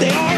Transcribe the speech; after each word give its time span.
They 0.00 0.10
are 0.10 0.37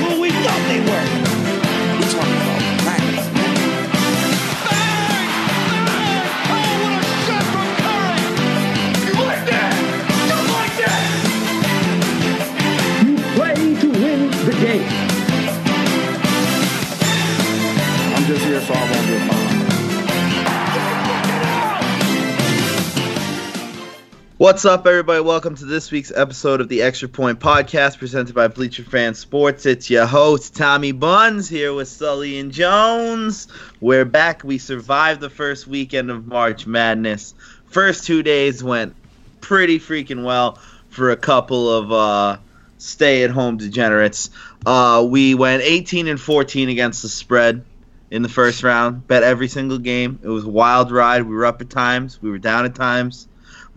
What's 24.41 24.65
up, 24.65 24.87
everybody? 24.87 25.21
Welcome 25.21 25.55
to 25.57 25.67
this 25.67 25.91
week's 25.91 26.11
episode 26.11 26.63
of 26.63 26.71
the 26.71 26.81
Extra 26.81 27.11
Point 27.11 27.41
Podcast 27.41 27.99
presented 27.99 28.35
by 28.35 28.49
Bleacher 28.49 28.85
Fan 28.85 29.13
Sports. 29.13 29.67
It's 29.67 29.91
your 29.91 30.07
host, 30.07 30.57
Tommy 30.57 30.93
Buns, 30.93 31.47
here 31.47 31.75
with 31.75 31.89
Sully 31.89 32.39
and 32.39 32.51
Jones. 32.51 33.49
We're 33.83 34.07
back. 34.07 34.43
We 34.43 34.57
survived 34.57 35.21
the 35.21 35.29
first 35.29 35.67
weekend 35.67 36.11
of 36.11 36.27
March 36.27 36.67
Madness. 36.67 37.35
First 37.67 38.07
two 38.07 38.23
days 38.23 38.65
went 38.65 38.97
pretty 39.43 39.79
freaking 39.79 40.25
well 40.25 40.59
for 40.89 41.11
a 41.11 41.19
couple 41.19 41.71
of 41.71 41.93
uh, 41.93 42.39
stay 42.79 43.25
at 43.25 43.31
home 43.31 43.59
degenerates. 43.59 44.31
Uh, 44.65 45.07
we 45.07 45.35
went 45.35 45.63
18 45.63 46.09
and 46.09 46.19
14 46.19 46.71
against 46.71 47.03
the 47.03 47.11
spread 47.11 47.63
in 48.11 48.23
the 48.23 48.31
first 48.31 48.63
round. 48.63 49.07
Bet 49.07 49.23
every 49.23 49.49
single 49.49 49.77
game. 49.77 50.19
It 50.23 50.29
was 50.29 50.45
a 50.45 50.51
wild 50.51 50.91
ride. 50.91 51.25
We 51.25 51.35
were 51.35 51.45
up 51.45 51.61
at 51.61 51.69
times, 51.69 52.23
we 52.23 52.31
were 52.31 52.39
down 52.39 52.65
at 52.65 52.75
times. 52.75 53.29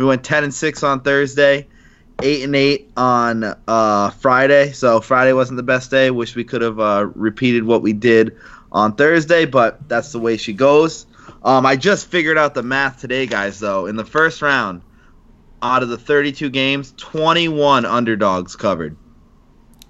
We 0.04 0.10
went 0.10 0.26
10 0.26 0.44
and 0.44 0.54
6 0.54 0.84
on 0.84 1.00
Thursday, 1.00 1.66
8 2.22 2.44
and 2.44 2.54
8 2.54 2.92
on 2.98 3.56
uh, 3.70 4.10
Friday. 4.10 4.74
So 4.74 5.00
Friday 5.00 5.32
wasn't 5.32 5.56
the 5.56 5.64
best 5.64 5.90
day. 5.90 6.12
Wish 6.12 6.36
we 6.36 6.44
could 6.44 6.62
have 6.62 6.78
uh, 6.78 7.08
repeated 7.16 7.64
what 7.64 7.82
we 7.82 7.94
did 7.94 8.38
on 8.74 8.96
Thursday, 8.98 9.46
but 9.46 9.88
that's 9.88 10.12
the 10.12 10.20
way 10.20 10.36
she 10.36 10.52
goes. 10.52 11.06
Um, 11.42 11.66
I 11.66 11.78
just 11.78 12.08
figured 12.08 12.38
out 12.38 12.54
the 12.54 12.64
math 12.64 13.00
today, 13.00 13.26
guys, 13.26 13.62
though. 13.62 13.86
In 13.86 13.96
the 13.96 14.04
first 14.04 14.42
round, 14.42 14.82
out 15.62 15.84
of 15.84 15.88
the 15.88 15.98
32 15.98 16.50
games, 16.50 16.94
21 16.98 17.86
underdogs 17.86 18.58
covered. 18.58 18.98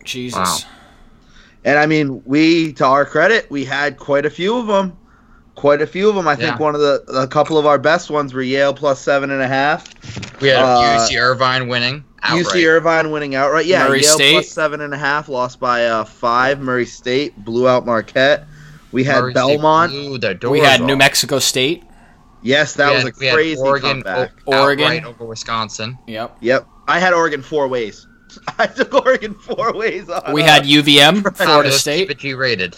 Jesus. 0.04 0.38
Wow. 0.38 0.58
And 1.66 1.80
I 1.80 1.88
mean, 1.88 2.22
we, 2.24 2.74
to 2.74 2.86
our 2.86 3.06
credit, 3.06 3.50
we 3.50 3.66
had 3.66 3.98
quite 3.98 4.28
a 4.28 4.30
few 4.30 4.58
of 4.58 4.68
them. 4.68 4.96
Quite 5.56 5.82
a 5.82 5.88
few 5.88 6.10
of 6.10 6.16
them. 6.16 6.28
I 6.28 6.36
think 6.36 6.52
Yeah. 6.52 6.58
one 6.58 6.74
of 6.76 6.82
the, 6.82 7.04
a 7.16 7.28
couple 7.28 7.58
of 7.58 7.66
our 7.66 7.78
best 7.78 8.10
ones 8.10 8.34
were 8.34 8.42
Yale 8.42 8.74
plus 8.74 9.00
seven 9.00 9.30
and 9.32 9.42
a 9.42 9.48
half. 9.48 9.86
We 10.42 10.48
had 10.50 10.58
Uh, 10.64 10.98
UC 11.00 11.16
Irvine 11.20 11.68
winning 11.68 12.04
outright. 12.24 12.46
UC 12.46 12.66
Irvine 12.68 13.12
winning 13.12 13.36
outright. 13.36 13.66
Yeah, 13.68 13.88
Murray 13.88 14.02
Yale 14.02 14.16
State. 14.16 14.32
plus 14.34 14.50
seven 14.50 14.82
and 14.82 14.94
a 14.94 14.98
half, 14.98 15.30
lost 15.30 15.60
by 15.60 15.86
uh, 15.86 16.04
five. 16.06 16.60
Murray 16.60 16.86
State 16.88 17.38
blew 17.46 17.68
out 17.68 17.86
Marquette. 17.86 18.48
We 18.92 19.04
had 19.04 19.22
Murray 19.22 19.32
State 19.34 19.36
Belmont. 19.58 19.92
blew 19.92 20.18
their 20.18 20.38
we 20.50 20.60
had 20.60 20.82
off. 20.82 20.88
New 20.88 20.96
Mexico 20.96 21.38
State. 21.40 21.84
Yes, 22.42 22.74
that 22.74 22.90
We 22.90 22.96
was 22.96 23.06
a 23.06 23.12
we 23.20 23.26
had 23.28 23.36
crazy 23.36 23.62
Oregon, 23.62 24.02
comeback. 24.04 24.32
o- 24.48 24.60
Oregon. 24.64 25.06
over 25.06 25.24
Wisconsin. 25.26 25.98
Yep. 26.08 26.38
Yep, 26.42 26.68
I 26.88 27.00
had 27.00 27.14
Oregon 27.14 27.42
four 27.42 27.68
ways. 27.68 28.06
I 28.60 28.66
took 28.68 28.94
Oregon 28.94 29.34
four 29.36 29.72
ways. 29.74 30.10
On, 30.10 30.34
We 30.34 30.42
had 30.42 30.64
UVM, 30.64 31.22
Florida 31.38 31.70
Let's 31.70 31.76
Keep 31.76 31.80
State. 31.82 32.10
it 32.12 32.18
G-rated. 32.18 32.76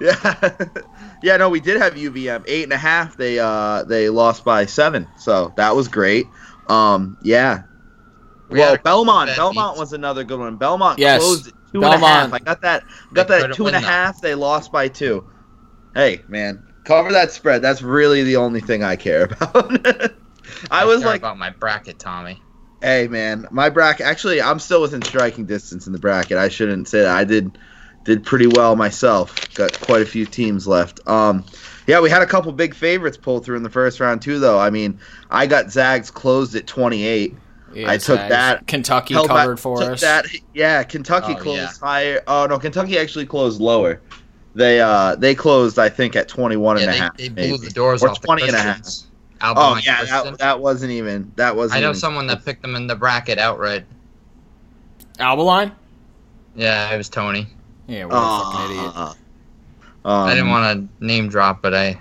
Yeah, 0.00 0.50
yeah. 1.24 1.36
No, 1.38 1.48
we 1.50 1.60
did 1.60 1.80
have 1.80 1.94
UVM 1.94 2.44
eight 2.46 2.64
and 2.64 2.72
a 2.72 2.78
half. 2.78 3.16
They 3.16 3.38
uh 3.38 3.84
they 3.84 4.08
lost 4.10 4.44
by 4.44 4.66
seven, 4.66 5.08
so 5.18 5.52
that 5.56 5.76
was 5.76 5.88
great. 5.88 6.32
Um, 6.68 7.18
yeah. 7.22 7.64
We 8.48 8.60
well, 8.60 8.70
had 8.70 8.74
a 8.76 8.78
couple 8.78 8.92
Belmont. 9.04 9.34
Belmont 9.36 9.76
beats. 9.76 9.78
was 9.78 9.92
another 9.92 10.24
good 10.24 10.38
one. 10.40 10.56
Belmont 10.56 10.98
Yes, 10.98 11.18
closed 11.18 11.48
at 11.48 11.54
two 11.72 11.84
and 11.84 11.94
a 11.94 11.98
half. 11.98 12.32
Belmont. 12.32 12.32
I 12.32 12.38
got 12.40 12.62
that. 12.62 12.84
Got 13.14 13.28
They 13.28 13.28
that 13.28 13.40
at 13.42 13.52
couldn't 13.52 13.52
two 13.52 13.66
and 13.66 13.76
a 13.76 13.80
win, 13.80 13.82
half. 13.82 14.20
though. 14.20 14.28
They 14.28 14.34
lost 14.34 14.72
by 14.72 14.88
two. 14.88 15.26
Hey, 15.94 16.24
man, 16.28 16.64
cover 16.84 17.12
that 17.12 17.32
spread. 17.32 17.62
That's 17.62 17.82
really 17.82 18.22
the 18.24 18.36
only 18.36 18.60
thing 18.60 18.82
I 18.84 18.96
care 18.96 19.24
about. 19.40 19.72
I 20.70 20.84
was 20.84 21.02
care 21.02 21.06
like, 21.06 21.20
about 21.20 21.38
my 21.38 21.50
bracket, 21.50 21.98
Tommy. 21.98 22.44
hey, 22.80 23.08
man, 23.08 23.46
my 23.50 23.70
bracket. 23.70 24.06
Actually, 24.06 24.42
I'm 24.42 24.58
still 24.58 24.82
within 24.82 25.02
striking 25.02 25.46
distance 25.46 25.86
in 25.86 25.92
the 25.92 25.98
bracket. 25.98 26.38
I 26.38 26.48
shouldn't 26.48 26.88
say 26.88 27.00
that. 27.02 27.16
I 27.16 27.24
did 27.24 27.58
did 28.04 28.24
pretty 28.24 28.46
well 28.46 28.76
myself. 28.76 29.52
Got 29.54 29.78
quite 29.80 30.02
a 30.02 30.06
few 30.06 30.26
teams 30.26 30.66
left. 30.66 31.00
Um, 31.08 31.44
yeah, 31.86 32.00
we 32.00 32.08
had 32.10 32.22
a 32.22 32.26
couple 32.26 32.50
big 32.52 32.74
favorites 32.74 33.16
pull 33.16 33.40
through 33.40 33.56
in 33.56 33.62
the 33.62 33.70
first 33.70 34.00
round 34.00 34.22
too, 34.22 34.38
though. 34.38 34.58
I 34.58 34.70
mean, 34.70 34.98
I 35.30 35.46
got 35.46 35.70
Zags 35.70 36.10
closed 36.10 36.54
at 36.54 36.66
28. 36.66 37.34
Yeah, 37.74 37.90
I 37.90 37.96
took 37.98 38.18
Zags. 38.18 38.30
that- 38.30 38.66
Kentucky 38.66 39.14
Held 39.14 39.28
back- 39.28 39.38
covered 39.38 39.58
for 39.60 39.82
us. 39.82 40.00
That, 40.00 40.26
yeah, 40.54 40.82
Kentucky 40.84 41.32
Oh, 41.36 41.40
closed 41.42 41.58
yeah. 41.58 41.86
higher. 41.88 42.22
Oh 42.26 42.46
no, 42.48 42.58
Kentucky 42.58 42.98
actually 42.98 43.26
closed 43.26 43.60
lower. 43.60 44.00
They 44.54 44.80
uh 44.80 45.16
they 45.16 45.34
closed 45.34 45.78
I 45.80 45.88
think 45.88 46.14
at 46.14 46.28
21 46.28 46.76
and 46.78 46.84
a 46.84 46.86
Yeah, 46.86 46.92
half. 47.02 47.16
they, 47.16 47.28
they 47.28 47.48
blew 47.48 47.58
maybe. 47.58 47.66
the 47.68 47.70
doors 47.74 48.02
Or 48.04 48.10
off 48.10 48.20
20 48.20 48.42
the 48.42 48.48
and 48.48 48.56
a 48.56 48.60
half. 48.60 48.86
Oh 49.42 49.76
yeah, 49.84 50.04
that, 50.04 50.38
that 50.38 50.60
wasn't 50.60 50.92
even 50.92 51.32
that 51.36 51.56
wasn't. 51.56 51.78
I 51.78 51.80
know 51.80 51.88
even- 51.90 51.98
someone 52.00 52.26
that 52.28 52.44
picked 52.44 52.62
them 52.62 52.76
in 52.76 52.86
the 52.86 52.94
bracket 52.94 53.38
outright. 53.40 53.84
Albaline? 55.18 55.72
Yeah, 56.56 56.92
it 56.92 56.96
was 56.96 57.08
Tony. 57.08 57.48
Yeah, 57.86 58.04
what 58.06 58.14
a 58.14 58.52
fucking 58.52 58.76
idiot. 58.76 58.92
Uh, 58.94 59.14
um, 60.06 60.28
I 60.28 60.34
didn't 60.34 60.50
want 60.50 60.90
to 61.00 61.04
name 61.04 61.28
drop, 61.28 61.62
but 61.62 61.74
I 61.74 62.00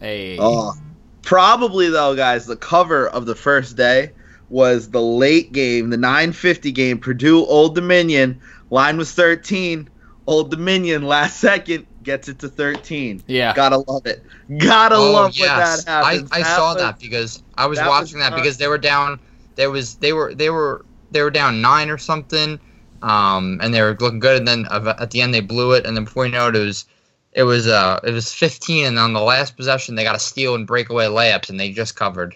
Hey. 0.00 0.36
Oh, 0.38 0.74
probably 1.22 1.90
though, 1.90 2.14
guys. 2.14 2.46
The 2.46 2.56
cover 2.56 3.08
of 3.08 3.26
the 3.26 3.34
first 3.34 3.76
day 3.76 4.12
was 4.50 4.90
the 4.90 5.02
late 5.02 5.52
game, 5.52 5.90
the 5.90 5.96
9:50 5.96 6.72
game, 6.74 6.98
Purdue 6.98 7.44
Old 7.44 7.74
Dominion. 7.74 8.40
Line 8.70 8.96
was 8.96 9.12
13. 9.12 9.88
Old 10.26 10.50
Dominion 10.50 11.02
last 11.06 11.40
second 11.40 11.86
gets 12.02 12.28
it 12.28 12.38
to 12.38 12.48
13. 12.48 13.22
yeah. 13.26 13.54
Gotta 13.54 13.78
love 13.78 14.06
it. 14.06 14.22
Gotta 14.58 14.94
oh 14.96 15.12
love 15.12 15.36
yes, 15.36 15.48
when 15.48 15.84
that 15.86 16.04
I, 16.04 16.12
happens. 16.14 16.30
I 16.32 16.42
saw 16.42 16.74
was- 16.74 16.82
that 16.82 16.98
because 17.00 17.42
I 17.56 17.66
was 17.66 17.78
that 17.78 17.88
was 17.88 18.00
watching 18.02 18.18
that 18.20 18.30
not- 18.30 18.36
because 18.36 18.56
they 18.56 18.68
were 18.68 18.78
down. 18.78 19.20
There 19.56 19.70
was 19.70 19.96
they 19.96 20.12
were 20.12 20.34
they 20.34 20.50
were 20.50 20.84
they 21.10 21.22
were 21.22 21.30
down 21.30 21.60
nine 21.60 21.90
or 21.90 21.98
something, 21.98 22.60
um, 23.02 23.60
and 23.62 23.72
they 23.72 23.80
were 23.82 23.96
looking 23.98 24.20
good. 24.20 24.38
And 24.38 24.48
then 24.48 24.66
at 24.70 25.10
the 25.10 25.20
end 25.20 25.34
they 25.34 25.40
blew 25.40 25.72
it, 25.72 25.86
and 25.86 25.96
then 25.96 26.04
before 26.04 26.26
you 26.26 26.32
know 26.32 26.48
it, 26.48 26.56
it 26.56 26.64
was 26.64 26.86
it 27.32 27.42
was 27.42 27.66
uh 27.66 28.00
it 28.04 28.12
was 28.12 28.32
15, 28.32 28.86
and 28.86 28.98
on 28.98 29.12
the 29.12 29.20
last 29.20 29.56
possession 29.56 29.94
they 29.94 30.04
got 30.04 30.16
a 30.16 30.20
steal 30.20 30.54
and 30.54 30.66
breakaway 30.66 31.06
layups, 31.06 31.50
and 31.50 31.58
they 31.58 31.70
just 31.70 31.96
covered. 31.96 32.34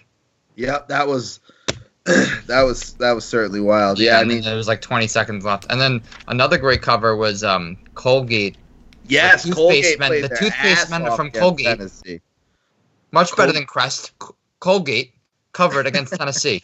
Yep, 0.56 0.88
that 0.88 1.08
was 1.08 1.40
that 2.04 2.62
was 2.62 2.94
that 2.94 3.12
was 3.12 3.24
certainly 3.24 3.60
wild. 3.60 3.98
Yeah, 3.98 4.18
I 4.18 4.24
mean, 4.24 4.42
there 4.42 4.56
was 4.56 4.68
like 4.68 4.80
20 4.80 5.06
seconds 5.06 5.44
left, 5.44 5.66
and 5.70 5.80
then 5.80 6.02
another 6.28 6.58
great 6.58 6.82
cover 6.82 7.16
was 7.16 7.42
um 7.44 7.76
Colgate, 7.94 8.56
yes, 9.06 9.42
the 9.42 9.50
toothpaste 9.50 9.98
Colgate 9.98 9.98
men- 9.98 10.22
the 10.22 10.36
toothpaste 10.36 10.90
men 10.90 11.10
from 11.16 11.30
Colgate. 11.30 11.78
Tennessee. 11.78 12.20
much 13.10 13.36
better 13.36 13.52
than 13.52 13.66
Crest. 13.66 14.12
Colgate 14.60 15.14
covered 15.52 15.86
against 15.86 16.14
Tennessee. 16.18 16.62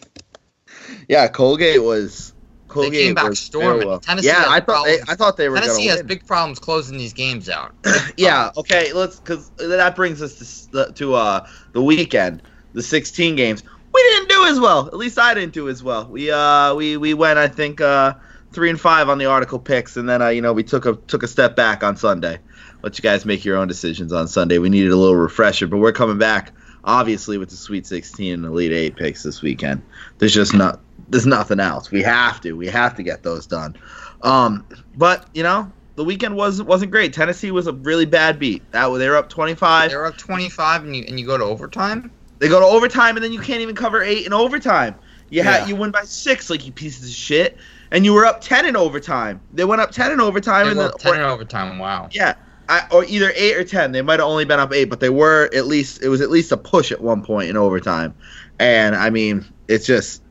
Yeah, 1.08 1.28
Colgate 1.28 1.82
was. 1.82 2.32
Colgate 2.68 2.92
came 2.92 3.14
back 3.14 3.30
was 3.30 3.38
storming. 3.38 3.88
well. 3.88 3.98
Tennessee 3.98 4.28
yeah, 4.28 4.44
I 4.48 4.60
thought 4.60 4.84
they. 4.84 5.00
I 5.08 5.14
thought 5.14 5.36
they 5.36 5.48
were 5.48 5.56
Tennessee 5.58 5.86
has 5.86 5.98
win. 5.98 6.06
big 6.06 6.26
problems 6.26 6.58
closing 6.58 6.98
these 6.98 7.12
games 7.12 7.48
out. 7.48 7.74
yeah. 8.16 8.50
Okay. 8.56 8.92
Let's 8.92 9.18
because 9.18 9.50
that 9.58 9.96
brings 9.96 10.22
us 10.22 10.34
to 10.68 10.72
the- 10.72 10.92
to 10.92 11.14
uh 11.14 11.46
the 11.72 11.82
weekend, 11.82 12.42
the 12.74 12.82
16 12.82 13.36
games. 13.36 13.64
We 13.92 14.02
didn't 14.02 14.28
do 14.28 14.44
as 14.44 14.60
well. 14.60 14.86
At 14.86 14.96
least 14.96 15.18
I 15.18 15.34
didn't 15.34 15.54
do 15.54 15.68
as 15.68 15.82
well. 15.82 16.06
We 16.06 16.30
uh 16.30 16.74
we 16.74 16.96
we 16.96 17.14
went 17.14 17.38
I 17.38 17.48
think 17.48 17.80
uh 17.80 18.14
three 18.52 18.70
and 18.70 18.80
five 18.80 19.08
on 19.08 19.18
the 19.18 19.26
article 19.26 19.58
picks, 19.58 19.96
and 19.96 20.08
then 20.08 20.20
uh 20.22 20.28
you 20.28 20.42
know 20.42 20.52
we 20.52 20.62
took 20.62 20.84
a 20.86 20.94
took 20.94 21.22
a 21.22 21.28
step 21.28 21.56
back 21.56 21.82
on 21.82 21.96
Sunday. 21.96 22.38
Let 22.82 22.96
you 22.98 23.02
guys 23.02 23.24
make 23.24 23.44
your 23.44 23.56
own 23.56 23.66
decisions 23.66 24.12
on 24.12 24.28
Sunday. 24.28 24.58
We 24.58 24.68
needed 24.68 24.92
a 24.92 24.96
little 24.96 25.16
refresher, 25.16 25.66
but 25.66 25.78
we're 25.78 25.92
coming 25.92 26.18
back 26.18 26.52
obviously 26.84 27.38
with 27.38 27.50
the 27.50 27.56
Sweet 27.56 27.86
16 27.86 28.34
and 28.34 28.44
Elite 28.44 28.72
Eight 28.72 28.96
picks 28.96 29.22
this 29.22 29.42
weekend. 29.42 29.82
There's 30.18 30.32
just 30.34 30.54
not 30.54 30.80
there's 31.08 31.26
nothing 31.26 31.60
else. 31.60 31.91
We 31.91 32.02
have 32.02 32.40
to 32.43 32.52
we 32.52 32.66
have 32.69 32.94
to 32.96 33.02
get 33.02 33.22
those 33.22 33.46
done. 33.46 33.76
Um, 34.22 34.66
but 34.96 35.28
you 35.34 35.43
know 35.43 35.70
the 35.96 36.05
weekend 36.05 36.37
was 36.37 36.62
wasn't 36.62 36.90
great. 36.90 37.12
Tennessee 37.12 37.50
was 37.50 37.66
a 37.66 37.72
really 37.72 38.06
bad 38.06 38.38
beat. 38.38 38.70
That 38.72 38.88
they 38.99 39.08
were 39.08 39.16
up 39.16 39.28
25. 39.28 39.90
They're 39.90 40.06
up 40.06 40.16
25 40.16 40.84
and 40.84 40.96
you 40.96 41.05
and 41.08 41.19
you 41.19 41.26
go 41.26 41.38
to 41.38 41.44
overtime. 41.44 42.10
They 42.38 42.49
go 42.49 42.60
to 42.60 42.66
overtime 42.66 43.16
and 43.16 43.25
then 43.25 43.32
you 43.32 43.40
can't 43.40 43.60
even 43.60 43.75
cover 43.75 44.02
eight 44.02 44.25
in 44.26 44.32
overtime. 44.32 44.94
You 45.31 45.43
Yeah. 45.43 45.58
had 45.58 45.69
you 45.69 45.76
win 45.76 45.90
by 45.90 46.02
six, 46.05 46.49
like 46.50 46.64
you 46.64 46.72
pieces 46.72 47.05
of 47.08 47.14
shit, 47.14 47.58
and 47.90 48.05
you 48.05 48.14
were 48.14 48.25
up 48.25 48.40
10 48.40 48.64
in 48.64 48.76
overtime. 48.76 49.40
They 49.52 49.64
went 49.64 49.81
up 49.82 49.90
10 49.90 50.12
in 50.12 50.20
overtime 50.20 50.66
They 50.66 50.70
and 50.70 50.78
were 50.78 50.84
then 50.84 50.93
10 50.99 51.12
or- 51.12 51.16
in 51.16 51.22
overtime. 51.22 51.78
Wow. 51.78 52.08
yeah, 52.12 52.34
I, 52.69 52.82
or 52.90 53.05
either 53.06 53.32
eight 53.34 53.56
or 53.56 53.64
10. 53.64 53.93
They 53.93 54.00
might 54.02 54.20
have 54.20 54.28
only 54.28 54.44
been 54.46 54.58
up 54.60 54.72
eight, 54.72 54.87
but 54.87 55.00
they 55.00 55.10
were 55.10 55.50
at 55.55 55.66
least 55.66 56.02
it 56.02 56.08
was 56.08 56.20
at 56.22 56.31
least 56.31 56.50
a 56.52 56.56
push 56.56 56.93
at 56.93 57.00
one 57.02 57.22
point 57.22 57.50
in 57.50 57.56
overtime. 57.56 58.14
And 58.58 58.94
I 58.96 59.10
mean, 59.10 59.44
it's 59.69 59.84
just 59.87 60.22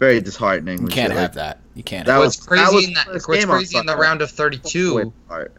very 0.00 0.20
disheartening. 0.20 0.82
You 0.82 0.88
can't 0.88 1.12
have 1.12 1.22
like- 1.22 1.32
that. 1.34 1.60
You 1.74 1.84
can't. 1.84 2.04
That 2.06 2.14
have 2.14 2.22
What's 2.22 2.36
crazy 2.44 2.64
that 2.64 2.72
was 2.74 2.86
in 2.88 2.92
that? 2.94 3.06
the 3.06 3.12
What's 3.12 3.26
game 3.26 3.48
crazy 3.48 3.78
in 3.78 3.86
the 3.86 3.96
round 3.96 4.20
of 4.22 4.30
32 4.30 5.12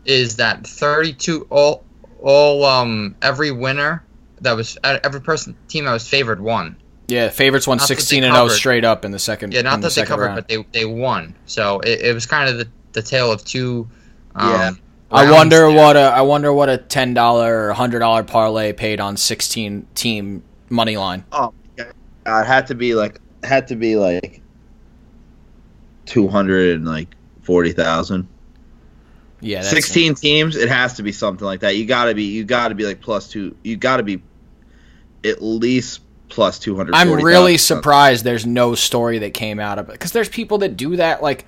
is 0.06 0.36
that 0.36 0.68
32 0.68 1.48
all 1.50 1.84
all 2.22 2.66
um 2.66 3.16
every 3.22 3.50
winner 3.52 4.04
that 4.42 4.52
was 4.52 4.78
uh, 4.84 5.00
every 5.04 5.22
person 5.22 5.56
team 5.68 5.86
that 5.86 5.94
was 5.94 6.08
favored 6.08 6.42
won. 6.42 6.76
Yeah, 7.08 7.30
favorites 7.30 7.66
won 7.68 7.78
Not 7.78 7.88
16 7.88 8.24
and 8.24 8.34
0 8.36 8.48
straight 8.50 8.84
up 8.86 9.04
in 9.06 9.12
the 9.12 9.20
second. 9.20 9.54
Yeah, 9.54 9.60
in 9.60 9.66
not 9.66 9.82
the 9.82 9.88
that 9.90 9.96
they 9.96 10.06
covered, 10.06 10.26
round. 10.26 10.36
but 10.36 10.48
they 10.48 10.66
they 10.72 10.86
won. 10.86 11.34
So 11.46 11.80
it, 11.82 12.02
it 12.02 12.14
was 12.14 12.26
kind 12.26 12.50
of 12.50 12.58
the, 12.58 12.68
the 12.94 13.02
tale 13.02 13.32
of 13.32 13.44
two 13.46 13.88
Yeah. 14.38 14.72
I 15.12 15.30
wonder 15.32 15.68
there. 15.68 15.72
what 15.72 15.96
a 15.98 16.02
I 16.02 16.22
wonder 16.22 16.54
what 16.54 16.70
a 16.70 16.78
ten 16.78 17.14
dollar 17.14 17.70
or 17.70 17.74
hundred 17.74 18.00
dollar 18.00 18.24
parlay 18.24 18.72
paid 18.74 19.00
on 19.00 19.18
sixteen 19.18 19.88
team 19.96 20.44
money 20.70 20.96
line. 20.98 21.26
Oh, 21.32 21.54
my 21.78 21.86
God, 22.26 22.42
it 22.44 22.48
had 22.48 22.68
to 22.68 22.76
be 22.76 22.96
like 22.96 23.20
had 23.44 23.68
to 23.68 23.76
be 23.76 23.96
like 23.96 24.42
two 26.06 26.28
hundred 26.28 26.76
and 26.76 26.86
like 26.86 27.16
forty 27.42 27.72
thousand. 27.72 28.28
Yeah, 29.42 29.62
that's 29.62 29.70
Sixteen 29.70 30.14
teams, 30.14 30.56
it 30.56 30.70
has 30.70 30.96
to 30.96 31.04
be 31.04 31.12
something 31.12 31.46
like 31.46 31.62
that. 31.62 31.76
You 31.76 31.86
gotta 31.86 32.14
be 32.14 32.24
you 32.24 32.44
gotta 32.44 32.76
be 32.76 32.86
like 32.86 33.02
plus 33.02 33.28
two. 33.28 33.56
You 33.64 33.76
gotta 33.76 34.04
be 34.04 34.22
at 35.24 35.42
least 35.42 36.02
plus 36.30 36.60
two 36.60 36.76
hundred. 36.76 36.96
I'm 36.96 37.12
really 37.14 37.58
surprised 37.58 38.24
there's 38.24 38.46
no 38.46 38.76
story 38.76 39.20
that 39.20 39.34
came 39.34 39.60
out 39.60 39.80
of 39.80 39.90
it 39.90 39.94
because 39.94 40.12
there's 40.12 40.30
people 40.30 40.60
that 40.60 40.78
do 40.78 40.96
that. 40.96 41.24
Like, 41.24 41.46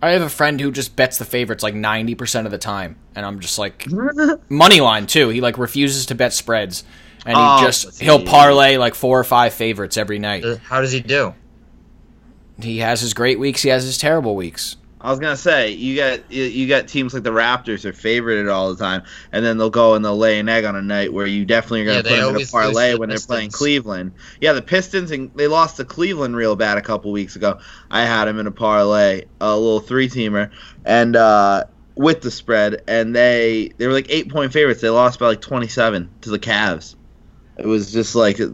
I 0.00 0.10
have 0.10 0.22
a 0.22 0.28
friend 0.28 0.60
who 0.60 0.70
just 0.70 0.94
bets 0.94 1.18
the 1.18 1.24
favorites 1.24 1.62
like 1.62 1.74
ninety 1.74 2.14
percent 2.14 2.46
of 2.46 2.50
the 2.50 2.58
time, 2.58 2.96
and 3.14 3.24
I'm 3.24 3.40
just 3.40 3.58
like 3.58 3.86
money 4.50 4.80
line 4.80 5.06
too. 5.06 5.30
He 5.30 5.40
like 5.40 5.56
refuses 5.58 6.06
to 6.06 6.14
bet 6.14 6.32
spreads, 6.32 6.84
and 7.26 7.36
he 7.36 7.42
Oh, 7.42 7.60
just 7.64 8.00
he'll 8.00 8.24
parlay 8.24 8.76
like 8.76 8.94
four 8.94 9.18
or 9.18 9.24
five 9.24 9.52
favorites 9.54 9.96
every 9.96 10.18
night. 10.18 10.44
Uh, 10.44 10.56
How 10.64 10.80
does 10.80 10.92
he 10.92 11.00
do? 11.00 11.34
He 12.60 12.78
has 12.78 13.00
his 13.00 13.14
great 13.14 13.38
weeks. 13.38 13.62
He 13.62 13.70
has 13.70 13.84
his 13.84 13.98
terrible 13.98 14.36
weeks. 14.36 14.76
I 15.00 15.10
was 15.10 15.18
gonna 15.18 15.36
say 15.36 15.70
you 15.72 15.96
got 15.96 16.20
you- 16.30 16.44
you 16.44 16.68
got 16.68 16.86
teams 16.86 17.12
like 17.12 17.24
the 17.24 17.30
Raptors 17.30 17.84
are 17.84 17.92
favorited 17.92 18.52
all 18.52 18.72
the 18.72 18.80
time, 18.80 19.02
and 19.32 19.44
then 19.44 19.58
they'll 19.58 19.68
go 19.68 19.94
and 19.94 20.04
they'll 20.04 20.16
lay 20.16 20.38
an 20.38 20.48
egg 20.48 20.64
on 20.64 20.76
a 20.76 20.82
night 20.82 21.12
where 21.12 21.26
you 21.26 21.44
definitely 21.44 21.80
are 21.82 21.86
gonna 21.86 21.96
Yeah, 21.96 22.02
put 22.02 22.10
them 22.26 22.36
in 22.36 22.42
a 22.42 22.46
parlay 22.46 22.90
to 22.90 22.94
the 22.94 23.00
when 23.00 23.08
they're 23.08 23.18
playing 23.18 23.50
Cleveland. 23.50 24.12
Yeah, 24.40 24.52
the 24.52 24.62
Pistons 24.62 25.10
and 25.10 25.28
they 25.34 25.48
lost 25.48 25.78
to 25.78 25.84
Cleveland 25.84 26.36
real 26.36 26.54
bad 26.54 26.78
a 26.78 26.82
couple 26.82 27.10
weeks 27.10 27.34
ago. 27.34 27.58
I 27.90 28.04
had 28.04 28.26
them 28.26 28.38
in 28.38 28.46
a 28.46 28.52
parlay, 28.52 29.22
a 29.40 29.56
little 29.56 29.80
three 29.80 30.08
teamer, 30.08 30.50
and 30.84 31.16
uh, 31.16 31.64
with 31.96 32.20
the 32.20 32.30
spread, 32.30 32.82
and 32.86 33.12
they 33.16 33.72
they 33.78 33.88
were 33.88 33.92
like 33.92 34.06
eight 34.08 34.30
point 34.30 34.52
favorites. 34.52 34.82
They 34.82 34.88
lost 34.90 35.18
by 35.18 35.26
like 35.26 35.40
twenty 35.40 35.66
seven 35.66 36.10
to 36.20 36.30
the 36.30 36.38
Cavs. 36.38 36.94
It 37.62 37.66
was 37.66 37.92
just 37.92 38.14
like 38.14 38.40
uh, 38.40 38.48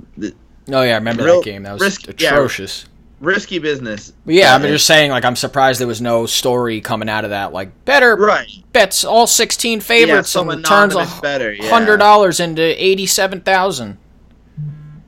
Oh 0.70 0.82
yeah, 0.82 0.92
I 0.92 0.96
remember 0.96 1.24
that 1.24 1.44
game. 1.44 1.62
That 1.62 1.72
was 1.72 1.82
risk- 1.82 2.20
yeah. 2.20 2.30
atrocious. 2.34 2.84
risky 3.20 3.58
business. 3.58 4.12
But 4.24 4.34
yeah, 4.34 4.54
I'm 4.54 4.62
just 4.62 4.86
saying. 4.86 5.10
Like, 5.10 5.24
I'm 5.24 5.36
surprised 5.36 5.80
there 5.80 5.86
was 5.86 6.02
no 6.02 6.26
story 6.26 6.80
coming 6.80 7.08
out 7.08 7.24
of 7.24 7.30
that. 7.30 7.52
Like, 7.52 7.84
better 7.84 8.16
right. 8.16 8.48
bets 8.72 9.04
all 9.04 9.26
16 9.26 9.80
favorites 9.80 10.28
some 10.30 10.50
and 10.50 10.64
turns 10.64 10.94
a 10.94 11.08
better. 11.22 11.52
Yeah. 11.52 11.68
hundred 11.68 11.98
dollars 11.98 12.38
into 12.38 12.62
eighty-seven 12.62 13.40
thousand. 13.40 13.98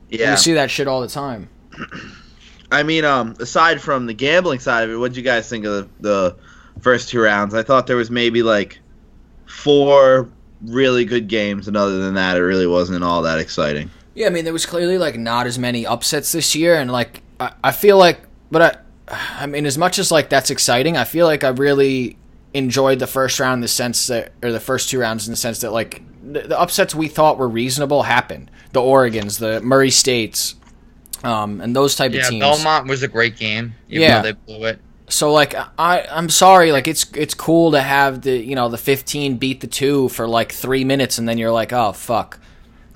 Yeah. 0.09 0.33
You 0.33 0.37
see 0.39 0.55
that 0.55 0.71
shit 0.71 0.89
all 0.89 1.03
the 1.03 1.09
time. 1.09 1.49
I 2.73 2.83
mean, 2.83 3.05
um, 3.05 3.35
aside 3.41 3.81
from 3.81 4.07
the 4.07 4.15
gambling 4.15 4.61
side 4.61 4.85
of 4.85 4.91
it, 4.91 4.95
what 4.95 5.03
would 5.03 5.17
you 5.17 5.23
guys 5.23 5.49
think 5.49 5.65
of 5.67 5.73
the, 5.75 5.89
the 6.01 6.37
first 6.81 7.09
two 7.09 7.21
rounds? 7.21 7.53
I 7.53 7.63
thought 7.63 7.87
there 7.87 7.97
was 7.97 8.11
maybe 8.11 8.43
like 8.43 8.79
four 9.47 10.31
really 10.65 11.05
good 11.05 11.29
games, 11.29 11.69
and 11.69 11.77
other 11.77 11.99
than 11.99 12.15
that, 12.15 12.37
it 12.37 12.43
really 12.43 12.67
wasn't 12.67 13.03
all 13.05 13.23
that 13.23 13.39
exciting. 13.39 13.91
Yeah, 14.15 14.27
I 14.27 14.31
mean, 14.31 14.45
there 14.45 14.53
was 14.53 14.67
clearly 14.67 14.99
like 14.99 15.17
not 15.19 15.47
as 15.47 15.59
many 15.59 15.87
upsets 15.87 16.33
this 16.33 16.55
year, 16.55 16.75
and 16.75 16.91
like 16.91 17.23
I, 17.39 17.53
I 17.65 17.73
feel 17.73 17.97
like, 17.97 18.21
but 18.51 18.85
I, 19.09 19.19
I 19.43 19.47
mean, 19.47 19.67
as 19.67 19.79
much 19.79 19.99
as 19.99 20.11
like 20.11 20.29
that's 20.29 20.51
exciting, 20.51 20.97
I 20.97 21.05
feel 21.05 21.27
like 21.27 21.45
I 21.45 21.49
really 21.51 22.17
enjoyed 22.53 22.99
the 22.99 23.07
first 23.07 23.39
round 23.39 23.55
in 23.55 23.61
the 23.61 23.69
sense 23.69 24.09
that, 24.09 24.33
or 24.43 24.51
the 24.51 24.61
first 24.61 24.89
two 24.91 24.99
rounds 24.99 25.27
in 25.29 25.33
the 25.33 25.37
sense 25.37 25.61
that 25.61 25.71
like 25.73 26.03
the, 26.23 26.41
the 26.43 26.61
upsets 26.61 26.95
we 26.95 27.07
thought 27.09 27.39
were 27.39 27.49
reasonable 27.49 28.03
happened. 28.03 28.51
The 28.73 28.83
Oregon's, 28.83 29.39
the 29.39 29.61
Murray 29.61 29.91
States, 29.91 30.57
um, 31.25 31.61
and 31.61 31.75
those 31.75 31.95
type 31.95 32.13
Yeah, 32.13 32.23
of 32.23 32.29
teams. 32.29 32.41
Belmont 32.41 32.89
was 32.89 33.03
a 33.03 33.09
great 33.09 33.37
game. 33.37 33.75
Even 33.89 34.03
Yeah. 34.03 34.23
though 34.23 34.33
they 34.33 34.33
blew 34.33 34.65
it. 34.67 34.81
So 35.11 35.33
like 35.33 35.55
I 35.79 36.07
I'm 36.11 36.29
sorry 36.31 36.73
like 36.73 36.89
it's 36.89 37.05
it's 37.15 37.35
cool 37.35 37.73
to 37.73 37.81
have 37.83 38.23
the 38.23 38.37
you 38.39 38.55
know 38.55 38.69
the 38.69 38.79
15 38.79 39.37
beat 39.37 39.61
the 39.61 39.67
2 39.67 40.09
for 40.09 40.27
like 40.27 40.53
3 40.53 40.85
minutes 40.85 41.19
and 41.19 41.29
then 41.29 41.37
you're 41.37 41.51
like 41.53 41.73
oh 41.73 41.93
fuck 41.93 42.39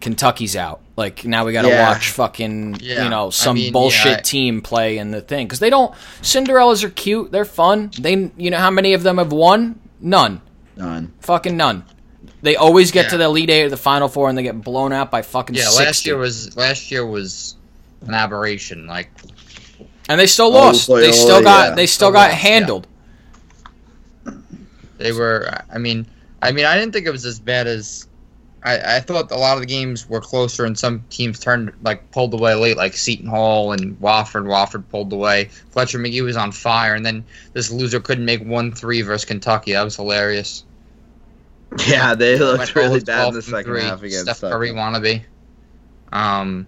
Kentucky's 0.00 0.54
out. 0.56 0.80
Like 0.96 1.24
now 1.24 1.44
we 1.44 1.52
got 1.52 1.62
to 1.62 1.68
Yeah. 1.68 1.88
watch 1.88 2.10
fucking 2.10 2.76
Yeah, 2.80 3.04
you 3.04 3.10
know 3.10 3.26
I 3.28 3.30
some 3.30 3.56
mean, 3.56 3.72
bullshit 3.72 4.06
yeah, 4.06 4.16
I- 4.18 4.20
team 4.20 4.62
play 4.62 4.98
in 4.98 5.10
the 5.10 5.20
thing 5.20 5.48
cuz 5.48 5.58
they 5.58 5.70
don't 5.70 5.92
Cinderellas 6.22 6.84
are 6.84 6.90
cute, 6.90 7.32
they're 7.32 7.44
fun. 7.44 7.90
They 7.98 8.30
you 8.36 8.50
know 8.50 8.58
how 8.58 8.70
many 8.70 8.94
of 8.94 9.02
them 9.02 9.18
have 9.18 9.32
won? 9.32 9.80
None. 10.00 10.40
None. 10.76 11.12
Fucking 11.20 11.56
none. 11.56 11.84
They 12.42 12.56
always 12.56 12.90
get 12.92 13.10
to 13.10 13.16
the 13.16 13.24
Elite 13.24 13.48
8 13.50 13.64
or 13.64 13.70
the 13.70 13.76
Final 13.78 14.08
4 14.08 14.28
and 14.28 14.36
they 14.36 14.42
get 14.42 14.60
blown 14.60 14.92
out 14.92 15.10
by 15.10 15.22
fucking 15.22 15.56
Yeah, 15.56 15.64
60. 15.64 15.84
last 15.84 16.06
year 16.06 16.16
was 16.18 16.56
last 16.56 16.90
year 16.90 17.06
was 17.06 17.56
an 18.06 18.12
aberration. 18.14 18.86
Like 18.86 19.10
and 20.08 20.20
they 20.20 20.26
still 20.26 20.46
Oh, 20.46 20.50
lost. 20.50 20.86
boy, 20.86 21.00
they 21.00 21.08
oh, 21.08 21.12
still 21.12 21.42
got 21.42 21.70
yeah. 21.70 21.74
they 21.74 21.86
still 21.86 22.08
Still 22.08 22.12
got 22.12 22.30
lost, 22.30 22.42
yeah. 22.42 22.48
handled. 22.50 22.86
they 24.98 25.12
were. 25.12 25.48
I 25.72 25.78
mean, 25.78 26.06
I 26.42 26.52
mean, 26.52 26.64
I 26.64 26.78
didn't 26.78 26.92
think 26.92 27.06
it 27.06 27.10
was 27.10 27.24
as 27.24 27.40
bad 27.40 27.66
as. 27.66 28.06
I, 28.66 28.96
I 28.96 29.00
thought 29.00 29.30
a 29.30 29.36
lot 29.36 29.54
of 29.58 29.60
the 29.60 29.66
games 29.66 30.08
were 30.08 30.22
closer, 30.22 30.64
and 30.64 30.78
some 30.78 31.04
teams 31.10 31.38
turned 31.38 31.72
like 31.82 32.10
pulled 32.12 32.32
away 32.32 32.54
late, 32.54 32.78
like 32.78 32.94
Seton 32.94 33.26
Hall 33.28 33.72
and 33.72 34.00
Wofford. 34.00 34.44
Wofford 34.46 34.84
pulled 34.88 35.12
away. 35.12 35.50
Fletcher 35.70 35.98
Magee 35.98 36.22
was 36.22 36.36
on 36.36 36.50
fire, 36.50 36.94
and 36.94 37.04
then 37.04 37.24
this 37.52 37.70
loser 37.70 38.00
couldn't 38.00 38.24
make 38.24 38.42
one 38.42 38.72
three 38.72 39.02
versus 39.02 39.26
Kentucky. 39.26 39.72
That 39.72 39.82
was 39.82 39.96
hilarious. 39.96 40.64
Yeah, 41.86 42.14
they 42.14 42.38
Went 42.38 42.58
looked 42.60 42.74
really 42.76 43.00
bad 43.00 43.28
in 43.28 43.34
the 43.34 43.42
second 43.42 43.64
three. 43.64 43.82
half 43.82 44.02
against 44.02 44.22
Steph 44.34 44.40
Curry 44.40 44.68
Tucker. 44.68 44.78
wannabe. 44.80 45.22
Um, 46.12 46.66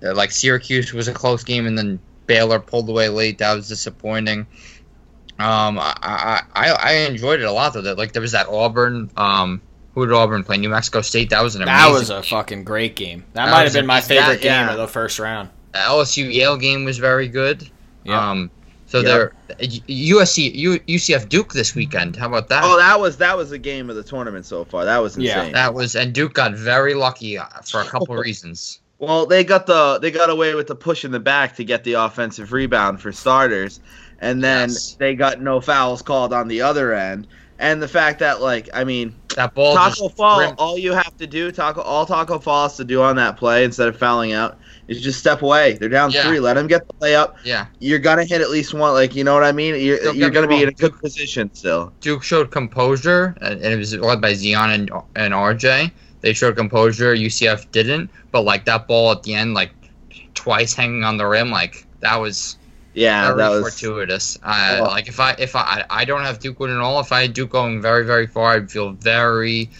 like 0.00 0.30
Syracuse 0.30 0.92
was 0.94 1.08
a 1.08 1.12
close 1.12 1.42
game, 1.44 1.66
and 1.66 1.76
then 1.76 1.98
Baylor 2.28 2.60
pulled 2.60 2.88
away 2.88 3.08
late. 3.08 3.38
That 3.38 3.54
was 3.54 3.66
disappointing. 3.66 4.46
Um, 5.40 5.78
I 5.80 5.94
I, 6.02 6.42
I 6.54 6.70
I 6.72 6.92
enjoyed 7.08 7.40
it 7.40 7.44
a 7.44 7.52
lot 7.52 7.72
though. 7.74 7.82
That 7.82 7.98
like 7.98 8.12
there 8.12 8.22
was 8.22 8.32
that 8.32 8.46
Auburn. 8.48 9.10
Um, 9.16 9.60
who 9.94 10.06
did 10.06 10.12
Auburn 10.14 10.44
play? 10.44 10.58
New 10.58 10.68
Mexico 10.68 11.00
State. 11.00 11.30
That 11.30 11.42
was 11.42 11.56
an 11.56 11.64
That 11.64 11.90
was 11.90 12.10
a 12.10 12.22
fucking 12.22 12.62
great 12.62 12.94
game. 12.94 13.24
That, 13.32 13.46
That 13.46 13.50
might 13.50 13.62
have 13.64 13.72
been 13.72 13.86
my 13.86 14.00
favorite 14.00 14.34
That- 14.34 14.40
game 14.42 14.52
yeah. 14.52 14.70
of 14.72 14.78
the 14.78 14.86
first 14.86 15.18
round. 15.18 15.48
LSU 15.74 16.32
Yale 16.32 16.56
game 16.56 16.84
was 16.84 16.98
very 16.98 17.26
good. 17.26 17.68
Yeah. 18.04 18.30
Um, 18.30 18.50
so 18.86 18.98
Yep. 19.00 19.06
there 19.06 19.32
USC 19.88 20.54
U, 20.54 20.78
UCF 20.80 21.28
Duke 21.28 21.52
this 21.52 21.74
weekend. 21.74 22.16
How 22.16 22.26
about 22.28 22.48
that? 22.48 22.62
Oh, 22.64 22.76
that 22.78 22.98
was 23.00 23.16
that 23.18 23.36
was 23.36 23.50
the 23.50 23.58
game 23.58 23.90
of 23.90 23.96
the 23.96 24.02
tournament 24.04 24.46
so 24.46 24.64
far. 24.64 24.84
That 24.84 24.98
was 24.98 25.16
Yeah. 25.18 25.38
insane. 25.40 25.52
that 25.54 25.74
was 25.74 25.94
and 25.96 26.12
Duke 26.12 26.34
got 26.34 26.54
very 26.54 26.94
lucky 26.94 27.36
uh, 27.38 27.46
for 27.66 27.80
a 27.80 27.84
couple 27.84 28.14
reasons. 28.16 28.80
Well, 28.98 29.26
they 29.26 29.44
got 29.44 29.66
the 29.66 29.98
they 30.00 30.10
got 30.10 30.28
away 30.30 30.54
with 30.54 30.66
the 30.66 30.74
push 30.74 31.04
in 31.04 31.10
the 31.12 31.20
back 31.20 31.54
to 31.56 31.64
get 31.64 31.84
the 31.84 31.92
offensive 31.94 32.52
rebound 32.52 33.00
for 33.00 33.12
starters, 33.12 33.80
and 34.20 34.42
then 34.42 34.70
Yes. 34.70 34.96
they 34.98 35.14
got 35.14 35.40
no 35.40 35.60
fouls 35.60 36.02
called 36.02 36.32
on 36.32 36.48
the 36.48 36.60
other 36.62 36.92
end. 36.94 37.28
And 37.60 37.82
the 37.82 37.88
fact 37.88 38.18
that 38.20 38.40
like 38.40 38.68
I 38.74 38.82
mean 38.84 39.14
That 39.36 39.54
ball 39.54 39.74
Taco 39.74 40.08
Fall, 40.08 40.40
rim- 40.40 40.54
all 40.58 40.76
you 40.78 40.92
have 40.92 41.16
to 41.18 41.26
do, 41.28 41.52
Taco 41.52 41.80
all 41.80 42.06
Taco 42.06 42.38
Fall 42.40 42.64
has 42.68 42.76
to 42.76 42.84
do 42.84 43.00
on 43.02 43.14
that 43.16 43.36
play 43.36 43.62
instead 43.64 43.86
of 43.88 43.96
fouling 43.96 44.32
out 44.32 44.58
is 44.88 45.00
just 45.00 45.18
step 45.20 45.42
away. 45.42 45.74
They're 45.74 45.88
down 45.88 46.10
Yeah. 46.10 46.22
three. 46.24 46.40
Let 46.40 46.54
them 46.54 46.66
get 46.66 46.86
the 46.88 46.94
layup. 46.94 47.34
Yeah, 47.44 47.66
You're 47.78 47.98
gonna 48.00 48.24
hit 48.24 48.40
at 48.40 48.50
least 48.50 48.74
one. 48.74 48.94
Like 48.94 49.14
you 49.14 49.22
know 49.22 49.34
what 49.34 49.44
I 49.44 49.52
mean. 49.52 49.74
You're, 49.80 49.98
Don't 49.98 50.16
you're 50.16 50.30
gonna 50.30 50.48
be 50.48 50.62
in 50.62 50.68
a 50.68 50.72
good 50.72 50.90
Duke- 50.92 51.00
position 51.02 51.50
still. 51.52 51.92
Duke 52.00 52.24
showed 52.24 52.50
composure, 52.50 53.36
and 53.40 53.54
and 53.60 53.72
it 53.74 53.76
was 53.76 53.94
led 53.96 54.20
by 54.20 54.34
Zion 54.34 54.70
and, 54.70 54.90
and 55.14 55.34
RJ. 55.34 55.92
They 56.20 56.32
showed 56.32 56.56
composure. 56.56 57.14
UCF 57.14 57.70
didn't, 57.70 58.10
but 58.32 58.42
like 58.42 58.64
that 58.64 58.86
ball 58.88 59.12
at 59.12 59.22
the 59.22 59.34
end, 59.34 59.54
like 59.54 59.70
twice 60.34 60.74
hanging 60.74 61.04
on 61.04 61.16
the 61.16 61.26
rim, 61.26 61.50
like 61.50 61.86
that 62.00 62.16
was 62.16 62.56
Yeah, 62.94 63.26
very 63.26 63.38
that 63.38 63.48
was. 63.50 63.62
fortuitous. 63.62 64.38
I, 64.42 64.78
Oh. 64.80 64.84
Like 64.84 65.08
if 65.08 65.20
I 65.20 65.32
if 65.38 65.54
I 65.54 65.84
I 65.90 66.04
don't 66.04 66.22
have 66.22 66.38
Duke 66.40 66.58
winning 66.60 66.78
all, 66.78 66.98
if 67.00 67.12
I 67.12 67.22
had 67.22 67.32
Duke 67.34 67.50
going 67.50 67.80
very 67.80 68.04
very 68.04 68.26
far, 68.26 68.54
I'd 68.54 68.70
feel 68.70 68.90
very 68.92 69.70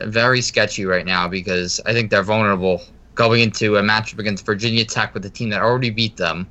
uh, 0.00 0.06
very 0.06 0.40
sketchy 0.40 0.84
right 0.84 1.06
now 1.06 1.28
because 1.28 1.80
I 1.86 1.92
think 1.92 2.10
they're 2.10 2.22
vulnerable 2.24 2.82
going 3.14 3.40
into 3.42 3.76
a 3.76 3.82
matchup 3.82 4.18
against 4.18 4.44
Virginia 4.46 4.84
Tech 4.84 5.14
with 5.14 5.24
a 5.26 5.30
team 5.30 5.50
that 5.50 5.60
already 5.60 5.90
beat 5.90 6.16
them. 6.16 6.46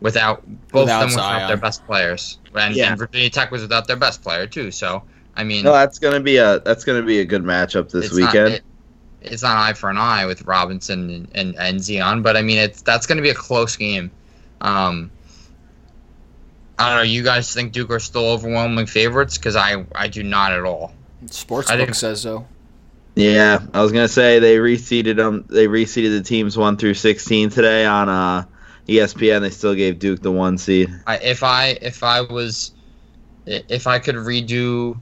Without 0.00 0.42
both 0.72 0.84
Without 0.84 1.02
of 1.04 1.10
them 1.10 1.16
without 1.16 1.38
Zion. 1.40 1.48
their 1.48 1.56
best 1.58 1.84
players, 1.86 2.38
and, 2.54 2.74
Yeah. 2.74 2.88
and 2.88 2.98
Virginia 2.98 3.28
Tech 3.28 3.50
was 3.50 3.60
without 3.60 3.86
their 3.86 3.96
best 3.96 4.22
player 4.22 4.46
too. 4.46 4.70
So 4.70 5.02
I 5.36 5.44
mean, 5.44 5.64
No, 5.64 5.72
that's 5.72 5.98
gonna 5.98 6.20
be 6.20 6.36
a 6.38 6.60
that's 6.60 6.84
gonna 6.84 7.02
be 7.02 7.20
a 7.20 7.24
good 7.24 7.42
matchup 7.42 7.90
this 7.90 8.06
it's 8.06 8.16
not- 8.16 8.32
weekend. 8.32 8.54
it- 8.54 8.62
it's 9.22 9.42
not 9.42 9.56
eye 9.58 9.74
for 9.74 9.90
an 9.90 9.98
eye 9.98 10.24
with 10.24 10.42
Robinson 10.46 11.10
and, 11.10 11.28
and, 11.34 11.54
and 11.58 11.84
Zion, 11.84 12.22
but 12.22 12.38
I 12.38 12.42
mean, 12.42 12.56
it's 12.56 12.80
that's 12.80 13.06
going 13.06 13.16
to 13.18 13.22
be 13.22 13.28
a 13.28 13.34
close 13.34 13.76
game. 13.76 14.10
Um, 14.62 15.10
I 16.78 16.88
don't 16.88 16.96
know. 16.96 17.02
You 17.02 17.22
guys 17.22 17.52
think 17.52 17.72
Duke 17.72 17.90
are 17.90 17.98
still 18.00 18.24
overwhelming 18.30 18.86
favorites? 18.86 19.36
Because 19.36 19.56
I 19.56 19.84
I 19.94 20.08
do 20.08 20.22
not 20.22 20.52
at 20.52 20.64
all. 20.64 20.94
Sportsbook 21.26 21.76
didn't- 21.76 21.94
says 21.94 22.22
so. 22.22 22.46
Yeah, 23.14 23.58
I 23.74 23.82
was 23.82 23.92
gonna 23.92 24.08
say 24.08 24.38
they 24.38 24.56
reseeded 24.56 25.16
them. 25.16 25.44
They 25.50 25.66
reseeded 25.66 26.16
the 26.16 26.22
teams 26.22 26.56
one 26.56 26.78
through 26.78 26.94
sixteen 26.94 27.50
today 27.50 27.84
on 27.84 28.08
uh, 28.08 28.44
ESPN. 28.88 29.42
They 29.42 29.50
still 29.50 29.74
gave 29.74 29.98
Duke 29.98 30.22
the 30.22 30.32
one 30.32 30.56
seed. 30.56 30.88
I, 31.06 31.18
if 31.18 31.42
I 31.42 31.76
if 31.82 32.02
I 32.02 32.22
was 32.22 32.72
if 33.46 33.86
I 33.86 33.98
could 33.98 34.14
redo 34.14 34.98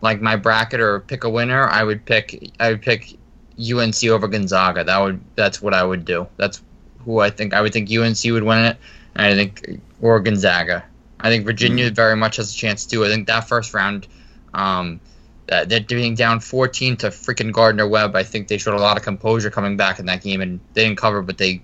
like 0.00 0.20
my 0.20 0.36
bracket 0.36 0.80
or 0.80 1.00
pick 1.00 1.24
a 1.24 1.30
winner, 1.30 1.66
I 1.68 1.82
would 1.84 2.04
pick 2.04 2.52
I 2.60 2.70
would 2.70 2.82
pick 2.82 3.16
UNC 3.58 4.04
over 4.04 4.28
Gonzaga. 4.28 4.84
That 4.84 4.98
would 4.98 5.20
that's 5.34 5.60
what 5.60 5.74
I 5.74 5.82
would 5.82 6.04
do. 6.04 6.26
That's 6.36 6.62
who 7.04 7.20
I 7.20 7.30
think 7.30 7.54
I 7.54 7.60
would 7.60 7.72
think 7.72 7.90
UNC 7.90 8.18
would 8.24 8.42
win 8.42 8.64
it, 8.64 8.76
and 9.14 9.26
I 9.26 9.34
think 9.34 9.80
or 10.00 10.20
Gonzaga. 10.20 10.84
I 11.20 11.30
think 11.30 11.44
Virginia 11.44 11.90
very 11.90 12.16
much 12.16 12.36
has 12.36 12.54
a 12.54 12.56
chance 12.56 12.86
too. 12.86 13.04
I 13.04 13.08
think 13.08 13.26
that 13.26 13.48
first 13.48 13.74
round, 13.74 14.06
um, 14.54 15.00
that 15.46 15.68
they're 15.68 15.80
being 15.80 16.14
down 16.14 16.40
14 16.40 16.96
to 16.98 17.08
freaking 17.08 17.52
Gardner 17.52 17.88
Webb. 17.88 18.14
I 18.14 18.22
think 18.22 18.48
they 18.48 18.58
showed 18.58 18.74
a 18.74 18.80
lot 18.80 18.96
of 18.96 19.02
composure 19.02 19.50
coming 19.50 19.76
back 19.76 19.98
in 19.98 20.06
that 20.06 20.22
game, 20.22 20.40
and 20.40 20.60
they 20.74 20.84
didn't 20.84 20.98
cover, 20.98 21.22
but 21.22 21.38
they 21.38 21.62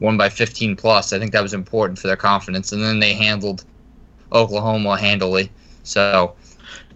won 0.00 0.16
by 0.16 0.28
15 0.28 0.76
plus. 0.76 1.12
I 1.12 1.18
think 1.18 1.32
that 1.32 1.42
was 1.42 1.54
important 1.54 1.98
for 1.98 2.08
their 2.08 2.16
confidence, 2.16 2.72
and 2.72 2.82
then 2.82 2.98
they 2.98 3.14
handled 3.14 3.64
Oklahoma 4.32 4.98
handily. 4.98 5.50
So, 5.82 6.34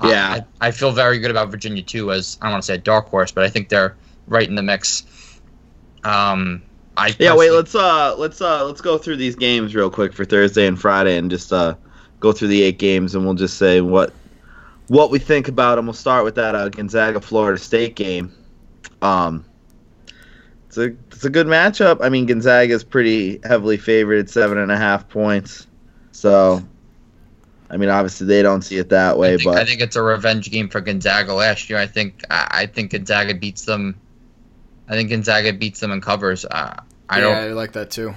Yeah. 0.04 0.40
I, 0.60 0.68
I 0.68 0.70
feel 0.70 0.92
very 0.92 1.18
good 1.18 1.30
about 1.30 1.50
Virginia 1.50 1.82
too. 1.82 2.12
As 2.12 2.38
I 2.40 2.46
don't 2.46 2.52
want 2.52 2.62
to 2.64 2.66
say 2.66 2.74
a 2.74 2.78
dark 2.78 3.08
horse, 3.08 3.32
but 3.32 3.44
I 3.44 3.48
think 3.48 3.68
they're 3.68 3.96
right 4.26 4.48
in 4.48 4.54
the 4.54 4.62
mix. 4.62 5.04
Um, 6.04 6.62
I 6.96 7.14
Yeah, 7.18 7.34
wait, 7.34 7.50
let's 7.50 7.74
uh 7.74 8.14
let's 8.16 8.40
uh 8.40 8.64
let's 8.66 8.80
go 8.80 8.98
through 8.98 9.16
these 9.16 9.36
games 9.36 9.74
real 9.74 9.90
quick 9.90 10.12
for 10.12 10.24
Thursday 10.24 10.66
and 10.66 10.78
Friday 10.78 11.16
and 11.16 11.30
just 11.30 11.52
uh 11.52 11.74
go 12.20 12.32
through 12.32 12.48
the 12.48 12.62
eight 12.62 12.78
games 12.78 13.14
and 13.14 13.24
we'll 13.24 13.34
just 13.34 13.56
say 13.56 13.80
what 13.80 14.12
what 14.88 15.10
we 15.10 15.18
think 15.18 15.48
about 15.48 15.76
them. 15.76 15.86
We'll 15.86 15.94
start 15.94 16.24
with 16.24 16.34
that 16.34 16.54
uh, 16.54 16.68
Gonzaga 16.68 17.20
Florida 17.20 17.58
State 17.58 17.96
game. 17.96 18.32
Um 19.00 19.44
it's 20.66 20.76
a 20.76 20.94
it's 21.10 21.24
a 21.24 21.30
good 21.30 21.46
matchup. 21.46 21.98
I 22.02 22.08
mean 22.08 22.26
Gonzaga 22.26 22.74
is 22.74 22.84
pretty 22.84 23.40
heavily 23.44 23.78
favored, 23.78 24.28
seven 24.28 24.58
and 24.58 24.70
a 24.70 24.76
half 24.76 25.08
points. 25.08 25.66
So 26.12 26.62
I 27.72 27.78
mean 27.78 27.88
obviously 27.88 28.26
they 28.26 28.42
don't 28.42 28.60
see 28.62 28.76
it 28.76 28.90
that 28.90 29.16
way, 29.18 29.32
I 29.32 29.36
think, 29.38 29.44
but 29.48 29.56
I 29.58 29.64
think 29.64 29.80
it's 29.80 29.96
a 29.96 30.02
revenge 30.02 30.50
game 30.50 30.68
for 30.68 30.80
Gonzaga 30.82 31.32
last 31.32 31.70
year. 31.70 31.78
I 31.78 31.86
think 31.86 32.22
I, 32.30 32.48
I 32.50 32.66
think 32.66 32.90
Gonzaga 32.92 33.34
beats 33.34 33.64
them. 33.64 33.98
I 34.88 34.92
think 34.92 35.08
Gonzaga 35.08 35.54
beats 35.54 35.80
them 35.80 35.90
and 35.90 36.02
covers. 36.02 36.44
Uh, 36.44 36.76
I 37.08 37.16
yeah, 37.18 37.20
don't. 37.22 37.36
I 37.36 37.46
like 37.48 37.72
that 37.72 37.90
too. 37.90 38.14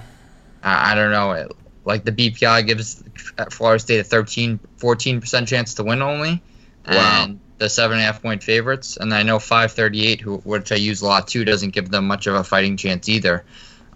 I, 0.62 0.92
I 0.92 0.94
don't 0.94 1.10
know. 1.10 1.32
It, 1.32 1.52
like 1.86 2.04
the 2.04 2.12
BPI 2.12 2.66
gives 2.66 3.02
Florida 3.50 3.78
State 3.78 4.00
a 4.00 4.04
13, 4.04 4.58
14 4.76 5.20
percent 5.20 5.48
chance 5.48 5.74
to 5.74 5.84
win 5.84 6.02
only, 6.02 6.42
Wow. 6.86 7.22
and 7.24 7.40
the 7.58 7.70
seven 7.70 7.96
and 7.96 8.02
a 8.02 8.06
half 8.06 8.20
point 8.20 8.42
favorites. 8.42 8.98
And 8.98 9.14
I 9.14 9.22
know 9.22 9.38
five 9.38 9.72
thirty 9.72 10.06
eight, 10.06 10.20
who 10.20 10.36
which 10.38 10.70
I 10.70 10.74
use 10.76 11.00
a 11.00 11.06
lot 11.06 11.28
too, 11.28 11.46
doesn't 11.46 11.70
give 11.70 11.90
them 11.90 12.06
much 12.06 12.26
of 12.26 12.34
a 12.34 12.44
fighting 12.44 12.76
chance 12.76 13.08
either. 13.08 13.44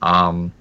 Um, 0.01 0.53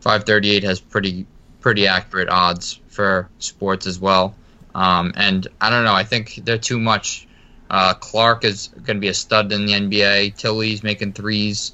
five 0.00 0.24
thirty 0.24 0.50
eight 0.52 0.62
has 0.62 0.80
pretty 0.80 1.26
pretty 1.60 1.86
accurate 1.86 2.28
odds 2.30 2.80
for 2.96 3.28
sports 3.38 3.86
as 3.86 4.00
well. 4.00 4.34
Um, 4.74 5.12
and 5.16 5.46
I 5.60 5.70
don't 5.70 5.84
know. 5.84 5.94
I 5.94 6.04
think 6.04 6.40
they're 6.44 6.58
too 6.58 6.80
much. 6.80 7.28
Uh, 7.70 7.94
Clarke 7.94 8.44
is 8.44 8.68
going 8.68 8.96
to 8.96 9.00
be 9.00 9.08
a 9.08 9.14
stud 9.14 9.52
in 9.52 9.66
the 9.66 9.72
NBA. 9.72 10.36
Tillie's 10.36 10.82
making 10.82 11.12
threes. 11.12 11.72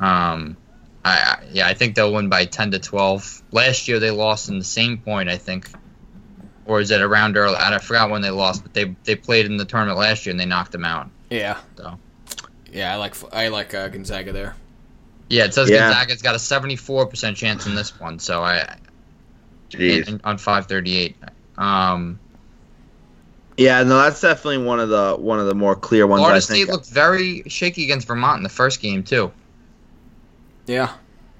Um, 0.00 0.56
I, 1.04 1.10
I 1.10 1.44
yeah, 1.52 1.66
I 1.66 1.74
think 1.74 1.94
they'll 1.94 2.12
win 2.12 2.28
by 2.28 2.44
ten 2.44 2.70
to 2.72 2.78
twelve. 2.78 3.42
Last 3.52 3.88
year 3.88 3.98
they 3.98 4.10
lost 4.10 4.48
in 4.48 4.58
the 4.58 4.64
same 4.64 4.98
point, 4.98 5.28
I 5.28 5.36
think, 5.36 5.68
or 6.66 6.80
is 6.80 6.90
it 6.90 7.00
around 7.00 7.36
early? 7.36 7.56
I 7.56 7.76
forgot 7.78 8.10
when 8.10 8.22
they 8.22 8.30
lost, 8.30 8.62
but 8.62 8.74
they 8.74 8.96
they 9.04 9.16
played 9.16 9.46
in 9.46 9.56
the 9.56 9.64
tournament 9.64 9.98
last 9.98 10.26
year 10.26 10.30
and 10.32 10.40
they 10.40 10.46
knocked 10.46 10.72
them 10.72 10.84
out. 10.84 11.10
Yeah. 11.30 11.58
So. 11.76 11.98
Yeah, 12.72 12.92
I 12.92 12.96
like 12.96 13.14
I 13.32 13.48
like 13.48 13.74
uh, 13.74 13.88
Gonzaga 13.88 14.32
there. 14.32 14.54
Yeah, 15.28 15.44
it 15.44 15.54
says 15.54 15.68
Yeah. 15.68 15.90
Gonzaga's 15.90 16.22
got 16.22 16.34
a 16.34 16.38
seventy 16.38 16.76
four 16.76 17.06
percent 17.06 17.36
chance 17.36 17.66
in 17.66 17.74
this 17.74 17.98
one. 17.98 18.18
So 18.18 18.42
I 18.42 18.58
Jeez. 18.58 18.87
In, 19.74 20.20
on 20.24 20.38
five 20.38 20.66
thirty 20.66 20.96
eight. 20.96 21.16
Um, 21.56 22.18
Yeah, 23.56 23.82
no, 23.82 23.98
that's 24.02 24.20
definitely 24.20 24.64
one 24.64 24.78
of 24.80 24.88
the 24.88 25.16
one 25.18 25.40
of 25.40 25.46
the 25.46 25.54
more 25.54 25.74
clear 25.74 26.06
ones 26.06 26.20
Florida 26.20 26.36
I 26.36 26.40
think. 26.40 26.64
State 26.64 26.72
looked 26.72 26.88
very 26.90 27.42
shaky 27.48 27.84
against 27.84 28.06
Vermont 28.06 28.36
in 28.38 28.42
the 28.44 28.48
first 28.48 28.80
game 28.80 29.02
too. 29.02 29.32
Yeah. 30.66 30.92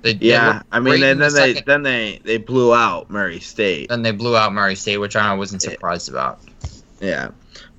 They, 0.03 0.15
they 0.15 0.27
Yeah, 0.27 0.49
looked 0.55 0.67
I 0.73 0.81
mean, 0.81 1.01
great 1.01 1.03
and 1.03 1.11
in 1.13 1.19
the 1.19 1.25
then 1.25 1.35
they 1.35 1.55
second- 1.55 1.67
then 1.67 1.83
they 1.83 2.21
they 2.25 2.39
blew 2.39 2.75
out 2.75 3.11
Murray 3.11 3.41
State. 3.41 3.89
then 3.89 4.03
they 4.03 4.13
blew 4.13 4.37
out 4.37 4.53
Murray 4.53 4.75
State, 4.75 4.99
which 4.99 5.17
I 5.17 5.35
wasn't 5.35 5.63
surprised 5.63 6.09
about. 6.09 6.41
Yeah, 7.01 7.31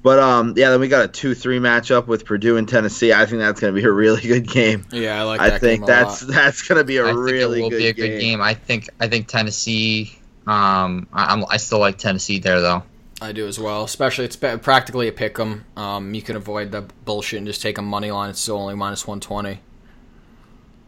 but 0.04 0.20
um, 0.20 0.54
yeah, 0.56 0.70
then 0.70 0.80
we 0.82 0.88
got 0.90 1.04
a 1.06 1.08
two 1.08 1.34
three 1.34 1.60
matchup 1.60 2.08
with 2.08 2.26
Purdue 2.26 2.58
and 2.58 2.68
Tennessee. 2.68 3.12
I 3.14 3.26
think 3.26 3.40
that's 3.40 3.60
gonna 3.62 3.74
be 3.74 3.84
a 3.84 3.92
really 3.92 4.22
good 4.22 4.48
game. 4.48 4.86
Yeah, 4.92 5.20
I 5.20 5.24
like 5.24 5.40
I 5.42 5.50
that 5.52 5.62
think 5.62 5.82
game 5.82 5.84
a 5.84 5.88
that's 5.88 6.24
lot. 6.24 6.34
that's 6.34 6.62
gonna 6.62 6.84
be 6.84 6.98
a 6.98 7.06
I 7.06 7.12
really 7.12 7.32
think 7.32 7.58
it 7.60 7.62
will 7.64 7.70
good, 7.70 7.78
be 7.78 7.88
a 7.88 7.94
game. 7.94 8.10
good 8.12 8.20
game. 8.20 8.42
I 8.42 8.54
think 8.54 8.90
I 9.00 9.08
think 9.08 9.28
Tennessee. 9.28 10.14
Um, 10.50 11.08
I, 11.14 11.26
I'm 11.26 11.46
I 11.48 11.58
still 11.58 11.78
like 11.78 12.00
Tennessee 12.00 12.40
there 12.40 12.60
though. 12.60 12.82
I 13.22 13.34
do 13.34 13.48
as 13.48 13.60
well. 13.60 13.84
Especially 13.84 14.26
it's 14.26 14.36
practically 14.36 15.08
a 15.08 15.12
pick 15.12 15.40
'em. 15.40 15.66
Um, 15.78 16.16
you 16.16 16.24
can 16.24 16.36
avoid 16.36 16.72
the 16.72 16.82
bullshit 17.06 17.38
and 17.38 17.46
just 17.46 17.62
take 17.62 17.78
a 17.78 17.84
money 17.84 18.10
line. 18.10 18.32
It's 18.32 18.40
still 18.40 18.58
only 18.58 18.76
minus 18.76 19.06
one 19.06 19.20
twenty. 19.20 19.60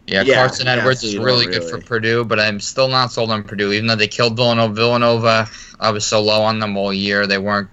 Yeah, 0.08 0.24
Yeah, 0.24 0.36
Carson 0.36 0.66
yeah, 0.66 0.78
Edwards 0.78 1.02
so 1.02 1.08
is 1.08 1.14
you 1.14 1.20
don't 1.20 1.26
really, 1.28 1.46
good 1.46 1.64
for 1.64 1.80
Purdue, 1.80 2.26
but 2.26 2.40
I'm 2.40 2.60
still 2.60 2.88
not 2.88 3.12
sold 3.12 3.30
on 3.30 3.44
Purdue. 3.44 3.72
Even 3.72 3.86
though 3.86 3.96
they 3.96 4.08
killed 4.08 4.36
Villanova, 4.36 4.74
Villanova, 4.74 5.48
I 5.80 5.92
was 5.92 6.06
so 6.06 6.22
low 6.22 6.42
on 6.42 6.58
them 6.58 6.76
all 6.76 6.92
year. 6.92 7.28
They 7.28 7.38
weren't 7.38 7.70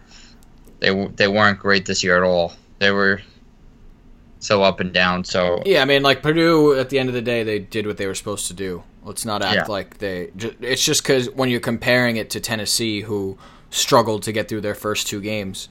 they 0.80 1.06
they 1.16 1.28
weren't 1.28 1.58
great 1.58 1.86
this 1.86 2.04
year 2.04 2.18
at 2.18 2.22
all. 2.22 2.52
They 2.80 2.90
were 2.90 3.22
so 4.40 4.62
up 4.62 4.80
and 4.80 4.92
down. 4.92 5.24
So 5.24 5.62
Yeah, 5.64 5.80
I 5.80 5.86
mean, 5.86 6.02
like 6.02 6.22
Purdue. 6.22 6.74
At 6.74 6.90
the 6.90 6.98
end 6.98 7.08
of 7.08 7.14
the 7.14 7.22
day, 7.22 7.44
they 7.44 7.58
did 7.58 7.86
what 7.86 7.96
they 7.96 8.06
were 8.06 8.14
supposed 8.14 8.46
to 8.48 8.54
do. 8.54 8.82
Let's 9.08 9.24
not 9.24 9.42
act 9.42 9.54
Yeah. 9.56 9.64
like 9.72 9.98
they. 9.98 10.30
It's 10.60 10.84
just 10.84 11.02
because 11.02 11.28
when 11.30 11.48
you're 11.48 11.58
comparing 11.60 12.16
it 12.16 12.30
to 12.30 12.40
Tennessee, 12.40 13.00
who 13.00 13.36
struggled 13.70 14.22
to 14.24 14.32
get 14.32 14.48
through 14.48 14.60
their 14.60 14.74
first 14.76 15.06
two 15.08 15.20
games. 15.20 15.68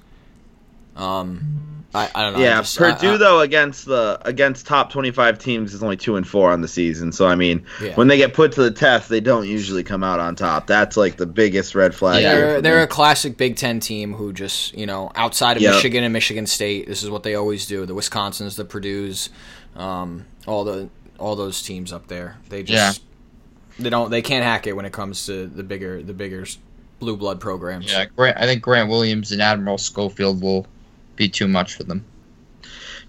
Um, 0.96 1.86
I, 1.94 2.10
I 2.14 2.24
don't 2.24 2.34
know. 2.34 2.40
Yeah, 2.40 2.60
just- 2.62 2.78
Purdue 2.78 3.14
I- 3.14 3.18
though 3.18 3.40
against 3.42 3.86
the 3.86 4.20
against 4.26 4.66
top 4.68 4.92
twenty 4.92 5.12
five 5.12 5.38
teams 5.40 5.74
is 5.74 5.82
only 5.84 5.96
two 5.96 6.16
and 6.16 6.28
four 6.28 6.52
on 6.52 6.62
the 6.62 6.68
season. 6.68 7.12
So 7.12 7.28
I 7.28 7.36
mean, 7.36 7.64
Yeah. 7.82 7.94
when 7.96 8.08
they 8.08 8.18
get 8.18 8.34
put 8.34 8.52
to 8.54 8.64
the 8.64 8.72
test, 8.72 9.08
they 9.10 9.20
don't 9.20 9.48
usually 9.48 9.84
come 9.84 10.04
out 10.04 10.20
on 10.20 10.36
top. 10.36 10.68
That's 10.68 10.98
like 10.98 11.18
the 11.18 11.26
biggest 11.28 11.76
red 11.76 11.94
flag. 11.96 12.24
Yeah, 12.24 12.34
They're, 12.36 12.62
they're 12.62 12.84
a 12.84 12.88
classic 12.88 13.38
Big 13.38 13.56
Ten 13.56 13.80
team 13.80 14.14
who 14.14 14.34
just, 14.34 14.76
you 14.76 14.86
know, 14.86 15.12
outside 15.16 15.58
of 15.58 15.64
Yep. 15.64 15.76
Michigan 15.76 16.04
and 16.04 16.12
Michigan 16.14 16.46
State, 16.48 16.88
this 16.88 17.04
is 17.04 17.10
what 17.10 17.24
they 17.24 17.36
always 17.36 17.66
do. 17.68 17.86
The 17.86 17.94
Wisconsins, 17.96 18.56
the 18.58 18.66
Purdue's, 18.66 19.30
um, 19.76 20.26
all 20.48 20.64
the 20.64 20.90
all 21.20 21.36
those 21.36 21.62
teams 21.64 21.92
up 21.94 22.08
there. 22.08 22.38
They 22.50 22.62
just 22.64 23.02
they 23.80 23.90
don't 23.90 24.10
they 24.10 24.22
can't 24.22 24.44
hack 24.44 24.68
it 24.68 24.76
when 24.76 24.86
it 24.86 24.94
comes 24.94 25.26
to 25.28 25.48
the 25.48 25.64
bigger 25.64 26.02
the 26.04 26.14
bigger 26.14 26.46
blue 27.00 27.16
blood 27.18 27.40
programs. 27.40 27.92
yeah, 27.92 28.06
Grant, 28.16 28.38
I 28.38 28.46
think 28.46 28.62
Grant 28.62 28.90
Williams 28.90 29.32
and 29.32 29.42
Admiral 29.42 29.78
Schofield 29.78 30.42
will 30.42 30.66
be 31.16 31.30
too 31.30 31.48
much 31.48 31.76
for 31.76 31.84
them. 31.84 32.04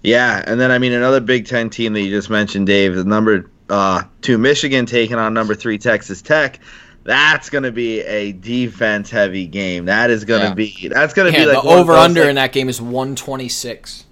Yeah, 0.03 0.43
and 0.47 0.59
then 0.59 0.71
I 0.71 0.77
mean 0.79 0.93
another 0.93 1.19
Big 1.19 1.45
Ten 1.47 1.69
team 1.69 1.93
that 1.93 2.01
you 2.01 2.09
just 2.09 2.29
mentioned, 2.29 2.67
Dave, 2.67 2.95
the 2.95 3.03
number 3.03 3.49
uh, 3.69 4.03
two 4.21 4.37
Michigan 4.37 4.85
taking 4.85 5.17
on 5.17 5.33
number 5.33 5.55
three 5.55 5.77
Texas 5.77 6.21
Tech. 6.21 6.59
That's 7.03 7.49
going 7.49 7.63
to 7.63 7.71
be 7.71 8.01
a 8.01 8.33
defense 8.33 9.09
heavy 9.09 9.47
game. 9.47 9.85
That 9.85 10.09
is 10.11 10.25
going 10.25 10.41
to 10.41 10.47
Yeah. 10.49 10.53
be 10.53 10.87
that's 10.89 11.13
going 11.13 11.31
to 11.33 11.37
Yeah, 11.37 11.45
be 11.45 11.51
like 11.53 11.63
the 11.63 11.69
over 11.69 11.93
under 11.93 12.21
like- 12.21 12.29
in 12.29 12.35
that 12.35 12.51
game 12.53 12.69
is 12.69 12.79
126. 12.81 14.05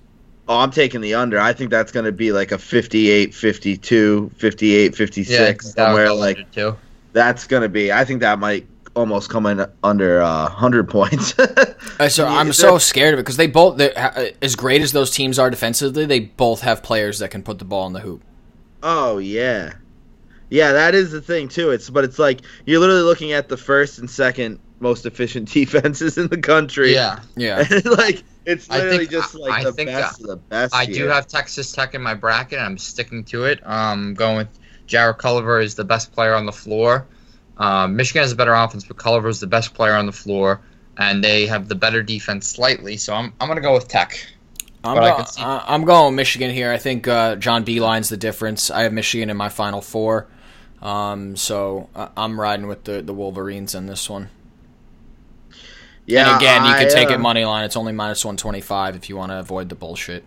Oh, 0.49 0.59
I'm 0.59 0.71
taking 0.71 1.01
the 1.01 1.13
under. 1.15 1.39
I 1.39 1.53
think 1.53 1.71
that's 1.71 1.91
going 1.91 2.05
to 2.05 2.11
be 2.11 2.31
like 2.31 2.51
a 2.51 2.57
58, 2.57 3.33
52, 3.33 4.31
58, 4.37 4.95
56 4.95 5.73
that 5.73 5.93
would 5.93 5.97
somewhere 5.97 6.13
like 6.13 6.37
under, 6.37 6.49
too. 6.51 6.77
that's 7.13 7.47
going 7.47 7.63
to 7.63 7.69
be. 7.69 7.91
I 7.91 8.05
think 8.05 8.21
that 8.21 8.39
might 8.39 8.65
almost 8.97 9.29
come 9.29 9.45
in 9.45 9.65
under 9.83 10.21
uh, 10.21 10.43
100 10.43 10.89
points. 10.89 11.33
So 12.09 12.27
I'm 12.27 12.53
so 12.53 12.77
scared 12.77 13.15
of 13.15 13.19
it 13.19 13.23
because 13.23 13.37
they 13.37 13.47
both, 13.47 13.81
uh, 13.81 14.29
as 14.39 14.55
great 14.55 14.83
as 14.83 14.91
those 14.91 15.09
teams 15.09 15.39
are 15.39 15.49
defensively, 15.49 16.05
they 16.05 16.19
both 16.19 16.61
have 16.61 16.83
players 16.83 17.17
that 17.19 17.31
can 17.31 17.41
put 17.41 17.57
the 17.57 17.65
ball 17.65 17.87
in 17.87 17.93
the 17.93 18.01
hoop. 18.01 18.21
Oh 18.83 19.17
yeah, 19.17 19.73
yeah. 20.49 20.73
That 20.73 20.93
is 20.93 21.11
the 21.11 21.21
thing 21.21 21.47
too. 21.47 21.71
It's 21.71 21.89
but 21.89 22.03
it's 22.03 22.19
like 22.19 22.41
you're 22.65 22.79
literally 22.79 23.01
looking 23.01 23.31
at 23.31 23.49
the 23.49 23.57
first 23.57 23.97
and 23.97 24.07
second 24.07 24.59
most 24.79 25.07
efficient 25.07 25.49
defenses 25.53 26.19
in 26.19 26.27
the 26.27 26.37
country. 26.37 26.93
Yeah, 26.93 27.19
Yeah, 27.35 27.67
like 27.85 28.23
it's 28.47 28.69
literally 28.69 28.97
think- 28.99 29.11
just 29.11 29.35
like 29.35 29.53
I 29.53 29.63
the 29.63 29.73
think, 29.73 29.89
best 29.89 30.21
of 30.21 30.27
the 30.27 30.35
best. 30.37 30.73
I 30.73 30.85
do 30.85 31.05
have 31.07 31.27
Texas 31.27 31.71
Tech 31.71 31.93
in 31.93 32.01
my 32.01 32.13
bracket. 32.15 32.59
I'm 32.59 32.77
sticking 32.77 33.23
to 33.25 33.45
it. 33.45 33.59
Um, 33.65 34.13
going 34.15 34.37
with 34.37 34.47
Jarrett 34.87 35.17
Culver 35.19 35.59
is 35.59 35.75
the 35.75 35.83
best 35.83 36.11
player 36.13 36.33
on 36.33 36.45
the 36.45 36.51
floor. 36.51 37.05
Um, 37.57 37.95
Michigan 37.95 38.21
has 38.21 38.31
a 38.31 38.35
better 38.35 38.53
offense, 38.53 38.85
but 38.85 38.97
Culliver 38.97 39.29
is 39.29 39.39
the 39.39 39.47
best 39.47 39.73
player 39.73 39.93
on 39.95 40.05
the 40.05 40.11
floor, 40.11 40.61
and 40.97 41.23
they 41.23 41.45
have 41.47 41.67
the 41.67 41.75
better 41.75 42.01
defense 42.03 42.47
slightly. 42.47 42.97
So 42.97 43.13
I'm 43.13 43.33
I'm 43.41 43.47
gonna 43.47 43.61
go 43.61 43.73
with 43.73 43.87
Tech. 43.87 44.17
I'm, 44.83 44.95
go- 44.95 45.25
I- 45.39 45.63
I'm 45.67 45.83
going 45.83 46.05
with 46.05 46.15
Michigan 46.15 46.51
here. 46.51 46.71
I 46.71 46.77
think 46.77 47.07
uh, 47.07 47.35
John 47.35 47.65
Beilein's 47.65 48.09
the 48.09 48.15
difference. 48.17 48.69
I 48.71 48.83
have 48.83 48.93
Michigan 48.93 49.29
in 49.29 49.35
my 49.35 49.49
final 49.49 49.81
four, 49.81 50.27
um, 50.81 51.35
so 51.35 51.89
I- 51.95 52.09
I'm 52.15 52.39
riding 52.39 52.67
with 52.67 52.83
the, 52.85 53.01
the 53.01 53.13
Wolverines 53.13 53.73
in 53.75 53.87
this 53.87 54.09
one. 54.09 54.29
Yeah, 56.07 56.33
and 56.33 56.41
again, 56.41 56.63
you 56.65 56.71
I, 56.71 56.79
can 56.83 56.89
take 56.91 57.09
uh, 57.11 57.15
it 57.15 57.19
money 57.19 57.45
line. 57.45 57.65
It's 57.65 57.75
only 57.77 57.91
minus 57.93 58.23
125 58.25 58.95
if 58.95 59.09
you 59.09 59.15
want 59.17 59.31
to 59.31 59.39
avoid 59.39 59.69
the 59.69 59.75
bullshit. 59.75 60.23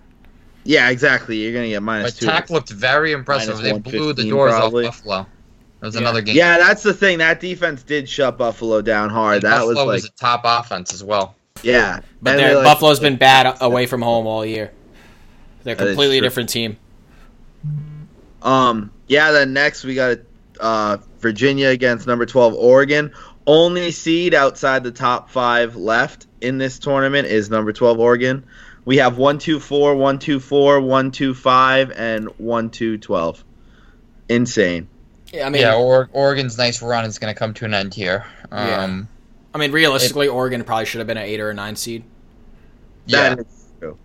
Yeah, 0.62 0.90
exactly. 0.90 1.38
You're 1.38 1.54
gonna 1.54 1.68
get 1.68 1.76
But 1.78 1.84
minus 1.84 2.16
two. 2.18 2.26
Tech 2.26 2.50
looked 2.50 2.68
very 2.70 3.12
impressive. 3.12 3.56
Minus 3.56 3.72
They 3.72 3.78
blew 3.78 4.12
the 4.12 4.28
doors 4.28 4.52
probably. 4.52 4.86
off 4.86 4.98
Buffalo. 4.98 5.26
That 5.80 5.86
was 5.86 5.94
Yeah. 5.94 6.00
another 6.02 6.20
game. 6.20 6.36
Yeah, 6.36 6.58
that's 6.58 6.82
the 6.82 6.92
thing. 6.92 7.18
That 7.18 7.40
defense 7.40 7.82
did 7.82 8.06
shut 8.08 8.36
Buffalo 8.36 8.82
down 8.82 9.08
hard. 9.08 9.36
And 9.36 9.44
that 9.44 9.60
Buffalo 9.60 9.86
was 9.86 9.86
was, 9.86 10.02
like, 10.04 10.12
a 10.12 10.16
top 10.16 10.42
offense 10.44 10.92
as 10.92 11.02
well. 11.02 11.34
yeah. 11.62 12.00
But 12.20 12.32
And 12.32 12.40
they're- 12.40 12.54
like- 12.56 12.64
Buffalo's 12.64 13.00
been 13.00 13.16
bad 13.16 13.56
away 13.62 13.86
from 13.86 14.02
home 14.02 14.26
all 14.26 14.44
year. 14.44 14.70
They're 15.64 15.72
a 15.74 15.78
completely 15.78 16.18
true. 16.18 16.26
different 16.26 16.50
team. 16.50 16.76
Um, 18.42 18.90
yeah. 19.08 19.30
Then 19.32 19.52
next 19.52 19.84
we 19.84 19.94
got 19.94 20.18
uh, 20.60 20.98
Virginia 21.20 21.68
against 21.68 22.06
number 22.06 22.26
twelve 22.26 22.54
Oregon. 22.54 23.12
Only 23.50 23.90
seed 23.90 24.32
outside 24.32 24.84
the 24.84 24.92
top 24.92 25.28
five 25.28 25.74
left 25.74 26.28
in 26.40 26.58
this 26.58 26.78
tournament 26.78 27.26
is 27.26 27.50
number 27.50 27.72
12 27.72 27.98
Oregon. 27.98 28.44
We 28.84 28.98
have 28.98 29.18
1 29.18 29.38
2 29.38 29.58
4, 29.58 29.96
1 29.96 30.18
2 30.20 30.38
4, 30.38 30.80
1 30.80 31.10
2 31.10 31.34
5, 31.34 31.90
and 31.90 32.28
1 32.38 32.70
2 32.70 32.98
12. 32.98 33.44
Insane. 34.28 34.86
Yeah, 35.32 35.46
I 35.46 35.50
mean, 35.50 35.62
yeah, 35.62 35.74
or, 35.74 36.08
Oregon's 36.12 36.56
nice 36.56 36.80
run 36.80 37.04
is 37.04 37.18
going 37.18 37.34
to 37.34 37.38
come 37.38 37.52
to 37.54 37.64
an 37.64 37.74
end 37.74 37.92
here. 37.92 38.24
Yeah. 38.52 38.84
Um, 38.84 39.08
I 39.52 39.58
mean, 39.58 39.72
realistically, 39.72 40.28
Oregon 40.28 40.62
probably 40.62 40.86
should 40.86 40.98
have 40.98 41.08
been 41.08 41.16
an 41.16 41.24
eight 41.24 41.40
or 41.40 41.50
a 41.50 41.54
nine 41.54 41.74
seed. 41.74 42.04
yeah. 43.06 43.30
That 43.30 43.40
is 43.40 43.46
true. 43.80 43.98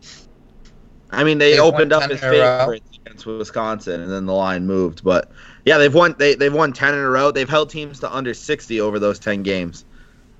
I 1.11 1.23
mean, 1.23 1.37
they 1.37 1.51
They've 1.51 1.59
opened 1.61 1.93
up 1.93 2.01
10 2.01 2.11
as 2.11 2.23
in 2.23 2.27
a 2.27 2.31
row. 2.31 2.59
favorites 2.59 2.99
against 3.05 3.25
Wisconsin, 3.27 4.01
and 4.01 4.11
then 4.11 4.25
the 4.25 4.33
line 4.33 4.65
moved. 4.65 5.03
But 5.03 5.31
yeah, 5.65 5.77
they've 5.77 5.93
won. 5.93 6.15
They 6.17 6.35
they've 6.35 6.53
won 6.53 6.71
ten 6.73 6.93
in 6.93 6.99
a 7.01 7.09
row. 7.09 7.31
They've 7.31 7.49
held 7.49 7.69
teams 7.69 7.99
to 8.01 8.13
under 8.15 8.33
sixty 8.33 8.79
over 8.79 8.99
those 8.99 9.19
ten 9.19 9.43
games. 9.43 9.83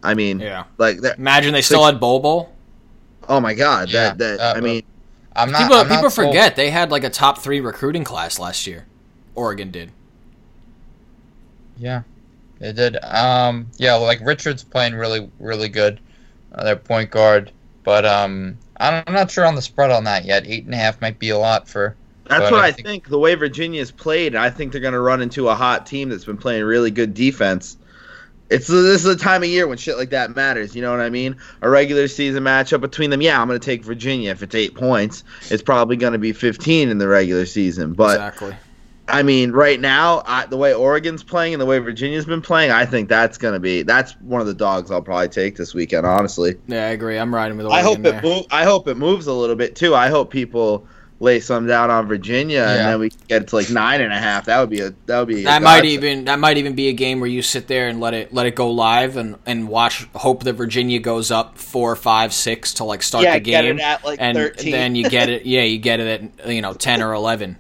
I 0.04 0.14
mean, 0.14 0.40
Yeah. 0.40 0.66
like. 0.78 0.98
Imagine 1.18 1.54
they 1.54 1.62
still 1.62 1.80
Six- 1.82 1.92
had 1.94 2.00
Bol 2.00 2.20
Bol. 2.20 2.54
Oh 3.28 3.40
my 3.40 3.54
God, 3.56 3.90
Yeah, 3.90 4.10
that 4.14 4.18
that. 4.20 4.40
uh, 4.40 4.54
I 4.56 4.62
mean, 4.62 4.84
I'm 5.36 5.52
not. 5.52 5.62
people 5.64 5.78
I'm 5.78 5.88
not 5.90 5.96
people 5.96 6.10
sold- 6.12 6.28
forget 6.30 6.56
they 6.56 6.70
had 6.70 6.92
like 6.92 7.04
a 7.04 7.10
top 7.10 7.40
three 7.40 7.60
recruiting 7.60 8.04
class 8.04 8.38
last 8.40 8.68
year. 8.68 8.86
Oregon 9.34 9.72
did. 9.72 9.92
Yeah, 11.78 12.04
they 12.60 12.72
did. 12.72 12.98
Um, 13.04 13.68
yeah, 13.78 13.96
like 13.96 14.20
Richards 14.22 14.64
playing 14.64 14.94
really, 14.96 15.30
really 15.40 15.70
good. 15.70 16.00
Uh, 16.54 16.64
their 16.64 16.76
point 16.76 17.12
guard, 17.12 17.52
but 17.84 18.06
um, 18.06 18.58
I'm 18.78 19.04
I'm 19.08 19.14
not 19.14 19.30
sure 19.32 19.46
on 19.46 19.56
the 19.56 19.62
spread 19.62 19.92
on 19.92 20.04
that 20.06 20.24
yet. 20.26 20.44
Eight 20.46 20.66
and 20.66 20.74
a 20.74 20.78
half 20.78 21.02
might 21.02 21.20
be 21.20 21.30
a 21.32 21.38
lot 21.38 21.68
for. 21.68 21.96
That's 22.28 22.44
but 22.46 22.52
what 22.52 22.62
I 22.64 22.68
I 22.68 22.72
think- 22.72 22.88
think. 22.88 23.10
The 23.10 23.20
way 23.20 23.36
Virginia's 23.36 23.92
played, 23.92 24.36
I 24.36 24.50
think 24.50 24.72
they're 24.72 24.82
going 24.82 24.94
to 24.94 25.00
run 25.00 25.22
into 25.22 25.48
a 25.50 25.56
hot 25.56 25.86
team 25.86 26.10
that's 26.10 26.26
been 26.26 26.38
playing 26.38 26.64
really 26.64 26.92
good 26.92 27.14
defense. 27.14 27.78
It's 28.50 28.68
this 28.68 28.78
is 28.78 29.04
the 29.04 29.16
time 29.16 29.42
of 29.42 29.50
year 29.50 29.68
when 29.68 29.78
shit 29.80 29.98
like 29.98 30.12
that 30.12 30.36
matters. 30.36 30.76
You 30.76 30.84
know 30.84 30.92
what 30.92 31.00
I 31.00 31.10
mean? 31.10 31.36
A 31.64 31.70
regular 31.70 32.08
season 32.08 32.44
matchup 32.44 32.80
between 32.82 33.10
them. 33.10 33.20
Yeah, 33.22 33.42
I'm 33.42 33.48
going 33.48 33.60
to 33.60 33.66
take 33.66 33.84
Virginia 33.84 34.30
if 34.30 34.44
it's 34.44 34.54
eight 34.54 34.76
points. 34.76 35.24
It's 35.50 35.64
probably 35.64 35.96
going 35.96 36.14
to 36.14 36.20
be 36.20 36.32
15 36.32 36.90
in 36.90 36.98
the 37.00 37.08
regular 37.08 37.46
season, 37.48 37.94
but. 37.94 38.16
exactly. 38.16 38.56
I 39.08 39.22
mean, 39.22 39.52
right 39.52 39.80
now, 39.80 40.24
I, 40.26 40.48
the 40.48 40.58
way 40.58 40.74
Oregon's 40.74 41.22
playing 41.24 41.54
and 41.54 41.62
the 41.62 41.66
way 41.68 41.78
Virginia's 41.78 42.26
been 42.26 42.42
playing, 42.42 42.72
I 42.72 42.88
think 42.88 43.08
that's 43.08 43.38
gonna 43.38 43.60
be 43.60 43.84
that's 43.84 44.14
one 44.14 44.42
of 44.42 44.48
the 44.48 44.54
dogs 44.56 44.90
I'll 44.90 45.04
probably 45.04 45.28
take 45.30 45.56
this 45.58 45.76
weekend. 45.76 46.08
Honestly, 46.08 46.56
Yeah, 46.66 46.88
I 46.88 46.90
agree. 46.90 47.16
I'm 47.20 47.32
riding 47.34 47.56
with 47.56 47.68
I 47.68 47.84
hope 47.84 48.00
there. 48.02 48.16
it 48.18 48.24
move, 48.24 48.48
I 48.50 48.64
hope 48.64 48.88
it 48.88 48.96
moves 48.98 49.28
a 49.28 49.32
little 49.34 49.56
bit 49.56 49.76
too. 49.76 49.94
I 49.94 50.08
hope 50.08 50.32
people 50.32 50.88
lay 51.22 51.40
some 51.40 51.66
down 51.66 51.90
on 51.90 52.08
Virginia 52.08 52.60
and 52.68 52.80
then 52.80 53.00
we 53.00 53.10
get 53.30 53.44
it 53.44 53.48
to 53.48 53.56
like 53.56 53.70
nine 53.70 54.02
and 54.02 54.12
a 54.12 54.18
half. 54.18 54.46
That 54.46 54.60
would 54.60 54.70
be 54.70 54.82
a 54.82 54.94
that 55.06 55.20
would 55.20 55.28
be 55.30 55.42
a 55.42 55.44
That 55.46 55.62
might 55.62 55.78
godsend. 55.84 55.92
even 56.04 56.26
that 56.26 56.40
might 56.40 56.58
even 56.58 56.76
be 56.76 56.90
a 56.90 56.94
game 56.94 57.20
where 57.22 57.30
you 57.30 57.42
sit 57.42 57.68
there 57.68 57.88
and 57.88 58.00
let 58.02 58.14
it 58.14 58.34
let 58.34 58.46
it 58.46 58.56
go 58.56 58.70
live 58.70 59.16
and 59.16 59.38
and 59.46 59.68
watch. 59.70 60.08
Hope 60.16 60.44
that 60.44 60.54
Virginia 60.54 61.00
goes 61.00 61.32
up 61.32 61.58
four, 61.58 61.96
five, 61.96 62.34
six 62.34 62.74
to 62.76 62.84
like 62.84 63.02
start 63.02 63.24
yeah 63.24 63.36
the 63.36 63.40
game, 63.40 63.80
at 63.80 64.04
like 64.04 64.20
and 64.22 64.38
thirteen. 64.38 64.72
then 64.72 64.96
you 64.96 65.10
get 65.10 65.30
it. 65.30 65.46
Yeah, 65.46 65.62
you 65.62 65.78
get 65.78 66.00
it 66.02 66.32
at 66.40 66.48
you 66.54 66.62
know 66.62 66.74
ten 66.74 67.02
or 67.02 67.14
eleven. 67.14 67.58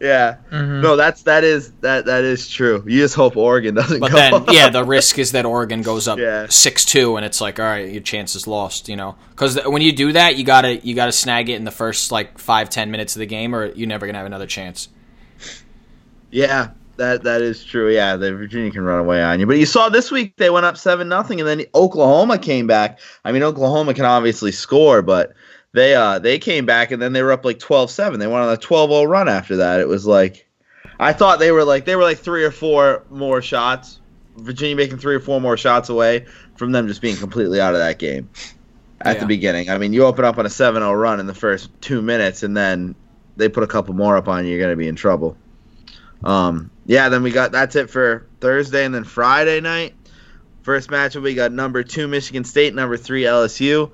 Yeah, 0.00 0.36
Mhm. 0.50 0.80
no, 0.82 0.96
that's 0.96 1.22
that 1.22 1.44
is 1.44 1.72
that 1.82 2.06
that 2.06 2.24
is 2.24 2.48
true. 2.48 2.82
You 2.86 3.00
just 3.00 3.14
hope 3.14 3.36
Oregon 3.36 3.74
doesn't. 3.74 4.00
But 4.00 4.10
go 4.10 4.16
then, 4.16 4.34
up. 4.34 4.50
yeah, 4.50 4.70
the 4.70 4.82
risk 4.84 5.18
is 5.18 5.32
that 5.32 5.44
Oregon 5.44 5.82
goes 5.82 6.08
up 6.08 6.18
Yeah. 6.18 6.46
six 6.48 6.84
two, 6.84 7.16
and 7.16 7.24
it's 7.26 7.40
like, 7.40 7.60
all 7.60 7.66
right, 7.66 7.88
your 7.90 8.02
chance 8.02 8.34
is 8.34 8.46
lost. 8.46 8.88
You 8.88 8.96
know, 8.96 9.16
because 9.30 9.58
when 9.66 9.82
you 9.82 9.92
do 9.92 10.12
that, 10.12 10.36
you 10.36 10.44
gotta 10.44 10.76
you 10.78 10.94
gotta 10.94 11.12
snag 11.12 11.48
it 11.50 11.54
in 11.56 11.64
the 11.64 11.70
first 11.70 12.10
like 12.10 12.38
five 12.38 12.70
ten 12.70 12.90
minutes 12.90 13.14
of 13.14 13.20
the 13.20 13.26
game, 13.26 13.54
or 13.54 13.66
you're 13.66 13.88
never 13.88 14.06
gonna 14.06 14.18
have 14.18 14.26
another 14.26 14.46
chance. 14.46 14.88
Yeah, 16.30 16.68
that 16.96 17.22
that 17.24 17.42
is 17.42 17.64
true. 17.64 17.92
Yeah, 17.92 18.16
the 18.16 18.32
Virginia 18.34 18.70
can 18.70 18.82
run 18.82 19.00
away 19.00 19.22
on 19.22 19.40
you. 19.40 19.46
But 19.46 19.58
you 19.58 19.66
saw 19.66 19.88
this 19.88 20.10
week 20.10 20.34
they 20.36 20.50
went 20.50 20.66
up 20.66 20.76
seven 20.76 21.08
nothing, 21.08 21.40
and 21.40 21.48
then 21.48 21.64
Oklahoma 21.74 22.38
came 22.38 22.66
back. 22.66 22.98
I 23.24 23.32
mean, 23.32 23.42
Oklahoma 23.42 23.94
can 23.94 24.04
obviously 24.04 24.52
score, 24.52 25.02
but 25.02 25.32
they 25.72 25.94
uh 25.94 26.18
they 26.18 26.38
came 26.38 26.66
back 26.66 26.90
and 26.90 27.00
then 27.00 27.12
they 27.12 27.22
were 27.22 27.32
up 27.32 27.44
like 27.44 27.58
12-7. 27.58 28.18
They 28.18 28.26
went 28.26 28.44
on 28.44 28.52
a 28.52 28.56
12-0 28.56 29.08
run 29.08 29.28
after 29.28 29.56
that. 29.56 29.80
It 29.80 29.88
was 29.88 30.06
like 30.06 30.46
I 30.98 31.12
thought 31.12 31.38
they 31.38 31.52
were 31.52 31.64
like 31.64 31.84
they 31.84 31.96
were 31.96 32.02
like 32.02 32.18
three 32.18 32.44
or 32.44 32.50
four 32.50 33.04
more 33.10 33.40
shots. 33.42 34.00
Virginia 34.36 34.76
making 34.76 34.98
three 34.98 35.14
or 35.14 35.20
four 35.20 35.40
more 35.40 35.56
shots 35.56 35.88
away 35.88 36.26
from 36.56 36.72
them 36.72 36.86
just 36.88 37.00
being 37.02 37.16
completely 37.16 37.60
out 37.60 37.74
of 37.74 37.80
that 37.80 37.98
game 37.98 38.28
at 39.00 39.16
Yeah. 39.16 39.20
the 39.20 39.26
beginning. 39.26 39.70
I 39.70 39.78
mean, 39.78 39.92
you 39.92 40.04
open 40.04 40.24
up 40.24 40.38
on 40.38 40.46
a 40.46 40.50
7-0 40.50 40.98
run 41.00 41.20
in 41.20 41.26
the 41.26 41.34
first 41.34 41.68
two 41.80 42.00
minutes, 42.02 42.42
and 42.42 42.56
then 42.56 42.94
they 43.36 43.48
put 43.48 43.62
a 43.64 43.66
couple 43.66 43.94
more 43.94 44.16
up 44.16 44.28
on 44.28 44.44
you. 44.44 44.52
You're 44.52 44.60
gonna 44.60 44.76
be 44.76 44.88
in 44.88 44.96
trouble. 44.96 45.36
Um, 46.22 46.70
yeah, 46.86 47.08
then 47.08 47.22
we 47.22 47.30
got 47.30 47.52
that's 47.52 47.76
it 47.76 47.88
for 47.90 48.26
Thursday, 48.40 48.84
and 48.84 48.94
then 48.94 49.04
Friday 49.04 49.60
night. 49.60 49.94
First 50.62 50.90
matchup, 50.90 51.22
we 51.22 51.34
got 51.34 51.52
number 51.52 51.82
two 51.82 52.06
Michigan 52.08 52.44
State, 52.44 52.74
number 52.74 52.96
three 52.96 53.22
LSU. 53.22 53.90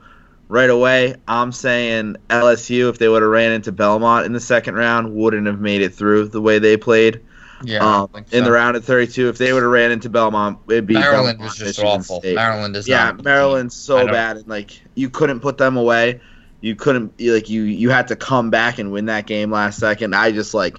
Right 0.49 0.71
away, 0.71 1.17
I'm 1.27 1.51
saying 1.51 2.17
LSU. 2.31 2.89
If 2.89 2.99
they 2.99 3.09
would 3.09 3.23
have 3.23 3.31
ran 3.31 3.51
into 3.53 3.73
Belmont 3.73 4.27
in 4.27 4.33
the 4.33 4.41
second 4.41 4.77
round, 4.77 5.13
wouldn't 5.15 5.47
have 5.47 5.61
made 5.61 5.83
it 5.83 5.93
through 5.93 6.29
the 6.29 6.41
way 6.41 6.61
they 6.61 6.77
played 6.77 7.21
Yeah, 7.65 7.79
um, 7.85 8.09
don't 8.13 8.33
in 8.33 8.45
the 8.45 8.53
round 8.53 8.77
at 8.77 8.85
32. 8.85 9.29
If 9.29 9.39
they 9.39 9.53
would 9.53 9.65
have 9.65 9.73
ran 9.73 9.91
into 9.91 10.09
Belmont, 10.09 10.59
it'd 10.69 10.87
be 10.87 10.95
Maryland 10.95 11.39
Belmont, 11.39 11.41
was 11.41 11.59
just 11.59 11.79
Michigan 11.81 12.01
awful. 12.01 12.21
State. 12.21 12.37
Maryland 12.37 12.77
is 12.77 12.87
Yeah. 12.87 13.13
Maryland's 13.25 13.75
I 13.75 13.79
so 13.87 14.07
bad, 14.07 14.37
and 14.37 14.47
like 14.47 14.81
you 14.95 15.11
couldn't 15.11 15.41
put 15.41 15.59
them 15.59 15.77
away. 15.77 16.21
You 16.61 16.77
couldn't 16.77 17.13
you- 17.19 17.35
like 17.35 17.51
you 17.51 17.63
you 17.63 17.91
had 17.91 18.07
to 18.09 18.17
come 18.17 18.51
back 18.51 18.79
and 18.79 18.93
win 18.93 19.07
that 19.07 19.27
game 19.27 19.51
last 19.51 19.81
second. 19.81 20.15
I 20.15 20.31
just 20.31 20.55
like 20.55 20.77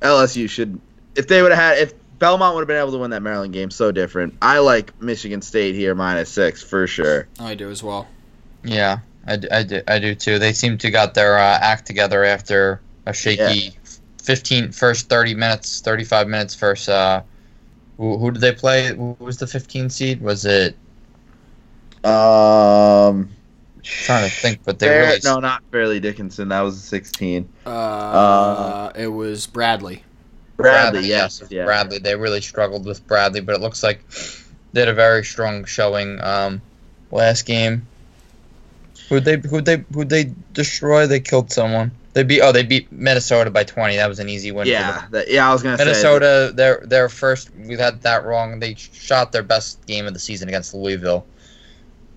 LSU 0.00 0.48
should 0.48 0.80
if 1.14 1.28
they 1.28 1.42
would 1.42 1.52
have 1.52 1.60
had 1.76 1.78
if 1.78 1.92
Belmont 2.18 2.54
would 2.54 2.62
have 2.62 2.68
been 2.68 2.78
able 2.78 2.92
to 2.92 2.98
win 2.98 3.10
that 3.10 3.22
Maryland 3.22 3.52
game, 3.52 3.70
so 3.70 3.92
different. 3.92 4.34
I 4.42 4.58
like 4.58 5.00
Michigan 5.00 5.40
State 5.42 5.74
here 5.76 5.94
minus 5.94 6.30
six 6.30 6.62
for 6.62 6.86
sure. 6.86 7.28
I 7.38 7.54
do 7.54 7.70
as 7.70 7.82
well. 7.82 8.08
Yeah, 8.64 8.98
I, 9.26 9.36
d- 9.36 9.48
I, 9.50 9.62
do, 9.62 9.82
I 9.88 9.98
do 9.98 10.14
too. 10.14 10.38
They 10.38 10.52
seem 10.52 10.78
to 10.78 10.90
got 10.90 11.14
their 11.14 11.38
uh, 11.38 11.58
act 11.60 11.86
together 11.86 12.24
after 12.24 12.80
a 13.06 13.12
shaky 13.12 13.76
15 14.22 14.72
first 14.72 15.08
30 15.08 15.34
minutes, 15.34 15.80
35 15.80 16.28
minutes 16.28 16.54
first. 16.54 16.88
Uh, 16.88 17.22
who, 17.96 18.18
who 18.18 18.30
did 18.30 18.40
they 18.40 18.52
play? 18.52 18.94
Who 18.94 19.16
was 19.18 19.38
the 19.38 19.46
15 19.46 19.90
seed? 19.90 20.20
Was 20.20 20.44
it? 20.44 20.76
Um, 22.04 23.28
trying 23.82 24.28
to 24.28 24.34
think, 24.34 24.60
but 24.64 24.78
they 24.78 24.86
Fair- 24.86 25.06
really 25.06 25.20
no, 25.24 25.38
not 25.38 25.62
Fairleigh 25.70 26.00
Dickinson. 26.00 26.48
That 26.48 26.62
was 26.62 26.82
sixteen. 26.82 27.48
Uh, 27.64 28.90
it 28.96 29.06
was 29.06 29.46
Bradley. 29.46 30.02
Bradley, 30.56 31.06
yes, 31.06 31.40
yes, 31.40 31.50
yeah. 31.50 31.64
Bradley. 31.64 31.98
They 31.98 32.16
really 32.16 32.40
struggled 32.40 32.86
with 32.86 33.06
Bradley, 33.06 33.40
but 33.40 33.54
it 33.54 33.60
looks 33.60 33.82
like 33.82 34.04
they 34.72 34.80
had 34.80 34.88
a 34.88 34.94
very 34.94 35.24
strong 35.24 35.64
showing 35.64 36.20
um, 36.20 36.60
last 37.10 37.46
game. 37.46 37.86
Who'd 39.12 39.26
they 39.26 39.36
who'd 39.36 39.66
they 39.66 39.84
who'd 39.92 40.08
they 40.08 40.32
destroy? 40.54 41.06
They 41.06 41.20
killed 41.20 41.52
someone. 41.52 41.90
They 42.14 42.22
beat 42.22 42.40
oh 42.40 42.50
they 42.50 42.62
beat 42.62 42.90
Minnesota 42.90 43.50
by 43.50 43.62
twenty. 43.62 43.96
That 43.96 44.08
was 44.08 44.18
an 44.20 44.30
easy 44.30 44.52
win. 44.52 44.64
for 44.64 44.72
them. 44.72 44.80
Yeah, 44.80 45.06
that, 45.10 45.30
yeah. 45.30 45.50
I 45.50 45.52
was 45.52 45.62
gonna 45.62 45.76
say 45.76 45.84
Minnesota, 45.84 46.50
their 46.54 46.82
their 46.86 47.10
first, 47.10 47.50
we 47.54 47.76
had 47.76 48.00
that 48.02 48.24
wrong. 48.24 48.58
They 48.58 48.74
shot 48.74 49.30
their 49.30 49.42
best 49.42 49.84
game 49.84 50.06
of 50.06 50.14
the 50.14 50.18
season 50.18 50.48
against 50.48 50.72
Louisville, 50.72 51.26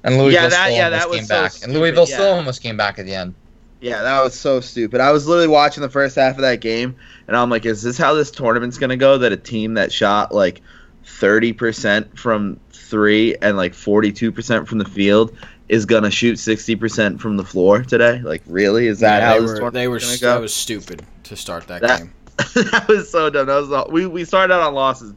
and 0.06 0.18
Louisville 0.18 0.32
Yeah, 0.44 0.48
that- 0.48 0.68
still 0.68 0.78
yeah, 0.78 0.86
almost 0.86 1.14
came 1.14 1.26
so 1.26 1.42
back, 1.42 1.52
stupid, 1.52 1.70
and 1.70 1.78
Louisville 1.78 2.08
yeah. 2.08 2.16
still 2.16 2.34
almost 2.34 2.64
came 2.64 2.78
back 2.78 2.98
at 2.98 3.06
the 3.06 3.14
end. 3.14 3.34
Yeah, 3.82 4.02
that 4.02 4.24
was 4.24 4.34
so 4.34 4.62
stupid. 4.62 5.02
I 5.02 5.12
was 5.12 5.28
literally 5.28 5.50
watching 5.50 5.82
the 5.82 5.90
first 5.90 6.16
half 6.16 6.36
of 6.36 6.44
that 6.44 6.62
game, 6.62 6.96
and 7.28 7.36
I'm 7.36 7.50
like, 7.50 7.66
is 7.66 7.84
this 7.84 7.98
how 7.98 8.14
this 8.14 8.32
tournament's 8.32 8.78
gonna 8.78 8.96
go? 8.96 9.18
That 9.18 9.34
a 9.34 9.38
team 9.38 9.74
that 9.74 9.92
shot 9.92 10.34
like 10.34 10.62
30% 11.06 12.18
from 12.18 12.58
three 12.72 13.36
and 13.42 13.58
like 13.58 13.74
42% 13.74 14.68
from 14.68 14.78
the 14.78 14.86
field 14.86 15.36
is 15.68 15.86
gonna 15.86 16.12
shoot 16.12 16.36
60% 16.36 17.20
from 17.20 17.38
the 17.38 17.44
floor 17.44 17.82
today? 17.84 18.20
Like, 18.22 18.44
really? 18.46 18.88
Is 18.88 19.00
that 19.00 19.20
Yeah, 19.20 19.28
how 19.28 19.34
they 19.34 19.62
were, 19.62 19.72
they 19.72 19.88
were 19.88 20.00
that 20.00 20.40
was 20.42 20.54
stupid 20.54 21.04
to 21.24 21.36
start 21.36 21.68
that, 21.68 21.82
That- 21.82 22.00
game. 22.00 22.14
that 22.38 22.86
was 22.90 23.10
so 23.10 23.30
dumb. 23.30 23.48
That 23.48 23.56
was 23.56 23.72
all, 23.72 23.88
we 23.90 24.06
we 24.06 24.26
started 24.26 24.54
out 24.54 24.62
on 24.62 24.74
losses 24.74 25.14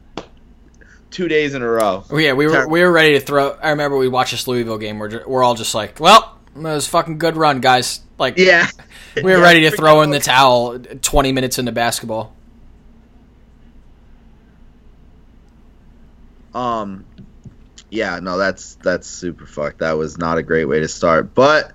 two 1.11 1.27
days 1.27 1.53
in 1.53 1.61
a 1.61 1.67
row. 1.67 2.03
Oh, 2.09 2.17
yeah, 2.17 2.31
we 2.33 2.47
were 2.47 2.65
we 2.67 2.81
were 2.81 2.91
ready 2.91 3.11
to 3.11 3.19
throw. 3.19 3.51
I 3.61 3.71
remember 3.71 3.97
we 3.97 4.07
watched 4.07 4.31
this 4.31 4.47
Louisville 4.47 4.77
game. 4.77 4.99
We're 4.99 5.27
we're 5.27 5.43
all 5.43 5.55
just 5.55 5.75
like, 5.75 5.99
well, 5.99 6.37
it 6.55 6.61
was 6.61 6.87
a 6.87 6.89
fucking 6.89 7.17
good 7.17 7.35
run, 7.35 7.59
guys. 7.59 7.99
Like 8.17 8.37
Yeah, 8.37 8.67
we 9.17 9.23
were 9.23 9.31
Yeah, 9.31 9.41
ready 9.41 9.61
to 9.69 9.71
throw 9.75 10.01
in 10.01 10.11
the 10.11 10.19
towel. 10.19 10.79
Twenty 11.01 11.33
minutes 11.33 11.59
into 11.59 11.73
basketball. 11.73 12.33
Um, 16.53 17.05
yeah, 17.89 18.19
no, 18.19 18.37
that's 18.37 18.75
that's 18.75 19.07
super 19.07 19.45
fucked. 19.45 19.79
That 19.79 19.97
was 19.97 20.17
not 20.17 20.37
a 20.37 20.43
great 20.43 20.65
way 20.65 20.79
to 20.79 20.87
start, 20.87 21.33
but 21.33 21.73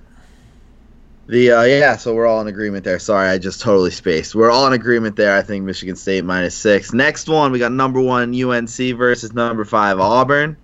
the 1.26 1.52
uh, 1.52 1.62
yeah, 1.62 1.96
so 1.96 2.14
we're 2.14 2.26
all 2.26 2.40
in 2.40 2.46
agreement 2.46 2.84
there. 2.84 2.98
Sorry, 2.98 3.28
I 3.28 3.38
just 3.38 3.60
totally 3.60 3.90
spaced. 3.90 4.34
We're 4.34 4.50
all 4.50 4.66
in 4.66 4.74
agreement 4.74 5.16
there. 5.16 5.36
I 5.36 5.42
think 5.42 5.64
Michigan 5.64 5.96
State 5.96 6.24
minus 6.24 6.54
six. 6.54 6.92
Next 6.92 7.28
one, 7.28 7.50
we 7.50 7.58
got 7.58 7.72
number 7.72 8.00
one 8.00 8.34
UNC 8.34 8.76
versus 8.96 9.32
number 9.32 9.64
five 9.64 9.98
Auburn. 9.98 10.56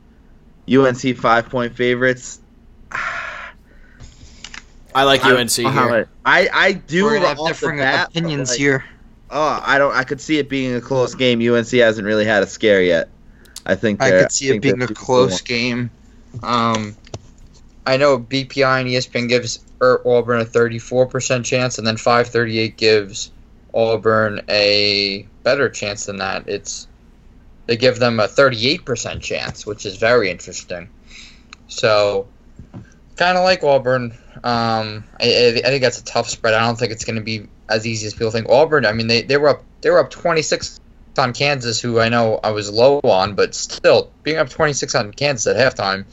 UNC 0.71 1.17
five 1.17 1.49
point 1.49 1.75
favorites. 1.75 2.41
I 4.95 5.05
like 5.05 5.25
I- 5.25 5.41
UNC 5.41 5.51
here. 5.51 6.09
I 6.25 6.49
I 6.53 6.73
do 6.73 7.05
We're 7.05 7.15
gonna 7.15 7.29
have 7.29 7.47
different 7.47 7.79
bat, 7.79 8.09
opinions 8.09 8.51
like, 8.51 8.59
here. 8.59 8.85
Oh, 9.31 9.63
I 9.65 9.79
don't. 9.79 9.95
I 9.95 10.05
could 10.05 10.21
see 10.21 10.39
it 10.39 10.49
being 10.49 10.75
a 10.75 10.81
close 10.81 11.15
game. 11.15 11.41
UNC 11.41 11.71
hasn't 11.71 12.07
really 12.07 12.25
had 12.25 12.43
a 12.43 12.47
scare 12.47 12.83
yet. 12.83 13.09
I 13.67 13.75
think 13.75 14.03
I 14.03 14.11
could 14.11 14.33
see 14.33 14.51
it 14.51 14.63
being 14.63 14.83
a 14.83 14.89
close 14.89 15.41
game. 15.41 15.91
Um, 16.43 16.97
I 17.87 17.97
know 17.97 18.19
BPI 18.19 18.81
and 18.81 18.89
ESPN 18.89 19.29
gives 19.29 19.65
Auburn 19.81 20.41
a 20.41 20.45
34% 20.45 21.45
chance, 21.45 21.79
and 21.79 21.87
then 21.87 21.97
538 21.97 22.77
gives 22.77 23.33
Auburn 23.75 24.43
a 24.49 25.27
better 25.43 25.69
chance 25.69 26.07
than 26.07 26.19
that. 26.19 26.49
It's 26.49 26.87
they 27.67 27.77
give 27.77 27.99
them 27.99 28.19
a 28.19 28.27
38% 28.27 29.21
chance, 29.21 29.65
which 29.65 29.87
is 29.87 29.97
very 29.97 30.31
interesting. 30.31 30.89
So, 31.69 32.27
kind 33.17 33.39
of 33.39 33.45
like 33.45 33.63
Auburn. 33.63 34.13
Um, 34.43 35.05
I, 35.21 35.55
I 35.57 35.63
think 35.63 35.83
that's 35.83 36.01
a 36.01 36.05
tough 36.05 36.29
spread. 36.29 36.55
I 36.55 36.67
don't 36.67 36.77
think 36.77 36.93
it's 36.93 37.05
going 37.05 37.17
to 37.17 37.23
be 37.23 37.47
as 37.69 37.87
easy 37.87 38.07
as 38.07 38.15
people 38.15 38.31
think. 38.31 38.49
Auburn. 38.49 38.87
I 38.87 38.93
mean, 38.93 39.07
they, 39.07 39.23
they 39.23 39.37
were 39.37 39.49
up 39.49 39.65
they 39.83 39.91
were 39.91 40.01
up 40.01 40.11
26 40.11 40.81
on 41.19 41.33
Kansas, 41.33 41.81
who 41.81 42.01
I 42.01 42.09
know 42.09 42.41
I 42.43 42.51
was 42.51 42.71
low 42.71 43.01
on, 43.05 43.35
but 43.35 43.55
still 43.55 44.11
being 44.23 44.39
up 44.39 44.49
26 44.49 44.95
on 44.95 45.13
Kansas 45.13 45.47
at 45.47 45.57
halftime. 45.57 46.05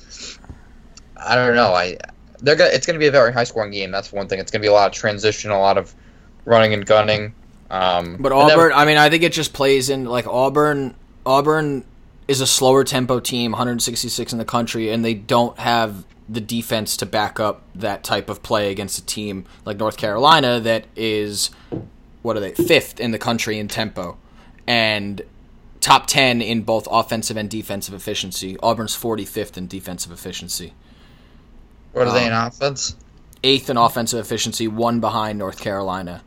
I 1.17 1.35
don't 1.35 1.55
know. 1.55 1.73
I 1.73 1.97
they're 2.39 2.55
gonna, 2.55 2.69
it's 2.71 2.85
going 2.85 2.95
to 2.95 2.99
be 2.99 3.07
a 3.07 3.11
very 3.11 3.33
high 3.33 3.43
scoring 3.43 3.71
game. 3.71 3.91
That's 3.91 4.11
one 4.11 4.27
thing. 4.27 4.39
It's 4.39 4.51
going 4.51 4.61
to 4.61 4.65
be 4.65 4.69
a 4.69 4.73
lot 4.73 4.87
of 4.87 4.93
transition, 4.93 5.51
a 5.51 5.59
lot 5.59 5.77
of 5.77 5.93
running 6.45 6.73
and 6.73 6.85
gunning. 6.85 7.33
Um, 7.69 8.17
But 8.19 8.31
Auburn, 8.31 8.71
I 8.73 8.85
mean, 8.85 8.97
I 8.97 9.09
think 9.09 9.23
it 9.23 9.33
just 9.33 9.53
plays 9.53 9.89
in 9.89 10.05
like 10.05 10.27
Auburn. 10.27 10.95
Auburn 11.25 11.83
is 12.27 12.41
a 12.41 12.47
slower 12.47 12.83
tempo 12.83 13.19
team, 13.19 13.51
166 13.51 14.31
in 14.31 14.37
the 14.37 14.45
country, 14.45 14.91
and 14.91 15.03
they 15.03 15.13
don't 15.13 15.57
have 15.59 16.05
the 16.29 16.41
defense 16.41 16.97
to 16.97 17.05
back 17.05 17.39
up 17.39 17.61
that 17.73 18.03
type 18.03 18.29
of 18.29 18.43
play 18.43 18.69
against 18.69 18.99
a 18.99 19.05
team 19.05 19.45
like 19.65 19.77
North 19.77 19.97
Carolina 19.97 20.59
that 20.59 20.85
is 20.95 21.51
what 22.21 22.35
are 22.35 22.41
they 22.41 22.51
fifth 22.51 22.99
in 22.99 23.11
the 23.11 23.17
country 23.17 23.57
in 23.57 23.69
tempo 23.69 24.17
and 24.67 25.21
top 25.79 26.07
10 26.07 26.41
in 26.41 26.61
both 26.63 26.87
offensive 26.91 27.37
and 27.37 27.49
defensive 27.49 27.93
efficiency. 27.93 28.57
Auburn's 28.61 28.95
45th 28.95 29.57
in 29.57 29.67
defensive 29.67 30.11
efficiency, 30.11 30.73
what 31.93 32.07
are 32.07 32.13
they 32.13 32.27
in 32.27 32.33
um, 32.33 32.47
offense? 32.47 32.95
eighth 33.43 33.69
in 33.69 33.77
offensive 33.77 34.19
efficiency, 34.19 34.67
one 34.67 34.99
behind 34.99 35.39
North 35.39 35.59
Carolina. 35.59 36.23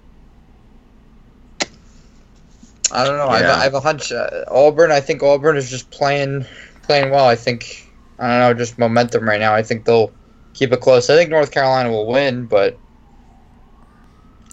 I 2.92 3.05
don't 3.05 3.16
know. 3.18 3.29
I, 3.29 3.38
have 3.38 3.46
Yeah. 3.46 3.55
a, 3.55 3.59
I 3.59 3.62
have 3.64 3.74
a 3.74 3.81
hunch. 3.81 4.11
Uh, 4.12 4.44
Auburn. 4.48 4.90
I 4.90 5.00
think 5.00 5.22
Auburn 5.22 5.57
is 5.57 5.70
just 5.70 5.90
playing 5.90 6.44
playing 6.83 7.11
well. 7.11 7.26
I 7.26 7.37
think 7.37 7.88
I 8.18 8.29
don't 8.29 8.40
know, 8.40 8.55
just 8.55 8.79
momentum 8.79 9.29
right 9.29 9.40
now. 9.40 9.55
I 9.55 9.62
think 9.62 9.85
they'll 9.85 10.12
keep 10.55 10.72
it 10.72 10.81
close. 10.81 11.09
I 11.09 11.16
think 11.16 11.31
North 11.31 11.53
Carolina 11.53 11.90
will 11.90 12.07
win, 12.07 12.46
but 12.46 12.76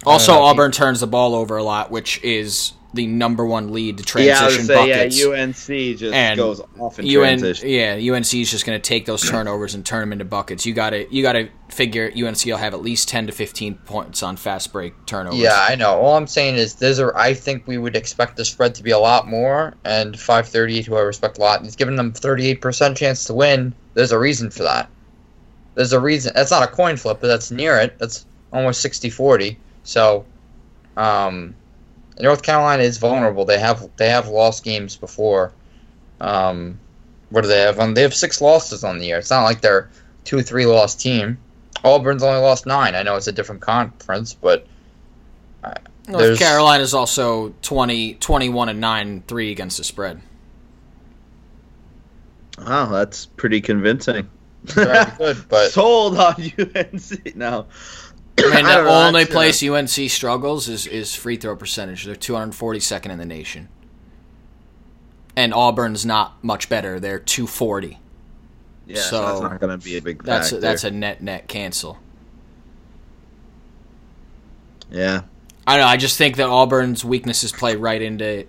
Also, 0.06 0.34
know, 0.34 0.44
Auburn 0.44 0.72
turns 0.72 1.00
the 1.00 1.08
ball 1.08 1.34
over 1.36 1.58
a 1.58 1.64
lot, 1.64 1.90
which 1.90 2.24
is 2.24 2.74
the 2.94 3.06
number 3.06 3.46
one 3.46 3.74
lead 3.74 3.98
to 3.98 4.24
Yeah, 4.24 4.40
I 4.42 4.46
was 4.46 4.56
transition 4.56 4.68
gonna 4.76 4.88
say, 4.88 4.94
buckets. 4.94 5.20
yeah, 5.20 5.28
UNC 5.92 5.98
just 5.98 6.14
And 6.14 6.38
goes 6.38 6.62
off 6.80 6.98
in 7.00 7.06
UN, 7.06 7.40
transition. 7.40 7.70
yeah, 7.70 7.94
UNC 8.16 8.34
is 8.34 8.50
just 8.50 8.66
going 8.66 8.80
to 8.80 8.82
take 8.82 9.06
those 9.06 9.30
turnovers 9.30 9.76
and 9.76 9.86
turn 9.86 10.00
them 10.02 10.14
into 10.14 10.24
buckets. 10.26 10.66
You 10.66 10.74
got 10.74 10.92
to 10.92 11.06
you 11.14 11.22
got 11.22 11.34
to 11.34 11.50
figure 11.70 12.10
UNC 12.16 12.46
will 12.46 12.56
have 12.58 12.74
at 12.74 12.82
least 12.82 13.10
ten 13.10 13.28
to 13.28 13.34
fifteen 13.34 13.76
points 13.76 14.24
on 14.24 14.38
fast 14.38 14.72
break 14.72 14.94
turnovers. 15.06 15.38
yeah, 15.40 15.66
I 15.70 15.76
know. 15.76 16.00
All 16.00 16.16
I'm 16.16 16.28
saying 16.28 16.56
is 16.56 16.76
there's 16.76 17.00
I 17.00 17.34
think 17.34 17.68
we 17.68 17.78
would 17.78 17.96
expect 17.96 18.38
the 18.38 18.46
spread 18.46 18.74
to 18.76 18.84
be 18.84 18.92
a 18.92 19.00
lot 19.00 19.28
more, 19.28 19.76
and 19.84 20.18
538, 20.18 20.86
who 20.86 20.96
I 20.96 21.02
respect 21.02 21.38
a 21.40 21.42
lot, 21.42 21.64
he's 21.64 21.76
giving 21.76 21.98
them 21.98 22.14
38 22.14 22.62
percent 22.62 22.98
chance 22.98 23.26
to 23.26 23.34
win. 23.34 23.74
There's 23.96 24.14
a 24.14 24.18
reason 24.20 24.50
for 24.50 24.64
that. 24.64 24.90
There's 25.76 25.92
a 25.94 26.00
reason. 26.00 26.32
That's 26.36 26.52
not 26.52 26.64
a 26.64 26.68
coin 26.68 26.96
flip, 26.98 27.18
but 27.20 27.28
that's 27.28 27.52
near 27.52 27.78
it. 27.78 28.00
That's 28.00 28.26
almost 28.54 28.84
60-40. 28.84 29.58
So, 29.84 30.26
um, 30.96 31.54
North 32.20 32.42
Carolina 32.42 32.84
is 32.84 32.98
vulnerable. 32.98 33.46
They 33.46 33.60
have 33.60 33.90
they 33.98 34.10
have 34.10 34.28
lost 34.28 34.64
games 34.64 34.96
before. 34.96 35.52
Um, 36.20 36.80
what 37.30 37.42
do 37.42 37.48
they 37.48 37.60
have? 37.62 37.80
Um, 37.80 37.94
they 37.94 38.02
have 38.02 38.14
six 38.16 38.42
losses 38.42 38.84
on 38.84 38.98
the 39.00 39.06
year. 39.06 39.18
It's 39.20 39.30
not 39.30 39.44
like 39.44 39.62
they're 39.62 39.90
two 40.24 40.42
three 40.42 40.66
loss 40.66 40.96
team. 40.96 41.38
Auburn's 41.84 42.24
only 42.24 42.40
lost 42.40 42.66
nine. 42.66 42.96
I 42.96 43.04
know 43.04 43.16
it's 43.18 43.28
a 43.28 43.32
different 43.32 43.62
conference, 43.62 44.34
but 44.34 44.66
North 46.08 46.20
there's- 46.22 46.40
Carolina's 46.40 46.94
also 46.94 47.54
20, 47.62 48.16
21 48.16 48.70
and 48.70 48.80
nine 48.82 49.24
three 49.28 49.52
against 49.52 49.78
the 49.78 49.84
spread. 49.84 50.22
Wow, 52.58 52.86
that's 52.88 53.26
pretty 53.26 53.62
convincing. 53.62 54.30
very 54.64 55.06
good. 55.18 55.38
But 55.50 55.70
Sold 55.72 56.18
on 56.18 56.36
UNC. 56.58 57.36
No. 57.36 57.68
Mean, 58.40 58.52
the 58.52 58.62
know, 58.62 58.88
only 58.88 59.26
place 59.26 59.64
UNC 59.64 60.10
struggles 60.10 60.68
is, 60.68 60.88
is 60.88 61.16
free 61.16 61.38
throw 61.38 61.56
percentage. 61.56 62.06
They're 62.06 62.16
242nd 62.16 63.10
in 63.10 63.18
the 63.18 63.26
nation. 63.26 63.70
And 65.36 65.54
Auburn's 65.54 66.06
not 66.06 66.44
much 66.44 66.70
better. 66.70 67.00
They're 67.00 67.20
240. 67.20 68.00
Yeah, 68.88 68.96
so, 68.96 69.02
So, 69.02 69.22
that's 69.22 69.42
not 69.42 69.60
going 69.60 69.78
to 69.80 69.84
be 69.84 69.98
a 69.98 70.02
big 70.02 70.24
That's 70.24 70.52
a, 70.52 70.60
that's 70.60 70.84
a 70.84 70.92
net 70.92 71.22
net 71.22 71.48
cancel. 71.48 71.98
yeah. 74.90 75.24
I 75.66 75.76
don't 75.76 75.86
know. 75.86 75.90
I 75.92 75.98
just 75.98 76.18
think 76.18 76.38
that 76.38 76.48
Auburn's 76.48 77.04
weaknesses 77.04 77.52
play 77.52 77.76
right 77.76 78.02
into 78.02 78.48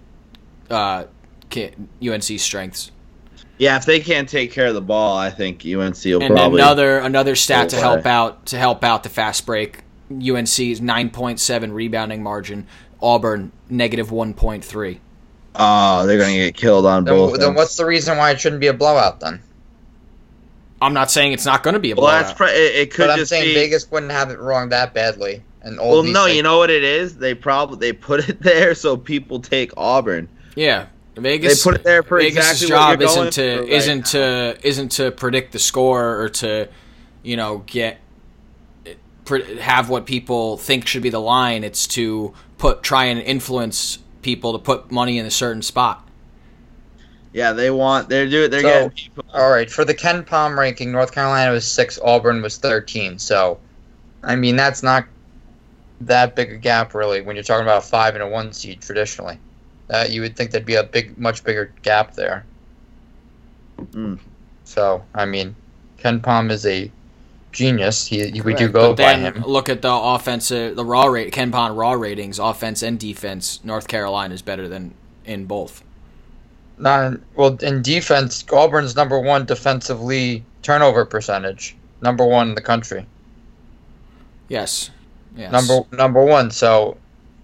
uh, 0.70 1.07
UNC's 2.01 2.42
strengths. 2.42 2.92
Yeah, 3.59 3.77
if 3.77 3.85
they 3.85 3.99
can't 4.01 4.29
take 4.29 4.53
care 4.53 4.66
of 4.68 4.75
the 4.75 4.81
ball, 4.81 5.16
I 5.16 5.31
think 5.31 5.64
UNC 5.66 6.05
will 6.05 6.23
And 6.23 6.35
probably. 6.35 6.61
another 6.62 6.99
another 6.99 7.35
stat 7.35 7.71
to 7.71 7.77
Go 7.77 7.83
help 7.83 8.07
out 8.07 8.47
to 8.47 8.59
help 8.59 8.85
out 8.85 9.03
the 9.03 9.09
fast 9.09 9.44
break. 9.47 9.79
UNC's 10.11 10.81
9.7 10.81 11.73
rebounding 11.73 12.23
margin. 12.23 12.66
Auburn 13.03 13.53
negative 13.68 14.11
1.3. 14.11 14.99
oh, 15.57 16.07
they're 16.07 16.18
going 16.18 16.35
to 16.35 16.38
get 16.47 16.55
killed 16.57 16.87
on 16.87 17.05
both. 17.05 17.33
then, 17.33 17.40
then 17.40 17.49
ends. 17.51 17.57
what's 17.59 17.77
the 17.77 17.85
reason 17.85 18.16
why 18.16 18.31
it 18.31 18.40
shouldn't 18.40 18.61
be 18.61 18.66
a 18.68 18.73
blowout 18.73 19.21
then? 19.21 19.40
I'm 20.81 20.94
not 20.94 21.11
saying 21.11 21.33
it's 21.33 21.44
not 21.44 21.62
going 21.64 21.75
to 21.75 21.81
be 21.81 21.90
a 21.90 21.94
Well, 21.97 22.03
blowout. 22.07 22.23
that's 22.23 22.33
pre- 22.37 22.51
it, 22.51 22.75
it 22.77 22.90
could 22.92 23.09
But 23.09 23.18
I'm 23.18 23.25
saying 23.27 23.44
be. 23.44 23.55
Vegas 23.55 23.90
wouldn't 23.90 24.12
have 24.12 24.31
it 24.31 24.38
wrong 24.38 24.68
that 24.68 24.94
badly. 24.94 25.42
And 25.62 25.79
all 25.81 25.90
well, 25.90 26.03
no, 26.05 26.25
things- 26.27 26.37
you 26.37 26.42
know 26.44 26.59
what 26.59 26.71
it 26.71 26.85
is? 26.85 27.16
They 27.16 27.35
probably 27.35 27.79
they 27.79 27.92
put 27.92 28.29
it 28.29 28.40
there 28.42 28.75
so 28.75 28.97
people 28.97 29.40
take 29.40 29.73
Auburn. 29.77 30.29
yeah, 30.55 30.87
Vegas. 31.18 31.62
they 31.62 31.70
put 31.70 31.81
it 31.81 31.85
there 31.85 32.02
for 32.02 32.18
Vegas' 32.18 32.62
exactly 32.62 32.68
job 32.68 33.02
isn't 33.02 33.33
to 33.33 33.61
right 33.61 33.68
isn't 33.68 33.98
now. 33.98 34.04
to 34.52 34.59
isn't 34.62 34.88
to 34.92 35.11
predict 35.11 35.52
the 35.52 35.59
score 35.59 36.20
or 36.20 36.28
to, 36.28 36.68
you 37.22 37.37
know, 37.37 37.59
get 37.66 37.98
have 39.61 39.90
what 39.90 40.07
people 40.07 40.57
think 40.57 40.87
should 40.87 41.02
be 41.02 41.11
the 41.11 41.20
line. 41.20 41.64
It's 41.64 41.87
to 41.88 42.33
put 42.57 42.83
try 42.83 43.04
and 43.04 43.20
influence 43.20 43.98
people 44.22 44.52
to 44.52 44.59
put 44.59 44.90
money 44.90 45.18
in 45.18 45.26
a 45.26 45.31
certain 45.31 45.62
spot. 45.62 46.07
Yeah, 47.33 47.52
they 47.52 47.70
want. 47.70 48.09
They're 48.09 48.28
doing. 48.28 48.50
They're 48.50 48.62
So- 48.62 48.68
getting 48.68 48.90
people. 48.90 49.24
All 49.35 49.50
right, 49.50 49.70
for 49.70 49.85
the 49.85 49.94
KenPom 49.94 50.57
ranking, 50.57 50.90
North 50.90 51.12
Carolina 51.12 51.52
was 51.52 51.66
six, 51.66 51.98
Auburn 52.02 52.40
was 52.40 52.57
thirteen. 52.57 53.18
So, 53.18 53.59
I 54.22 54.35
mean, 54.35 54.57
that's 54.57 54.83
not 54.83 55.04
that 56.00 56.35
big 56.35 56.52
a 56.52 56.57
gap 56.57 56.94
really 56.94 57.20
when 57.20 57.37
you're 57.37 57.42
talking 57.42 57.66
about 57.66 57.85
a 57.85 57.87
five 57.87 58.14
and 58.14 58.22
a 58.22 58.28
one 58.28 58.52
seed 58.52 58.81
traditionally. 58.81 59.38
Uh, 59.90 60.07
you 60.09 60.20
would 60.20 60.37
think 60.37 60.51
there'd 60.51 60.66
be 60.66 60.74
a 60.74 60.85
big, 60.85 61.16
much 61.18 61.44
bigger 61.44 61.72
gap 61.83 62.14
there. 62.14 62.44
Mm. 63.92 64.18
So, 64.64 65.03
I 65.14 65.24
mean, 65.24 65.57
KenPom 65.98 66.51
is 66.51 66.66
a 66.66 66.90
genius. 67.53 68.07
He, 68.07 68.40
we 68.42 68.55
do 68.55 68.68
go 68.68 68.90
But 68.94 68.96
by 68.96 69.16
then 69.16 69.35
him. 69.35 69.44
look 69.44 69.68
at 69.68 69.83
the 69.83 69.92
offensive, 69.92 70.77
the 70.77 70.85
raw 70.85 71.07
rate, 71.07 71.33
KenPom 71.33 71.77
raw 71.77 71.92
ratings, 71.92 72.38
offense 72.38 72.83
and 72.83 72.98
defense. 73.01 73.61
North 73.64 73.88
Carolina 73.88 74.35
is 74.35 74.42
better 74.42 74.68
than 74.68 74.94
in 75.24 75.46
both. 75.46 75.83
Not 76.77 77.18
well 77.35 77.57
in 77.57 77.83
defense. 77.83 78.44
Auburn's 78.53 78.94
number 78.94 79.18
one 79.18 79.44
defensively 79.46 80.44
turnover 80.62 81.05
percentage, 81.05 81.77
number 82.03 82.24
one 82.24 82.51
in 82.51 82.55
the 82.55 82.61
country. 82.61 83.07
Yes. 84.48 84.90
Yes. 85.37 85.51
Number 85.51 85.85
number 85.96 86.24
one. 86.24 86.51
So 86.51 86.96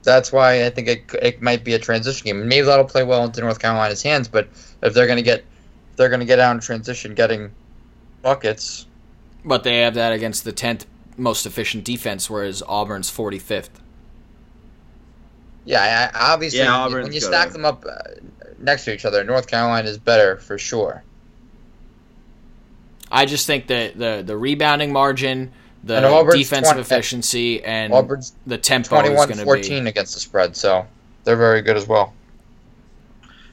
that's 0.05 0.31
why 0.33 0.65
I 0.67 0.71
think 0.71 0.89
it 0.89 1.05
it 1.23 1.43
might 1.43 1.65
be 1.65 1.75
a 1.75 1.79
transition 1.79 2.25
game. 2.27 2.47
Maybe 2.49 2.65
that'll 2.67 2.85
play 2.85 3.03
well 3.05 3.25
into 3.25 3.41
North 3.41 3.59
Carolina's 3.59 4.03
hands. 4.03 4.29
But 4.29 4.49
if 4.83 4.95
they're 4.95 5.07
gonna 5.07 5.23
get 5.23 5.41
if 5.91 5.97
they're 5.97 6.09
gonna 6.11 6.25
get 6.25 6.39
out 6.39 6.55
in 6.55 6.61
transition, 6.61 7.15
getting 7.15 7.51
buckets. 8.23 8.87
But 9.45 9.65
they 9.65 9.79
have 9.81 9.95
that 9.95 10.13
against 10.13 10.45
the 10.45 10.53
tenth 10.53 10.87
most 11.17 11.47
efficient 11.47 11.85
defense, 11.85 12.29
whereas 12.31 12.63
Auburn's 12.69 13.11
forty 13.11 13.39
fifth. 13.39 13.81
Yeah, 15.65 16.11
I, 16.15 16.33
obviously 16.33 16.59
Yeah, 16.61 16.65
when 16.65 16.73
you- 16.81 16.87
Auburn's 16.87 17.05
when 17.07 17.13
you 17.15 17.21
good. 17.21 17.27
stack 17.27 17.51
them 17.51 17.65
up 17.65 17.85
uh, 17.89 17.99
next 18.59 18.85
to 18.85 18.95
each 18.95 19.05
other, 19.05 19.25
North 19.25 19.47
Carolina 19.47 19.89
is 19.89 19.99
better 19.99 20.37
for 20.37 20.59
sure. 20.59 21.03
I 23.11 23.27
just 23.27 23.47
think 23.47 23.69
that 23.69 23.99
the 23.99 24.23
the 24.27 24.37
rebounding 24.37 24.93
margin, 24.93 25.53
the 25.87 25.97
And 25.97 26.31
defensive 26.31 26.73
20 26.75 26.81
efficiency, 26.81 27.65
and 27.65 27.93
Auburn's 27.93 28.35
the 28.47 28.59
tempo 28.59 29.01
is 29.01 29.27
going 29.27 29.39
to 29.39 29.45
21-14 29.45 29.69
be. 29.85 29.89
against 29.89 30.15
the 30.15 30.21
spread, 30.21 30.57
so 30.57 30.87
they're 31.25 31.37
very 31.37 31.63
good 31.63 31.77
as 31.77 31.87
well. 31.87 32.13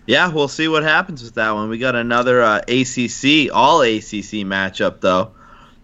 Yeah, 0.08 0.30
we'll 0.30 0.48
see 0.48 0.68
what 0.68 0.84
happens 0.84 1.24
with 1.24 1.36
that 1.36 1.52
one. 1.52 1.70
We 1.70 1.78
got 1.78 1.96
another 1.96 2.42
uh, 2.42 2.58
ACC, 2.68 3.54
all 3.54 3.82
ACC 3.82 4.44
matchup 4.44 5.00
though. 5.02 5.32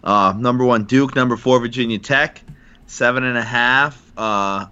Uh, 0.04 0.34
number 0.38 0.64
one 0.66 0.86
Duke, 0.86 1.16
number 1.16 1.38
four 1.38 1.60
Virginia 1.60 2.00
Tech, 2.00 2.42
seven 2.88 3.24
and 3.24 3.38
a 3.38 3.44
half, 3.44 4.02
uh, 4.18 4.66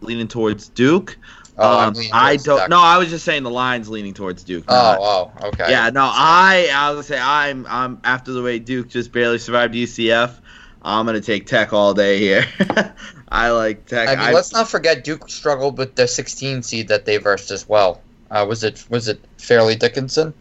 leaning 0.00 0.28
towards 0.28 0.68
Duke. 0.68 1.16
Oh, 1.58 1.78
I'm 1.78 1.88
um, 1.88 1.94
leaning 1.94 2.10
I 2.12 2.36
don't. 2.36 2.58
Duck. 2.58 2.70
No, 2.70 2.80
I 2.80 2.98
was 2.98 3.10
just 3.10 3.24
saying 3.24 3.42
the 3.42 3.50
line's 3.50 3.88
leaning 3.88 4.14
towards 4.14 4.42
Duke. 4.44 4.66
not- 4.66 4.98
Oh, 5.00 5.32
oh, 5.40 5.48
okay. 5.48 5.70
Yeah, 5.70 5.90
no, 5.90 6.02
I 6.02 6.70
I 6.72 6.92
would 6.92 7.04
say 7.04 7.18
I'm 7.20 7.66
I'm 7.68 8.00
after 8.04 8.32
the 8.32 8.42
way 8.42 8.58
Duke 8.58 8.88
just 8.88 9.12
barely 9.12 9.38
survived 9.38 9.74
UCF. 9.74 10.38
I'm 10.82 11.06
gonna 11.06 11.20
take 11.20 11.46
Tech 11.46 11.72
all 11.72 11.94
day 11.94 12.18
here. 12.18 12.44
I 13.28 13.50
like 13.50 13.86
Tech. 13.86 14.08
I 14.08 14.16
mean, 14.16 14.34
let's 14.34 14.52
not 14.52 14.68
forget 14.68 15.04
Duke 15.04 15.28
struggled 15.30 15.78
with 15.78 15.94
the 15.94 16.06
16 16.06 16.62
seed 16.62 16.88
that 16.88 17.04
they 17.04 17.16
versed 17.18 17.50
as 17.50 17.68
well. 17.68 18.00
Uh, 18.30 18.44
was 18.48 18.64
it 18.64 18.84
was 18.88 19.08
it 19.08 19.20
Fairleigh 19.38 19.76
Dickinson? 19.76 20.34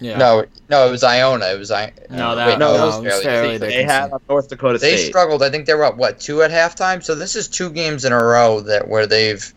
Yeah. 0.00 0.16
No, 0.16 0.44
no, 0.70 0.86
it 0.86 0.90
was 0.92 1.02
Iona. 1.02 1.46
It 1.46 1.58
was 1.58 1.70
I. 1.72 1.92
No, 2.08 2.36
that- 2.36 2.46
wait, 2.46 2.58
no, 2.60 2.72
it 2.74 2.76
it 2.76 2.80
was 2.80 2.94
was 3.00 3.04
Fairleigh 3.04 3.22
Fairleigh 3.24 3.58
Dickinson. 3.58 3.68
they 3.68 3.82
had 3.82 4.12
on 4.12 4.20
North 4.28 4.48
Dakota 4.48 4.78
They 4.78 4.96
State. 4.96 5.08
struggled. 5.08 5.42
I 5.42 5.50
think 5.50 5.66
they 5.66 5.74
were 5.74 5.84
up 5.84 5.96
what 5.96 6.20
two 6.20 6.42
at 6.42 6.50
halftime. 6.52 7.02
So 7.02 7.14
this 7.16 7.34
is 7.34 7.48
two 7.48 7.70
games 7.70 8.04
in 8.04 8.12
a 8.12 8.22
row 8.24 8.60
that 8.60 8.86
where 8.86 9.06
they've 9.06 9.52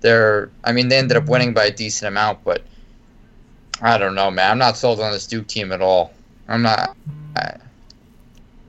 they're. 0.00 0.50
I 0.64 0.72
mean, 0.72 0.88
they 0.88 0.98
ended 0.98 1.16
up 1.16 1.26
winning 1.26 1.54
by 1.54 1.66
a 1.66 1.70
decent 1.70 2.08
amount, 2.08 2.42
but 2.44 2.62
I 3.80 3.98
don't 3.98 4.14
know, 4.14 4.30
man. 4.30 4.50
I'm 4.50 4.58
not 4.58 4.76
sold 4.76 5.00
on 5.00 5.12
this 5.12 5.26
Duke 5.26 5.46
team 5.46 5.70
at 5.72 5.80
all. 5.80 6.12
I'm 6.48 6.62
not. 6.62 6.96
I, 7.36 7.56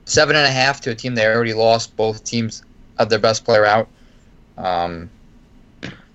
seven 0.06 0.34
and 0.36 0.46
a 0.46 0.50
half 0.50 0.80
to 0.82 0.90
a 0.90 0.94
team 0.94 1.14
they 1.14 1.26
already 1.26 1.52
lost. 1.52 1.94
Both 1.96 2.24
teams 2.24 2.62
had 2.98 3.10
their 3.10 3.18
best 3.18 3.44
player 3.44 3.66
out. 3.66 3.88
Um, 4.56 5.10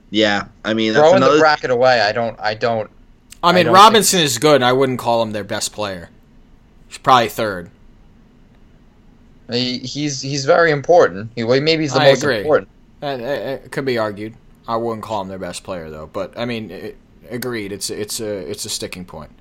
yeah, 0.10 0.48
I 0.66 0.74
mean 0.74 0.94
that's 0.94 1.02
throwing 1.04 1.18
another. 1.18 1.36
the 1.36 1.40
bracket 1.40 1.70
away. 1.70 2.02
I 2.02 2.12
don't. 2.12 2.38
I 2.40 2.56
don't. 2.56 2.90
I 3.44 3.50
I 3.50 3.54
mean, 3.54 3.66
don't 3.66 3.74
Robinson 3.76 4.20
is 4.22 4.38
good. 4.40 4.56
and 4.56 4.66
I 4.66 4.74
wouldn't 4.74 5.00
call 5.00 5.22
him 5.22 5.32
their 5.32 5.44
best 5.44 5.72
player. 5.74 6.10
He's 6.88 6.98
probably 6.98 7.30
third. 7.30 7.70
He, 9.52 9.80
he's 9.80 10.22
he's 10.22 10.46
very 10.46 10.72
important. 10.72 11.32
He, 11.36 11.44
well, 11.44 11.60
maybe 11.62 11.84
he's 11.84 11.94
the 11.94 12.00
I 12.02 12.10
most 12.10 12.24
agree. 12.24 12.40
important. 12.40 12.70
Uh, 13.02 13.06
uh, 13.08 13.60
It 13.64 13.72
could 13.72 13.86
be 13.86 13.98
argued. 13.98 14.34
I 14.68 14.78
wouldn't 14.78 15.04
call 15.04 15.22
him 15.22 15.28
their 15.28 15.40
best 15.40 15.64
player 15.64 15.90
though. 15.90 16.08
But 16.08 16.38
I 16.38 16.46
mean, 16.46 16.72
it, 16.72 16.98
agreed. 17.30 17.72
It's 17.72 17.90
it's 17.90 18.20
a 18.20 18.50
it's 18.50 18.66
a 18.66 18.70
sticking 18.70 19.06
point. 19.06 19.32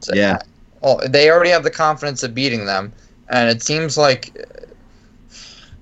So, 0.00 0.14
Yeah. 0.14 0.38
Well, 0.80 1.00
they 1.08 1.30
already 1.30 1.50
have 1.50 1.64
the 1.64 1.70
confidence 1.70 2.22
of 2.22 2.34
beating 2.34 2.66
them, 2.66 2.92
and 3.28 3.50
it 3.50 3.62
seems 3.62 3.98
like 3.98 4.34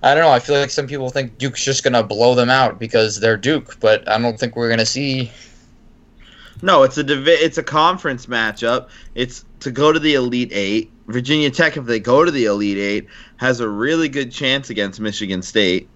I 0.02 0.14
don't 0.14 0.22
know. 0.22 0.30
I 0.30 0.38
feel 0.38 0.60
like 0.60 0.70
some 0.70 0.86
people 0.86 1.10
think 1.10 1.38
Duke's 1.38 1.64
just 1.64 1.82
gonna 1.82 2.02
blow 2.02 2.34
them 2.34 2.50
out 2.50 2.78
because 2.78 3.18
they're 3.18 3.36
Duke, 3.36 3.78
but 3.80 4.08
I 4.08 4.18
don't 4.18 4.38
think 4.38 4.54
we're 4.54 4.68
gonna 4.68 4.86
see. 4.86 5.30
No, 6.62 6.82
it's 6.82 6.98
a 6.98 7.04
divi- 7.04 7.30
it's 7.32 7.58
a 7.58 7.62
conference 7.62 8.26
matchup. 8.26 8.88
It's 9.14 9.44
to 9.60 9.70
go 9.70 9.92
to 9.92 9.98
the 9.98 10.14
Elite 10.14 10.50
Eight. 10.52 10.90
Virginia 11.06 11.50
Tech, 11.50 11.76
if 11.76 11.86
they 11.86 11.98
go 11.98 12.24
to 12.24 12.30
the 12.30 12.44
Elite 12.44 12.78
Eight, 12.78 13.06
has 13.38 13.60
a 13.60 13.68
really 13.68 14.08
good 14.08 14.30
chance 14.30 14.68
against 14.70 15.00
Michigan 15.00 15.42
State. 15.42 15.88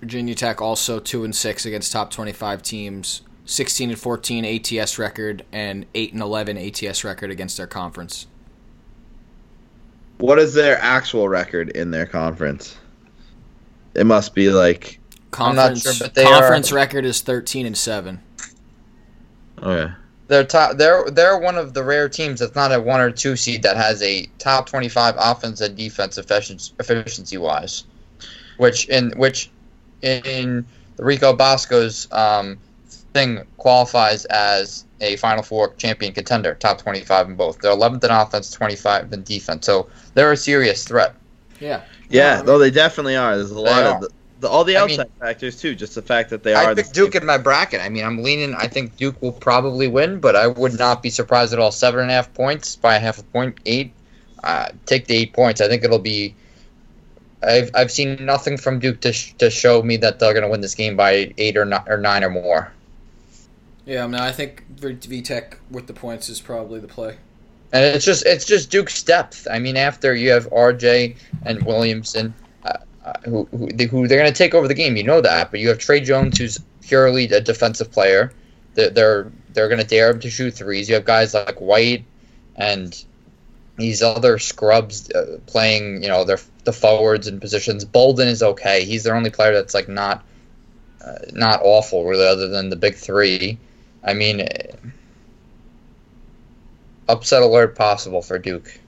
Virginia 0.00 0.34
Tech 0.34 0.60
also 0.60 1.00
two 1.00 1.24
and 1.24 1.34
six 1.34 1.66
against 1.66 1.90
top 1.92 2.10
twenty 2.12 2.32
five 2.32 2.62
teams. 2.62 3.22
16 3.52 3.88
and 3.90 3.98
14 3.98 4.44
ATS 4.44 4.98
record 4.98 5.42
and 5.52 5.86
8 5.94 6.12
and 6.12 6.20
11 6.20 6.58
ATS 6.58 7.02
record 7.02 7.30
against 7.30 7.56
their 7.56 7.66
conference. 7.66 8.26
What 10.18 10.38
is 10.38 10.52
their 10.52 10.76
actual 10.78 11.30
record 11.30 11.70
in 11.70 11.90
their 11.90 12.04
conference? 12.04 12.76
It 13.94 14.04
must 14.04 14.34
be 14.34 14.50
like 14.50 15.00
I'm 15.32 15.56
not 15.56 15.68
Conference, 15.74 15.82
sure, 15.82 16.06
but 16.06 16.14
they 16.14 16.24
conference 16.24 16.72
are- 16.72 16.74
record 16.76 17.04
is 17.06 17.22
13 17.22 17.64
and 17.66 17.76
7. 17.76 18.20
okay. 19.62 19.92
They're 20.26 20.44
top. 20.44 20.76
They're 20.76 21.10
they're 21.10 21.38
one 21.38 21.56
of 21.56 21.72
the 21.72 21.82
rare 21.82 22.06
teams 22.06 22.40
that's 22.40 22.54
not 22.54 22.70
a 22.70 22.78
one 22.78 23.00
or 23.00 23.10
two 23.10 23.34
seed 23.34 23.62
that 23.62 23.78
has 23.78 24.02
a 24.02 24.26
top 24.36 24.68
twenty 24.68 24.90
five 24.90 25.14
offense 25.18 25.62
and 25.62 25.74
defense 25.74 26.18
efficiency 26.18 26.74
efficiency 26.78 27.38
wise, 27.38 27.84
which 28.58 28.86
in 28.90 29.10
which 29.16 29.50
in 30.02 30.66
Rico 30.98 31.32
Bosco's 31.34 32.08
um, 32.12 32.58
thing 33.14 33.40
qualifies 33.56 34.24
as 34.26 34.84
a 35.00 35.16
Final 35.16 35.42
Four 35.42 35.74
champion 35.74 36.12
contender, 36.12 36.54
top 36.54 36.78
twenty 36.78 37.00
five 37.00 37.28
in 37.28 37.36
both. 37.36 37.58
They're 37.60 37.72
eleventh 37.72 38.04
in 38.04 38.10
offense, 38.10 38.50
twenty 38.50 38.76
five 38.76 39.12
in 39.12 39.22
defense, 39.22 39.66
so 39.66 39.88
they're 40.14 40.32
a 40.32 40.36
serious 40.36 40.84
threat. 40.84 41.14
Yeah. 41.60 41.82
Yeah, 42.10 42.42
though 42.42 42.58
they 42.58 42.70
definitely 42.70 43.16
are. 43.16 43.36
There's 43.36 43.50
a 43.50 43.60
lot 43.60 43.82
are. 43.82 43.94
of 43.96 44.00
the, 44.00 44.08
the, 44.40 44.48
all 44.48 44.64
the 44.64 44.76
I 44.76 44.82
outside 44.82 44.98
mean- 45.08 45.12
factors 45.20 45.60
too. 45.60 45.74
Just 45.74 45.94
the 45.94 46.02
fact 46.02 46.30
that 46.30 46.42
they 46.42 46.54
are. 46.54 46.70
I 46.70 46.74
picked 46.74 46.94
Duke 46.94 47.14
in 47.14 47.26
my 47.26 47.36
bracket. 47.38 47.80
I 47.80 47.88
mean, 47.88 48.04
I'm 48.04 48.22
leaning. 48.22 48.54
I 48.54 48.66
think 48.66 48.96
Duke 48.96 49.20
will 49.20 49.32
probably 49.32 49.88
win, 49.88 50.20
but 50.20 50.36
I 50.36 50.46
would 50.46 50.78
not 50.78 51.02
be 51.02 51.10
surprised 51.10 51.52
at 51.52 51.58
all. 51.58 51.70
Seven 51.70 52.00
and 52.00 52.10
a 52.10 52.14
half 52.14 52.32
points 52.32 52.76
by 52.76 52.96
a 52.96 52.98
half 52.98 53.18
a 53.18 53.22
point, 53.24 53.58
eight. 53.66 53.92
Uh, 54.42 54.68
take 54.86 55.06
the 55.06 55.16
eight 55.16 55.32
points. 55.32 55.60
I 55.60 55.68
think 55.68 55.84
it'll 55.84 55.98
be. 55.98 56.34
I've 57.42 57.70
I've 57.74 57.90
seen 57.90 58.24
nothing 58.24 58.56
from 58.56 58.78
Duke 58.78 59.00
to 59.00 59.12
sh- 59.12 59.34
to 59.38 59.50
show 59.50 59.82
me 59.82 59.96
that 59.98 60.18
they're 60.18 60.32
going 60.32 60.44
to 60.44 60.48
win 60.48 60.60
this 60.60 60.74
game 60.74 60.96
by 60.96 61.32
eight 61.38 61.56
or 61.56 61.64
nine 61.64 61.84
or 61.86 61.98
nine 61.98 62.24
or 62.24 62.30
more. 62.30 62.72
Yeah, 63.88 64.04
I 64.04 64.06
mean, 64.06 64.20
I 64.20 64.32
think 64.32 64.64
VTech 64.76 65.54
with 65.70 65.86
the 65.86 65.94
points 65.94 66.28
is 66.28 66.42
probably 66.42 66.78
the 66.78 66.88
play. 66.88 67.16
And 67.72 67.82
it's 67.82 68.04
just 68.04 68.26
it's 68.26 68.44
just 68.44 68.70
Duke's 68.70 69.02
depth. 69.02 69.48
I 69.50 69.58
mean, 69.58 69.78
after 69.78 70.14
you 70.14 70.30
have 70.30 70.50
RJ 70.50 71.16
and 71.46 71.62
Williamson, 71.62 72.34
uh, 72.64 72.74
uh, 73.02 73.12
who 73.24 73.48
who, 73.50 73.68
they, 73.68 73.86
who 73.86 74.06
they're 74.06 74.18
going 74.18 74.30
to 74.30 74.36
take 74.36 74.54
over 74.54 74.68
the 74.68 74.74
game, 74.74 74.96
you 74.96 75.04
know 75.04 75.22
that. 75.22 75.50
But 75.50 75.60
you 75.60 75.68
have 75.68 75.78
Tre 75.78 76.00
Jones, 76.00 76.36
who's 76.36 76.58
purely 76.82 77.24
a 77.24 77.40
defensive 77.40 77.90
player. 77.90 78.30
They're 78.74 78.90
they're, 78.90 79.32
they're 79.54 79.68
going 79.68 79.80
to 79.80 79.86
dare 79.86 80.10
him 80.10 80.20
to 80.20 80.28
shoot 80.28 80.52
threes. 80.52 80.90
You 80.90 80.96
have 80.96 81.06
guys 81.06 81.32
like 81.32 81.58
White 81.58 82.04
and 82.56 82.94
these 83.76 84.02
other 84.02 84.38
scrubs 84.38 85.10
uh, 85.12 85.38
playing. 85.46 86.02
You 86.02 86.10
know, 86.10 86.24
they're 86.24 86.40
the 86.64 86.74
forwards 86.74 87.26
and 87.26 87.40
positions. 87.40 87.86
Bolden 87.86 88.28
is 88.28 88.42
okay. 88.42 88.84
He's 88.84 89.04
their 89.04 89.16
only 89.16 89.30
player 89.30 89.54
that's 89.54 89.72
like 89.72 89.88
not 89.88 90.26
uh, 91.02 91.20
not 91.32 91.60
awful 91.62 92.04
really, 92.04 92.26
other 92.26 92.48
than 92.48 92.68
the 92.68 92.76
big 92.76 92.94
three. 92.94 93.58
I 94.02 94.14
mean. 94.14 94.46
Upset 97.08 97.42
alert 97.42 97.74
possible 97.74 98.20
for 98.20 98.38
Duke. 98.38 98.78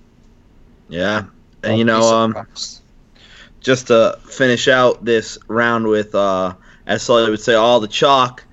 Yeah, 0.89 1.25
and 1.63 1.79
you 1.79 1.85
know, 1.85 2.03
um, 2.03 2.47
just 3.61 3.87
to 3.87 4.19
finish 4.25 4.69
out 4.69 5.05
this 5.05 5.39
round 5.47 5.87
with, 5.87 6.15
uh, 6.15 6.55
as 6.87 7.03
Sully 7.03 7.31
would 7.31 7.41
say, 7.41 7.55
all 7.55 7.81
the 7.81 7.89
chalk. 7.89 8.45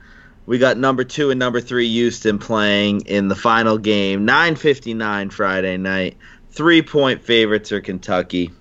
We 0.45 0.57
got 0.59 0.77
number 0.77 1.03
two 1.03 1.29
and 1.29 1.39
number 1.39 1.59
three 1.59 1.89
Houston 1.89 2.39
playing 2.39 3.01
in 3.01 3.27
the 3.27 3.35
final 3.35 3.77
game, 3.77 4.25
9:59 4.25 5.31
Friday 5.31 5.75
night. 5.75 6.15
Three 6.51 6.81
point 6.81 7.23
favorites 7.23 7.71
are 7.73 7.81
Kentucky. 7.81 8.51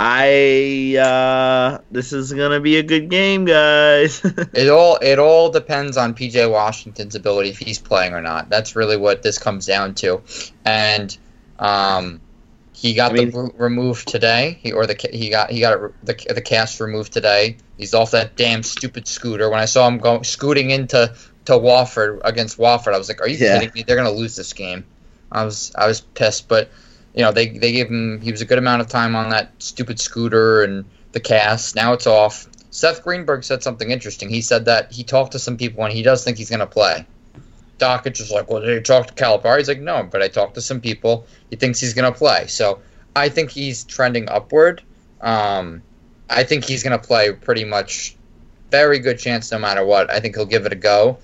I 0.00 0.96
uh, 0.96 1.80
this 1.90 2.12
is 2.12 2.32
gonna 2.32 2.60
be 2.60 2.76
a 2.76 2.84
good 2.84 3.10
game, 3.10 3.44
guys. 3.44 4.22
It 4.54 4.68
all 4.68 4.96
it 5.02 5.18
all 5.18 5.50
depends 5.50 5.96
on 5.96 6.14
PJ 6.14 6.48
Washington's 6.48 7.16
ability 7.16 7.48
if 7.50 7.58
he's 7.58 7.80
playing 7.80 8.14
or 8.14 8.22
not. 8.22 8.48
That's 8.48 8.76
really 8.76 8.96
what 8.96 9.24
this 9.24 9.38
comes 9.38 9.66
down 9.66 9.96
to, 9.96 10.22
and 10.64 11.18
um, 11.58 12.20
he 12.72 12.94
got 12.94 13.10
I 13.10 13.14
mean- 13.14 13.30
the 13.32 13.42
re- 13.42 13.50
removed 13.58 14.06
today. 14.06 14.60
He 14.62 14.70
or 14.70 14.86
the 14.86 14.94
he 15.12 15.30
got 15.30 15.50
he 15.50 15.58
got 15.58 15.82
it, 15.82 15.92
the 16.04 16.34
the 16.34 16.42
cast 16.42 16.78
removed 16.78 17.12
today. 17.12 17.56
He's 17.76 17.92
off 17.92 18.12
that 18.12 18.36
damn 18.36 18.62
stupid 18.62 19.08
scooter. 19.08 19.50
When 19.50 19.58
I 19.58 19.64
saw 19.64 19.88
him 19.88 19.98
going 19.98 20.22
scooting 20.22 20.70
into 20.70 21.12
to 21.46 21.52
Wofford 21.54 22.20
against 22.22 22.56
Wofford, 22.56 22.94
I 22.94 22.98
was 22.98 23.08
like, 23.08 23.20
"Are 23.20 23.26
you 23.28 23.36
Yeah. 23.36 23.58
kidding 23.58 23.72
me? 23.74 23.82
They're 23.82 23.96
gonna 23.96 24.12
lose 24.12 24.36
this 24.36 24.52
game." 24.52 24.84
I 25.32 25.44
was 25.44 25.72
I 25.74 25.88
was 25.88 26.00
pissed, 26.02 26.46
but 26.46 26.70
you 27.18 27.24
know 27.24 27.32
they 27.32 27.48
they 27.48 27.72
gave 27.72 27.88
him 27.88 28.20
he 28.20 28.30
was 28.30 28.40
a 28.40 28.44
good 28.44 28.58
amount 28.58 28.80
of 28.80 28.86
time 28.86 29.16
on 29.16 29.30
that 29.30 29.50
stupid 29.58 29.98
scooter 29.98 30.62
and 30.62 30.84
the 31.10 31.18
cast. 31.18 31.74
Now 31.74 31.92
it's 31.92 32.06
off. 32.06 32.46
Seth 32.70 33.02
Greenberg 33.02 33.42
said 33.42 33.60
something 33.60 33.90
interesting. 33.90 34.28
He 34.28 34.40
said 34.40 34.66
that 34.66 34.92
he 34.92 35.02
talked 35.02 35.32
to 35.32 35.40
some 35.40 35.56
people 35.56 35.82
and 35.82 35.92
he 35.92 36.02
does 36.02 36.22
think 36.22 36.38
he's 36.38 36.48
going 36.48 36.60
to 36.60 36.66
play. 36.66 37.04
Dakich 37.78 38.20
is 38.20 38.30
like, 38.30 38.48
well, 38.48 38.60
did 38.60 38.70
you 38.70 38.80
talk 38.80 39.08
to 39.08 39.14
Calipari? 39.14 39.58
He's 39.58 39.66
like, 39.66 39.80
no, 39.80 40.08
but 40.08 40.22
I 40.22 40.28
talked 40.28 40.54
to 40.54 40.60
some 40.60 40.80
people. 40.80 41.26
He 41.50 41.56
thinks 41.56 41.80
he's 41.80 41.92
going 41.92 42.12
to 42.12 42.16
play. 42.16 42.46
So 42.46 42.80
I 43.16 43.30
think 43.30 43.50
he's 43.50 43.82
trending 43.82 44.28
upward. 44.28 44.82
Um, 45.20 45.82
I 46.30 46.44
think 46.44 46.64
he's 46.64 46.84
going 46.84 46.96
to 46.96 47.04
play 47.04 47.32
pretty 47.32 47.64
much 47.64 48.14
very 48.70 49.00
good 49.00 49.18
chance 49.18 49.50
no 49.50 49.58
matter 49.58 49.84
what. 49.84 50.08
I 50.08 50.20
think 50.20 50.36
he'll 50.36 50.46
give 50.46 50.66
it 50.66 50.72
a 50.72 50.76
go. 50.76 51.18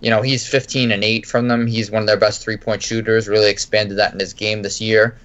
You 0.00 0.10
know, 0.10 0.22
he's 0.22 0.46
15 0.46 0.92
and 0.92 1.02
8 1.02 1.26
from 1.26 1.48
them. 1.48 1.66
He's 1.66 1.90
one 1.90 2.02
of 2.02 2.06
their 2.06 2.16
best 2.16 2.40
three 2.42 2.56
point 2.56 2.82
shooters, 2.82 3.26
really 3.26 3.50
expanded 3.50 3.98
that 3.98 4.12
in 4.12 4.20
his 4.20 4.34
game 4.34 4.62
this 4.62 4.80
year. 4.80 5.18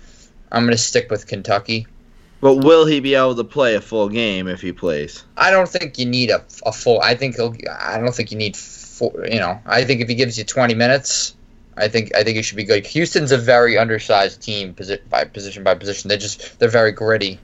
I'm 0.56 0.64
going 0.64 0.72
to 0.72 0.78
stick 0.82 1.12
with 1.12 1.28
Kentucky. 1.28 1.86
but 2.42 2.56
will 2.56 2.86
he 2.86 3.00
be 3.02 3.14
able 3.16 3.36
to 3.36 3.44
play 3.44 3.76
a 3.76 3.82
full 3.82 4.10
game 4.10 4.48
if 4.48 4.62
he 4.62 4.72
plays? 4.72 5.24
I 5.38 5.52
don't 5.52 5.68
think 5.70 5.98
you 6.00 6.06
need 6.06 6.30
a, 6.32 6.44
a 6.66 6.72
full. 6.72 7.02
I 7.02 7.16
think 7.16 7.36
he'll. 7.36 7.56
I 7.80 8.00
don't 8.00 8.14
think 8.16 8.32
you 8.32 8.38
need. 8.38 8.56
Full, 8.58 9.14
you 9.30 9.40
know, 9.40 9.60
I 9.66 9.84
think 9.84 10.00
if 10.02 10.08
he 10.08 10.16
gives 10.16 10.38
you 10.38 10.46
20 10.46 10.74
minutes, 10.74 11.36
I 11.76 11.90
think 11.90 12.16
I 12.16 12.24
think 12.24 12.38
it 12.38 12.44
should 12.44 12.56
be 12.56 12.64
good. 12.64 12.86
Houston's 12.88 13.32
a 13.34 13.38
very 13.38 13.78
undersized 13.78 14.42
team, 14.42 14.74
posi- 14.74 15.02
by 15.10 15.26
position 15.26 15.64
by 15.64 15.76
position. 15.76 16.08
They 16.08 16.18
just 16.18 16.58
they're 16.60 16.70
very 16.70 16.94
gritty. 16.94 17.40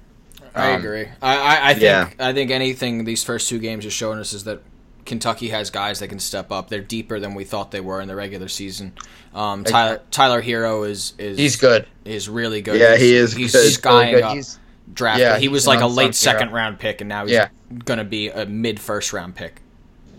I 0.56 0.74
Um, 0.74 0.80
agree. 0.82 1.08
I, 1.21 1.38
I, 1.38 1.69
I 1.69 1.74
think 1.74 1.84
yeah. 1.84 2.10
I 2.19 2.34
think 2.34 2.52
anything 2.52 3.04
these 3.06 3.24
first 3.24 3.50
two 3.50 3.60
games 3.60 3.84
have 3.84 3.93
shown 3.93 4.17
us 4.19 4.32
is 4.34 4.43
that 4.45 4.62
Kentucky 5.06 5.50
has 5.50 5.70
guys 5.70 6.00
that 6.00 6.08
can 6.08 6.20
step 6.20 6.52
up. 6.52 6.70
They're 6.70 6.82
deeper 6.82 7.20
than 7.20 7.34
we 7.36 7.44
thought 7.44 7.72
they 7.72 7.80
were 7.82 8.02
in 8.02 8.08
the 8.08 8.16
regular 8.16 8.48
season. 8.48 8.94
Um, 9.34 9.64
Tyler, 9.64 10.02
Tyler 10.12 10.42
Herro 10.42 10.88
is 10.88 11.14
is 11.18 11.38
He's 11.38 11.56
good. 11.56 11.88
is 12.06 12.30
really 12.30 12.62
good. 12.62 12.80
Yeah, 12.80 12.90
He's- 12.96 13.02
he 13.02 13.16
is 13.16 13.34
He's 13.34 13.52
good. 13.54 13.64
He's 13.64 13.74
skying 13.76 14.10
really 14.10 14.22
good. 14.22 14.28
up 14.28 14.36
He's 14.36 14.60
draft. 14.94 15.20
yeah, 15.20 15.38
he 15.38 15.48
was 15.48 15.66
like 15.68 15.82
a 15.82 15.88
late 15.88 16.08
unsung 16.08 16.32
hero. 16.34 16.40
second 16.40 16.54
round 16.54 16.80
pick, 16.80 17.02
and 17.02 17.08
now 17.08 17.24
he's 17.26 17.34
Yeah. 17.34 17.48
going 17.86 17.98
to 18.00 18.04
be 18.04 18.30
a 18.30 18.46
mid 18.46 18.80
first 18.80 19.14
round 19.14 19.36
pick. 19.36 19.62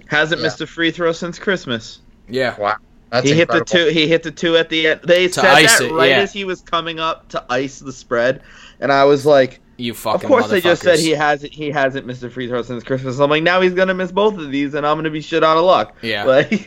Hasn't 0.06 0.40
Yeah. 0.40 0.46
missed 0.46 0.60
a 0.60 0.66
free 0.66 0.90
throw 0.90 1.12
since 1.12 1.38
Christmas. 1.38 2.00
Yeah. 2.28 2.54
Wow, 2.58 2.76
that's 3.10 3.24
he 3.26 3.32
incredible. 3.32 3.54
hit 3.58 3.66
the 3.66 3.78
two. 3.78 3.90
He 3.92 4.08
hit 4.08 4.22
the 4.22 4.30
two 4.30 4.56
at 4.56 4.68
the 4.68 4.88
end. 4.88 5.00
They 5.04 5.26
To 5.28 5.32
said 5.34 5.44
ice 5.46 5.78
that 5.78 5.86
it, 5.86 5.92
right 5.92 6.10
yeah. 6.10 6.18
as 6.18 6.32
he 6.32 6.44
was 6.44 6.60
coming 6.60 6.98
up 7.00 7.28
to 7.30 7.44
ice 7.50 7.78
the 7.80 7.92
spread, 7.92 8.42
and 8.80 8.90
I 8.92 9.04
was 9.04 9.24
like, 9.26 9.60
You 9.78 9.94
fucking 9.94 10.22
"Of 10.24 10.28
course 10.28 10.48
they 10.50 10.60
just 10.60 10.82
said 10.82 10.98
he 10.98 11.10
hasn't. 11.10 11.52
He 11.52 11.70
hasn't 11.70 12.06
missed 12.06 12.22
a 12.22 12.30
free 12.30 12.46
throw 12.48 12.62
since 12.62 12.84
Christmas." 12.84 13.18
I'm 13.18 13.30
like, 13.30 13.42
now 13.42 13.60
he's 13.60 13.74
gonna 13.74 13.94
miss 13.94 14.12
both 14.12 14.36
of 14.38 14.50
these, 14.50 14.74
and 14.74 14.86
I'm 14.86 14.96
gonna 14.98 15.10
be 15.10 15.20
shit 15.22 15.42
out 15.42 15.56
of 15.56 15.64
luck. 15.64 15.96
Yeah. 16.02 16.24
Like, 16.24 16.50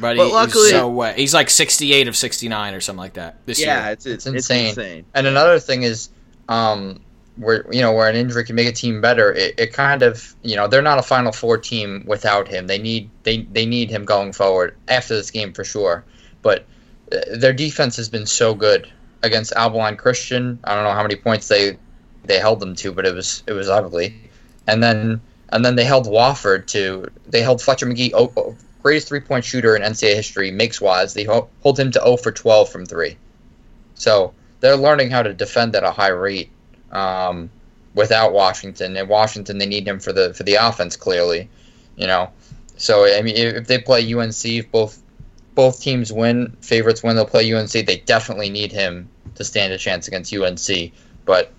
But, 0.00 0.16
but 0.16 0.16
he, 0.16 0.32
luckily- 0.32 0.62
he's 0.64 0.70
so 0.70 0.88
wet. 0.88 1.18
He's 1.18 1.34
like 1.34 1.50
68 1.50 2.08
of 2.08 2.16
69 2.16 2.74
or 2.74 2.80
something 2.80 2.98
like 2.98 3.14
that 3.14 3.44
this 3.46 3.60
yeah, 3.60 3.84
year. 3.84 3.92
it's 3.92 4.06
it's, 4.06 4.26
It's 4.26 4.36
it's 4.36 4.50
insane. 4.50 4.68
insane. 4.68 5.04
And 5.14 5.26
another 5.26 5.58
thing 5.58 5.82
is, 5.82 6.10
um, 6.48 7.00
where 7.36 7.66
you 7.72 7.80
know 7.82 7.92
where 7.92 8.08
an 8.08 8.16
injury 8.16 8.44
can 8.44 8.56
make 8.56 8.66
a 8.68 8.72
team 8.72 9.00
better. 9.00 9.32
It, 9.32 9.54
it 9.58 9.72
kind 9.72 10.02
of 10.02 10.34
you 10.42 10.56
know 10.56 10.66
they're 10.68 10.82
not 10.82 10.98
a 10.98 11.02
Final 11.02 11.32
Four 11.32 11.58
team 11.58 12.04
without 12.06 12.48
him. 12.48 12.66
They 12.66 12.78
need 12.78 13.10
they 13.24 13.42
they 13.42 13.66
need 13.66 13.90
him 13.90 14.04
going 14.04 14.32
forward 14.32 14.76
after 14.88 15.14
this 15.14 15.30
game 15.30 15.52
for 15.52 15.64
sure. 15.64 16.04
But 16.42 16.64
uh, 17.12 17.18
their 17.36 17.52
defense 17.52 17.96
has 17.96 18.08
been 18.08 18.26
so 18.26 18.54
good 18.54 18.90
against 19.22 19.52
Abilene 19.52 19.96
Christian. 19.96 20.58
I 20.64 20.74
don't 20.74 20.84
know 20.84 20.92
how 20.92 21.02
many 21.02 21.16
points 21.16 21.46
they 21.48 21.76
they 22.28 22.38
held 22.38 22.60
them 22.60 22.76
to, 22.76 22.92
but 22.92 23.04
it 23.04 23.14
was 23.14 23.42
it 23.46 23.52
was 23.52 23.68
ugly. 23.68 24.14
And 24.66 24.82
then 24.82 25.20
and 25.48 25.64
then 25.64 25.74
they 25.74 25.84
held 25.84 26.06
Wofford 26.06 26.66
to 26.68 27.08
they 27.26 27.42
held 27.42 27.60
Fletcher 27.60 27.86
Magee 27.86 28.12
oh, 28.14 28.32
oh, 28.36 28.56
greatest 28.82 29.08
three 29.08 29.20
point 29.20 29.44
shooter 29.44 29.74
in 29.74 29.82
NCAA 29.82 30.14
history 30.14 30.50
makes 30.50 30.80
wise. 30.80 31.14
They 31.14 31.24
ho- 31.24 31.48
hold 31.62 31.80
him 31.80 31.90
to 31.92 32.00
0 32.00 32.18
for 32.18 32.30
12 32.30 32.68
from 32.68 32.86
three. 32.86 33.16
So 33.94 34.34
they're 34.60 34.76
learning 34.76 35.10
how 35.10 35.22
to 35.22 35.34
defend 35.34 35.74
at 35.74 35.84
a 35.84 35.90
high 35.90 36.08
rate 36.08 36.50
um, 36.92 37.50
without 37.94 38.32
Washington. 38.32 38.96
And 38.96 39.08
Washington, 39.08 39.58
they 39.58 39.66
need 39.66 39.88
him 39.88 39.98
for 39.98 40.12
the 40.12 40.34
for 40.34 40.44
the 40.44 40.54
offense 40.54 40.96
clearly, 40.96 41.48
you 41.96 42.06
know. 42.06 42.30
So 42.76 43.04
I 43.06 43.22
mean, 43.22 43.36
if 43.36 43.54
if 43.56 43.66
they 43.66 43.78
play 43.78 44.12
UNC, 44.12 44.44
if 44.44 44.70
both 44.70 45.00
both 45.54 45.80
teams 45.80 46.12
win, 46.12 46.56
favorites 46.60 47.02
win, 47.02 47.16
they'll 47.16 47.24
play 47.24 47.52
UNC. 47.52 47.72
They 47.72 48.02
definitely 48.04 48.50
need 48.50 48.70
him 48.70 49.08
to 49.36 49.44
stand 49.44 49.72
a 49.72 49.78
chance 49.78 50.06
against 50.06 50.32
UNC. 50.32 50.92
But 51.24 51.52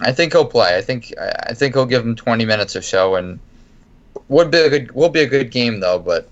I 0.00 0.12
think 0.12 0.32
he'll 0.32 0.46
play. 0.46 0.76
I 0.76 0.82
think 0.82 1.12
I 1.18 1.54
think 1.54 1.74
he'll 1.74 1.86
give 1.86 2.04
him 2.04 2.16
20 2.16 2.44
minutes 2.44 2.76
or 2.76 2.82
so, 2.82 3.14
and 3.16 3.38
would 4.28 4.50
be 4.50 4.58
a 4.58 4.68
good 4.68 4.92
will 4.92 5.08
be 5.08 5.20
a 5.20 5.26
good 5.26 5.50
game 5.50 5.80
though. 5.80 5.98
But 5.98 6.28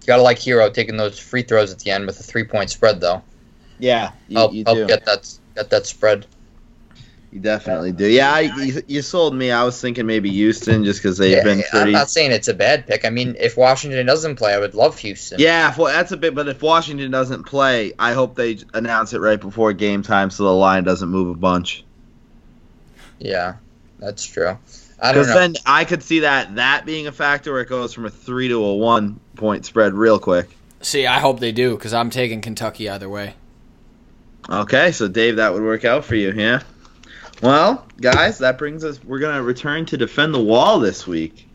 you 0.00 0.06
gotta 0.06 0.22
like 0.22 0.38
Herro 0.38 0.72
taking 0.72 0.96
those 0.96 1.18
free 1.18 1.42
throws 1.42 1.72
at 1.72 1.78
the 1.78 1.90
end 1.90 2.06
with 2.06 2.20
a 2.20 2.22
three 2.22 2.44
point 2.44 2.70
spread 2.70 3.00
though. 3.00 3.22
Yeah, 3.78 4.12
you, 4.28 4.38
help 4.38 4.52
you 4.52 4.64
help 4.64 4.78
do. 4.78 4.86
get 4.86 5.04
that 5.06 5.38
get 5.54 5.70
that 5.70 5.86
spread. 5.86 6.26
You 7.32 7.40
definitely 7.40 7.92
do. 7.92 8.06
Yeah, 8.06 8.32
I, 8.32 8.40
you, 8.40 8.82
you 8.86 9.02
sold 9.02 9.34
me. 9.34 9.50
I 9.50 9.64
was 9.64 9.78
thinking 9.78 10.06
maybe 10.06 10.30
Houston 10.30 10.84
just 10.84 11.02
because 11.02 11.18
they've 11.18 11.42
been 11.42 11.58
Yeah, 11.58 11.64
I'm 11.72 11.92
not 11.92 12.08
saying 12.08 12.32
it's 12.32 12.48
a 12.48 12.54
bad 12.54 12.86
pick. 12.86 13.04
I 13.04 13.10
mean, 13.10 13.36
if 13.38 13.56
Washington 13.58 14.06
doesn't 14.06 14.36
play, 14.36 14.54
I 14.54 14.58
would 14.58 14.74
love 14.74 14.98
Houston. 15.00 15.38
Yeah, 15.38 15.74
well, 15.76 15.92
that's 15.92 16.12
a 16.12 16.16
bit. 16.16 16.34
But 16.34 16.48
if 16.48 16.62
Washington 16.62 17.10
doesn't 17.10 17.44
play, 17.44 17.92
I 17.98 18.12
hope 18.12 18.36
they 18.36 18.58
announce 18.72 19.12
it 19.12 19.18
right 19.18 19.40
before 19.40 19.72
game 19.72 20.02
time 20.02 20.30
so 20.30 20.44
the 20.44 20.52
line 20.52 20.84
doesn't 20.84 21.08
move 21.08 21.28
a 21.28 21.38
bunch. 21.38 21.84
Yeah, 23.18 23.56
that's 23.98 24.24
true. 24.24 24.58
I 24.98 25.12
don't 25.12 25.22
Because 25.22 25.28
know. 25.28 25.40
then 25.40 25.54
I 25.66 25.84
could 25.84 26.02
see 26.02 26.20
that 26.20 26.56
that 26.56 26.86
being 26.86 27.06
a 27.06 27.12
factor 27.12 27.52
where 27.52 27.60
it 27.62 27.68
goes 27.68 27.92
from 27.92 28.06
a 28.06 28.10
three 28.10 28.48
to 28.48 28.64
a 28.64 28.74
one 28.74 29.20
point 29.34 29.66
spread 29.66 29.94
real 29.94 30.18
quick. 30.18 30.48
See, 30.80 31.06
I 31.06 31.20
hope 31.20 31.40
they 31.40 31.52
do 31.52 31.74
because 31.76 31.92
I'm 31.92 32.10
taking 32.10 32.40
Kentucky 32.40 32.88
either 32.88 33.08
way. 33.08 33.34
Okay, 34.48 34.92
so 34.92 35.08
Dave, 35.08 35.36
that 35.36 35.52
would 35.52 35.62
work 35.62 35.84
out 35.84 36.04
for 36.04 36.14
you, 36.14 36.32
yeah. 36.32 36.62
Well, 37.42 37.84
guys, 38.00 38.38
that 38.38 38.58
brings 38.58 38.84
us. 38.84 39.02
We're 39.02 39.18
gonna 39.18 39.42
return 39.42 39.84
to 39.86 39.96
defend 39.96 40.32
the 40.32 40.42
wall 40.42 40.78
this 40.78 41.06
week. 41.06 41.48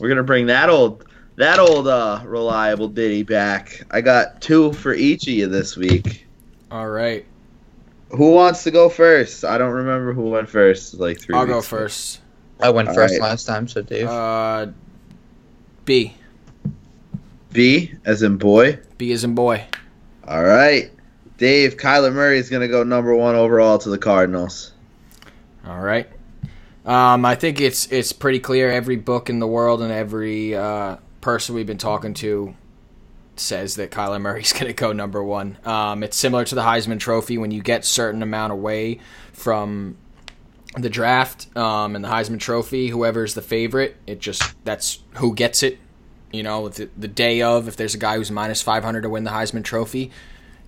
We're 0.00 0.08
gonna 0.08 0.22
bring 0.24 0.46
that 0.46 0.68
old 0.68 1.04
that 1.36 1.60
old 1.60 1.86
uh, 1.86 2.22
reliable 2.24 2.88
ditty 2.88 3.22
back. 3.22 3.82
I 3.90 4.00
got 4.00 4.40
two 4.40 4.72
for 4.72 4.92
each 4.92 5.28
of 5.28 5.34
you 5.34 5.46
this 5.46 5.76
week. 5.76 6.26
All 6.70 6.88
right. 6.88 7.24
Who 8.10 8.32
wants 8.32 8.64
to 8.64 8.70
go 8.70 8.88
first? 8.88 9.44
I 9.44 9.58
don't 9.58 9.72
remember 9.72 10.12
who 10.12 10.30
went 10.30 10.48
first. 10.48 10.94
Like 10.94 11.20
3 11.20 11.36
I'll 11.36 11.46
go 11.46 11.56
weeks 11.56 11.68
ago. 11.68 11.78
first. 11.78 12.20
I 12.60 12.70
went 12.70 12.88
All 12.88 12.94
first 12.94 13.12
right. 13.14 13.22
last 13.22 13.44
time, 13.44 13.68
so 13.68 13.82
Dave. 13.82 14.08
Uh, 14.08 14.68
B. 15.84 16.14
B 17.52 17.92
as 18.04 18.22
in 18.22 18.36
boy. 18.36 18.78
B 18.98 19.12
is 19.12 19.24
in 19.24 19.34
boy. 19.34 19.64
All 20.26 20.42
right, 20.44 20.90
Dave. 21.38 21.76
Kyler 21.76 22.12
Murray 22.12 22.38
is 22.38 22.50
gonna 22.50 22.68
go 22.68 22.82
number 22.82 23.14
one 23.14 23.34
overall 23.34 23.78
to 23.78 23.88
the 23.88 23.98
Cardinals. 23.98 24.72
All 25.66 25.80
right. 25.80 26.08
Um, 26.84 27.24
I 27.24 27.34
think 27.34 27.60
it's 27.60 27.86
it's 27.92 28.12
pretty 28.12 28.40
clear. 28.40 28.70
Every 28.70 28.96
book 28.96 29.30
in 29.30 29.38
the 29.38 29.46
world 29.46 29.80
and 29.82 29.92
every 29.92 30.54
uh, 30.54 30.96
person 31.20 31.54
we've 31.54 31.66
been 31.66 31.78
talking 31.78 32.12
to 32.14 32.54
says 33.40 33.76
that 33.76 33.90
Kyler 33.90 34.20
Murray's 34.20 34.52
going 34.54 34.66
to 34.66 34.72
go 34.72 34.92
number 34.92 35.22
one. 35.22 35.58
Um, 35.64 36.02
it's 36.02 36.16
similar 36.16 36.44
to 36.44 36.54
the 36.54 36.62
Heisman 36.62 37.00
Trophy 37.00 37.38
when 37.38 37.50
you 37.50 37.62
get 37.62 37.84
certain 37.84 38.22
amount 38.22 38.52
away 38.52 39.00
from 39.32 39.96
the 40.76 40.90
draft 40.90 41.54
um, 41.56 41.96
and 41.96 42.04
the 42.04 42.08
Heisman 42.08 42.40
Trophy. 42.40 42.88
Whoever's 42.88 43.34
the 43.34 43.42
favorite, 43.42 43.96
it 44.06 44.20
just 44.20 44.54
that's 44.64 45.02
who 45.14 45.34
gets 45.34 45.62
it. 45.62 45.78
You 46.32 46.42
know, 46.42 46.68
the, 46.68 46.90
the 46.96 47.08
day 47.08 47.40
of, 47.40 47.68
if 47.68 47.76
there's 47.76 47.94
a 47.94 47.98
guy 47.98 48.16
who's 48.16 48.30
minus 48.30 48.60
500 48.60 49.00
to 49.00 49.08
win 49.08 49.24
the 49.24 49.30
Heisman 49.30 49.64
Trophy, 49.64 50.10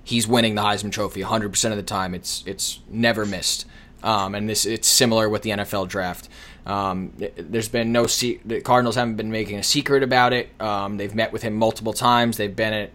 he's 0.02 0.26
winning 0.26 0.54
the 0.54 0.62
Heisman 0.62 0.90
Trophy 0.90 1.22
100% 1.22 1.70
of 1.70 1.76
the 1.76 1.82
time. 1.82 2.14
It's 2.14 2.42
it's 2.46 2.80
never 2.88 3.26
missed. 3.26 3.66
Um, 4.02 4.34
and 4.34 4.48
this 4.48 4.64
it's 4.64 4.88
similar 4.88 5.28
with 5.28 5.42
the 5.42 5.50
NFL 5.50 5.88
draft. 5.88 6.28
Um, 6.70 7.12
there's 7.36 7.68
been 7.68 7.90
no 7.90 8.06
se- 8.06 8.40
the 8.44 8.60
Cardinals 8.60 8.94
haven't 8.94 9.16
been 9.16 9.32
making 9.32 9.58
a 9.58 9.62
secret 9.64 10.04
about 10.04 10.32
it. 10.32 10.48
Um, 10.60 10.98
they've 10.98 11.14
met 11.14 11.32
with 11.32 11.42
him 11.42 11.54
multiple 11.54 11.92
times. 11.92 12.36
They've 12.36 12.54
been 12.54 12.72
at 12.72 12.90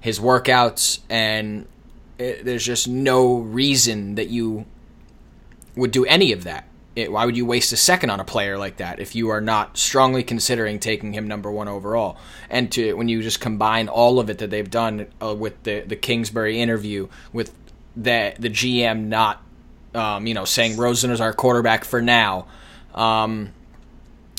his 0.00 0.18
workouts, 0.18 1.00
and 1.10 1.66
it, 2.18 2.46
there's 2.46 2.64
just 2.64 2.88
no 2.88 3.36
reason 3.36 4.14
that 4.14 4.28
you 4.28 4.64
would 5.76 5.90
do 5.90 6.06
any 6.06 6.32
of 6.32 6.44
that. 6.44 6.66
It, 6.96 7.12
why 7.12 7.26
would 7.26 7.36
you 7.36 7.44
waste 7.44 7.74
a 7.74 7.76
second 7.76 8.08
on 8.08 8.20
a 8.20 8.24
player 8.24 8.56
like 8.56 8.78
that 8.78 9.00
if 9.00 9.14
you 9.14 9.28
are 9.28 9.42
not 9.42 9.76
strongly 9.76 10.22
considering 10.22 10.78
taking 10.78 11.12
him 11.12 11.28
number 11.28 11.50
one 11.50 11.68
overall? 11.68 12.16
And 12.48 12.72
to 12.72 12.94
when 12.94 13.08
you 13.08 13.20
just 13.22 13.38
combine 13.38 13.88
all 13.88 14.18
of 14.18 14.30
it 14.30 14.38
that 14.38 14.48
they've 14.48 14.70
done 14.70 15.08
uh, 15.22 15.34
with 15.34 15.62
the 15.64 15.80
the 15.80 15.96
Kingsbury 15.96 16.58
interview, 16.58 17.08
with 17.34 17.54
the 17.94 18.34
the 18.38 18.48
GM 18.48 19.08
not, 19.08 19.42
um, 19.94 20.26
you 20.26 20.32
know, 20.32 20.46
saying 20.46 20.78
Rosen 20.78 21.10
is 21.10 21.20
our 21.20 21.34
quarterback 21.34 21.84
for 21.84 22.00
now, 22.00 22.46
um, 22.94 23.52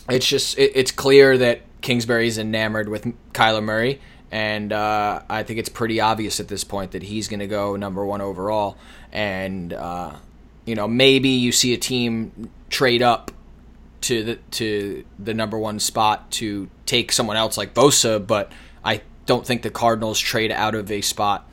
it's 0.10 0.28
just 0.28 0.58
it, 0.58 0.72
it's 0.76 0.92
clear 0.92 1.38
that 1.38 1.62
Kingsbury 1.82 2.28
is 2.28 2.38
enamored 2.38 2.90
with 2.90 3.06
Kyler 3.34 3.64
Murray, 3.64 4.02
and 4.32 4.72
uh, 4.72 5.22
I 5.30 5.44
think 5.44 5.60
it's 5.60 5.70
pretty 5.70 6.00
obvious 6.00 6.40
at 6.40 6.48
this 6.48 6.64
point 6.64 6.92
that 6.92 7.04
he's 7.04 7.28
going 7.28 7.40
to 7.40 7.48
go 7.48 7.76
number 7.76 8.06
one 8.06 8.22
overall. 8.22 8.78
And 9.12 9.74
uh, 9.74 10.16
you 10.66 10.76
know, 10.76 10.88
maybe 10.88 11.30
you 11.30 11.52
see 11.52 11.74
a 11.74 11.78
team 11.78 12.50
trade 12.70 13.02
up 13.02 13.32
to 14.02 14.24
the 14.24 14.36
to 14.52 15.06
the 15.20 15.34
number 15.34 15.58
one 15.58 15.80
spot 15.80 16.32
to 16.32 16.70
take 16.86 17.12
someone 17.12 17.38
else 17.38 17.58
like 17.58 17.74
Bosa, 17.74 18.26
but 18.26 18.52
I 18.84 19.02
don't 19.26 19.46
think 19.46 19.62
the 19.62 19.70
Cardinals 19.70 20.20
trade 20.20 20.52
out 20.52 20.76
of 20.76 20.92
a 20.92 21.02
spot. 21.02 21.48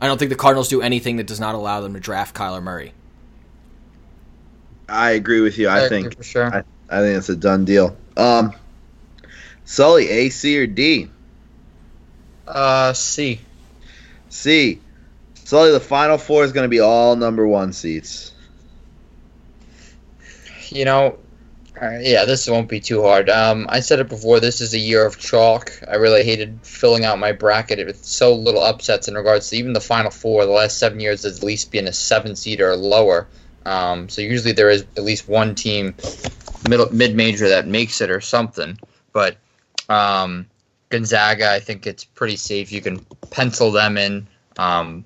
I 0.00 0.06
don't 0.06 0.18
think 0.18 0.30
the 0.30 0.36
Cardinals 0.36 0.68
do 0.68 0.82
anything 0.82 1.16
that 1.16 1.26
does 1.26 1.40
not 1.40 1.54
allow 1.54 1.80
them 1.80 1.94
to 1.94 2.00
draft 2.00 2.34
Kyler 2.34 2.62
Murray. 2.62 2.92
I 4.92 5.12
agree 5.12 5.40
with 5.40 5.58
you. 5.58 5.68
I 5.68 5.80
agree 5.80 6.02
think 6.02 6.16
for 6.16 6.22
sure. 6.22 6.54
I, 6.54 6.58
I 6.88 7.00
think 7.00 7.18
it's 7.18 7.28
a 7.28 7.36
done 7.36 7.64
deal. 7.64 7.96
Um, 8.16 8.54
Sully, 9.64 10.08
A, 10.08 10.28
C, 10.28 10.58
or 10.58 10.66
D? 10.66 11.08
Uh, 12.46 12.92
C. 12.92 13.40
C. 14.28 14.80
Sully, 15.44 15.72
the 15.72 15.80
final 15.80 16.18
four 16.18 16.44
is 16.44 16.52
going 16.52 16.64
to 16.64 16.68
be 16.68 16.80
all 16.80 17.16
number 17.16 17.46
one 17.46 17.72
seats. 17.72 18.32
You 20.68 20.84
know, 20.84 21.18
uh, 21.80 21.98
yeah, 22.00 22.24
this 22.24 22.48
won't 22.48 22.68
be 22.68 22.80
too 22.80 23.02
hard. 23.02 23.28
Um, 23.28 23.66
I 23.68 23.80
said 23.80 23.98
it 23.98 24.08
before. 24.08 24.40
This 24.40 24.60
is 24.60 24.74
a 24.74 24.78
year 24.78 25.04
of 25.04 25.18
chalk. 25.18 25.72
I 25.88 25.96
really 25.96 26.24
hated 26.24 26.60
filling 26.62 27.04
out 27.04 27.18
my 27.18 27.32
bracket 27.32 27.84
with 27.86 28.04
so 28.04 28.34
little 28.34 28.62
upsets 28.62 29.08
in 29.08 29.14
regards 29.14 29.50
to 29.50 29.56
even 29.56 29.72
the 29.72 29.80
final 29.80 30.10
four. 30.10 30.44
The 30.44 30.52
last 30.52 30.78
seven 30.78 31.00
years 31.00 31.24
has 31.24 31.38
at 31.38 31.44
least 31.44 31.70
been 31.70 31.88
a 31.88 31.92
seven 31.92 32.36
seed 32.36 32.60
or 32.60 32.76
lower. 32.76 33.26
Um, 33.64 34.08
so 34.08 34.22
usually 34.22 34.52
there 34.52 34.70
is 34.70 34.82
at 34.96 35.02
least 35.02 35.28
one 35.28 35.54
team 35.54 35.94
middle 36.68 36.92
mid 36.92 37.14
major 37.14 37.48
that 37.48 37.66
makes 37.66 38.00
it 38.00 38.10
or 38.10 38.20
something. 38.20 38.78
But 39.12 39.36
um, 39.88 40.46
Gonzaga, 40.88 41.50
I 41.50 41.60
think 41.60 41.86
it's 41.86 42.04
pretty 42.04 42.36
safe. 42.36 42.72
You 42.72 42.80
can 42.80 43.04
pencil 43.30 43.70
them 43.70 43.96
in. 43.96 44.26
Um, 44.58 45.04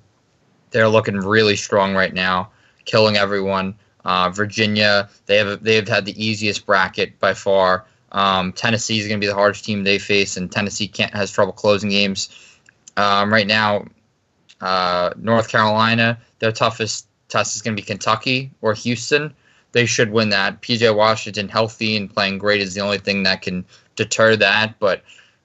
they're 0.71 0.89
looking 0.89 1.15
really 1.15 1.55
strong 1.55 1.95
right 1.95 2.13
now, 2.13 2.51
killing 2.85 3.15
everyone. 3.15 3.75
Uh, 4.03 4.29
Virginia, 4.29 5.09
they 5.25 5.37
have 5.37 5.63
they 5.63 5.75
have 5.75 5.87
had 5.87 6.05
the 6.05 6.23
easiest 6.23 6.65
bracket 6.65 7.19
by 7.19 7.33
far. 7.33 7.85
Um, 8.11 8.53
Tennessee 8.53 8.99
is 8.99 9.07
going 9.07 9.19
to 9.19 9.25
be 9.25 9.29
the 9.29 9.35
hardest 9.35 9.65
team 9.65 9.83
they 9.83 9.99
face, 9.99 10.37
and 10.37 10.51
Tennessee 10.51 10.87
can't 10.87 11.13
has 11.13 11.31
trouble 11.31 11.53
closing 11.53 11.89
games. 11.89 12.29
Um, 12.95 13.31
right 13.31 13.47
now, 13.47 13.85
uh, 14.61 15.11
North 15.17 15.49
Carolina, 15.49 16.19
their 16.39 16.51
toughest 16.51 17.06
test 17.29 17.55
is 17.55 17.61
going 17.61 17.75
to 17.75 17.81
be 17.81 17.85
Kentucky 17.85 18.51
or 18.61 18.73
Houston. 18.73 19.33
They 19.71 19.85
should 19.85 20.11
win 20.11 20.29
that. 20.29 20.61
PJ 20.61 20.95
Washington 20.95 21.49
healthy 21.49 21.97
and 21.97 22.13
playing 22.13 22.37
great 22.37 22.61
is 22.61 22.73
the 22.73 22.81
only 22.81 22.97
thing 22.99 23.23
that 23.23 23.41
can 23.41 23.65
deter 23.95 24.35
that. 24.37 24.79
But 24.79 25.03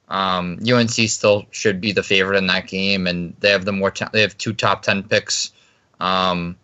Um, 0.09 0.59
UNC 0.61 0.91
still 1.09 1.45
should 1.51 1.79
be 1.81 1.91
the 1.93 2.03
favorite 2.03 2.37
in 2.37 2.47
that 2.47 2.67
game, 2.67 3.07
and 3.07 3.33
they 3.39 3.49
have 3.49 3.65
the 3.65 3.71
more 3.71 3.89
ta- 3.89 4.09
they 4.13 4.21
have 4.21 4.37
two 4.37 4.53
top 4.53 4.81
ten 4.83 5.01
picks. 5.03 5.51
Um, 5.99 6.55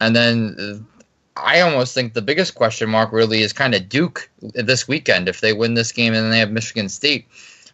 and 0.00 0.14
then 0.14 0.56
uh, 0.60 1.00
I 1.40 1.60
almost 1.62 1.94
think 1.94 2.12
the 2.12 2.22
biggest 2.22 2.54
question 2.54 2.90
mark 2.90 3.10
really 3.10 3.40
is 3.42 3.52
kind 3.52 3.74
of 3.74 3.88
Duke 3.88 4.30
this 4.40 4.86
weekend 4.86 5.28
if 5.28 5.40
they 5.40 5.52
win 5.52 5.74
this 5.74 5.90
game 5.90 6.12
and 6.14 6.22
then 6.22 6.30
they 6.30 6.38
have 6.38 6.52
Michigan 6.52 6.88
State, 6.88 7.26